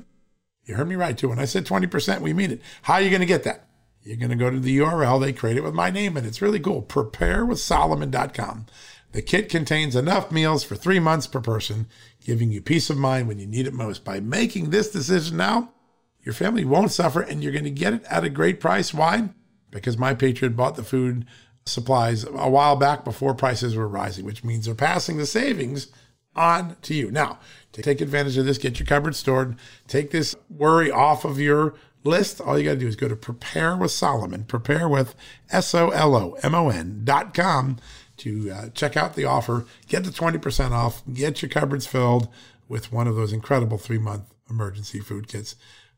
You 0.64 0.76
heard 0.76 0.88
me 0.88 0.96
right, 0.96 1.18
too. 1.18 1.30
When 1.30 1.40
I 1.40 1.46
said 1.46 1.66
20%, 1.66 2.22
we 2.22 2.34
mean 2.34 2.52
it. 2.52 2.62
How 2.84 2.96
are 2.96 3.02
you 3.02 3.10
going 3.10 3.20
to 3.20 3.26
get 3.26 3.44
that? 3.44 3.68
You're 4.04 4.18
going 4.18 4.30
to 4.30 4.36
go 4.38 4.50
to 4.50 4.60
the 4.60 4.78
URL. 4.78 5.20
They 5.20 5.34
create 5.34 5.58
it 5.58 5.64
with 5.64 5.74
my 5.74 5.90
name, 5.90 6.16
and 6.16 6.26
it's 6.26 6.42
really 6.42 6.60
cool. 6.60 6.84
Preparewithsolomon.com. 6.84 8.66
The 9.12 9.22
kit 9.22 9.50
contains 9.50 9.96
enough 9.96 10.32
meals 10.32 10.64
for 10.64 10.76
three 10.76 11.00
months 11.00 11.28
per 11.28 11.42
person, 11.42 11.88
giving 12.24 12.52
you 12.52 12.62
peace 12.62 12.90
of 12.90 12.98
mind 12.98 13.28
when 13.28 13.38
you 13.38 13.46
need 13.46 13.68
it 13.68 13.74
most. 13.74 14.06
By 14.06 14.22
making 14.22 14.70
this 14.70 14.90
decision 14.90 15.36
now, 15.36 15.74
your 16.22 16.34
family 16.34 16.64
won't 16.64 16.92
suffer 16.92 17.20
and 17.20 17.44
you're 17.44 17.52
going 17.52 17.66
to 17.66 17.72
get 17.72 17.94
it 17.94 18.04
at 18.06 18.24
a 18.24 18.30
great 18.30 18.62
price. 18.62 18.94
Why? 18.94 19.30
Because 19.70 19.98
My 19.98 20.14
Patriot 20.14 20.56
bought 20.56 20.76
the 20.76 20.84
food 20.84 21.26
supplies 21.66 22.24
a 22.24 22.50
while 22.50 22.78
back 22.78 23.04
before 23.04 23.34
prices 23.34 23.76
were 23.76 23.88
rising, 23.88 24.24
which 24.24 24.44
means 24.46 24.66
they're 24.66 24.76
passing 24.76 25.18
the 25.18 25.26
savings 25.26 25.88
on 26.36 26.76
to 26.84 26.94
you. 26.94 27.12
Now, 27.12 27.40
to 27.74 27.82
take 27.82 28.02
advantage 28.02 28.38
of 28.38 28.46
this, 28.46 28.58
get 28.58 28.80
your 28.80 28.86
cupboard 28.86 29.16
stored, 29.16 29.56
take 29.88 30.12
this 30.12 30.36
worry 30.50 30.92
off 30.92 31.26
of 31.26 31.40
your 31.40 31.74
list. 32.04 32.42
All 32.42 32.58
you 32.58 32.66
got 32.66 32.72
to 32.72 32.80
do 32.80 32.88
is 32.88 32.96
go 32.96 33.08
to 33.08 33.16
prepare 33.16 33.76
with 33.76 33.92
Solomon, 33.92 34.46
prepare 34.46 34.88
with 34.88 35.16
S 35.52 35.74
O 35.74 35.90
L 35.90 36.16
O 36.16 36.38
M 36.44 36.56
O 36.56 36.70
N 36.70 37.02
dot 37.04 37.34
com 37.34 37.78
to 38.18 38.52
uh, 38.52 38.70
check 38.70 38.96
out 38.96 39.16
the 39.16 39.26
offer, 39.26 39.66
get 39.88 40.04
the 40.04 40.12
20% 40.12 40.72
off, 40.72 41.02
get 41.12 41.42
your 41.42 41.50
cupboards 41.50 41.88
filled 41.88 42.28
with 42.68 42.92
one 42.92 43.08
of 43.08 43.16
those 43.16 43.34
incredible 43.34 43.78
three 43.78 43.98
month 43.98 44.34
emergency 44.50 45.00
food 45.00 45.28
kits. 45.28 45.56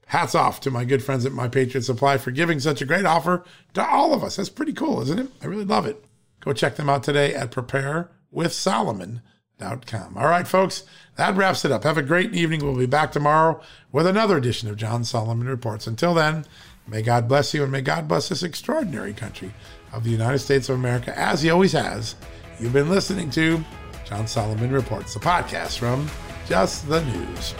Hats 0.08 0.36
off 0.36 0.60
to 0.62 0.72
my 0.72 0.86
good 0.86 1.02
friends 1.04 1.26
at 1.26 1.32
My 1.32 1.48
Patriot 1.48 1.84
Supply 1.84 2.18
for 2.18 2.32
giving 2.32 2.60
such 2.60 2.82
a 2.82 2.86
great 2.86 3.06
offer 3.06 3.44
to 3.74 3.86
all 3.86 4.14
of 4.14 4.24
us. 4.24 4.36
That's 4.36 4.50
pretty 4.50 4.74
cool, 4.74 5.02
isn't 5.02 5.20
it? 5.20 5.30
I 5.42 5.46
really 5.46 5.66
love 5.66 5.86
it. 5.86 6.04
Go 6.42 6.54
check 6.54 6.76
them 6.76 6.90
out 6.90 7.04
today 7.04 7.34
at 7.34 7.52
preparewithsolomon.com 7.52 9.22
All 9.64 10.28
right, 10.28 10.48
folks, 10.48 10.84
that 11.16 11.36
wraps 11.36 11.64
it 11.66 11.72
up. 11.72 11.84
Have 11.84 11.98
a 11.98 12.04
great 12.04 12.34
evening. 12.34 12.64
We'll 12.64 12.76
be 12.76 12.86
back 12.86 13.12
tomorrow 13.12 13.62
with 13.92 14.06
another 14.08 14.38
edition 14.38 14.70
of 14.70 14.78
John 14.78 15.04
Solomon 15.04 15.48
Reports. 15.48 15.88
Until 15.88 16.14
then, 16.14 16.46
may 16.88 17.02
God 17.02 17.28
bless 17.28 17.54
you 17.54 17.64
and 17.64 17.72
may 17.72 17.82
God 17.82 18.08
bless 18.08 18.30
this 18.30 18.44
extraordinary 18.44 19.14
country 19.14 19.54
of 19.92 20.04
the 20.04 20.10
United 20.10 20.40
States 20.40 20.70
of 20.70 20.76
America, 20.76 21.18
as 21.18 21.42
He 21.42 21.50
always 21.50 21.72
has. 21.72 22.16
You've 22.60 22.74
been 22.74 22.90
listening 22.90 23.30
to 23.32 23.64
John 24.06 24.28
Solomon 24.28 24.72
Reports, 24.72 25.14
the 25.14 25.20
podcast 25.20 25.78
from 25.78 26.10
Just 26.48 26.88
the 26.88 27.04
News. 27.06 27.56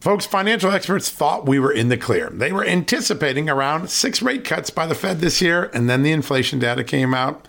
Folks, 0.00 0.26
financial 0.26 0.70
experts 0.70 1.08
thought 1.08 1.46
we 1.46 1.58
were 1.58 1.72
in 1.72 1.88
the 1.88 1.96
clear. 1.96 2.28
They 2.28 2.52
were 2.52 2.66
anticipating 2.66 3.48
around 3.48 3.88
six 3.88 4.20
rate 4.20 4.44
cuts 4.44 4.68
by 4.68 4.86
the 4.86 4.94
Fed 4.94 5.20
this 5.20 5.40
year, 5.40 5.70
and 5.72 5.88
then 5.88 6.02
the 6.02 6.12
inflation 6.12 6.58
data 6.58 6.84
came 6.84 7.14
out 7.14 7.48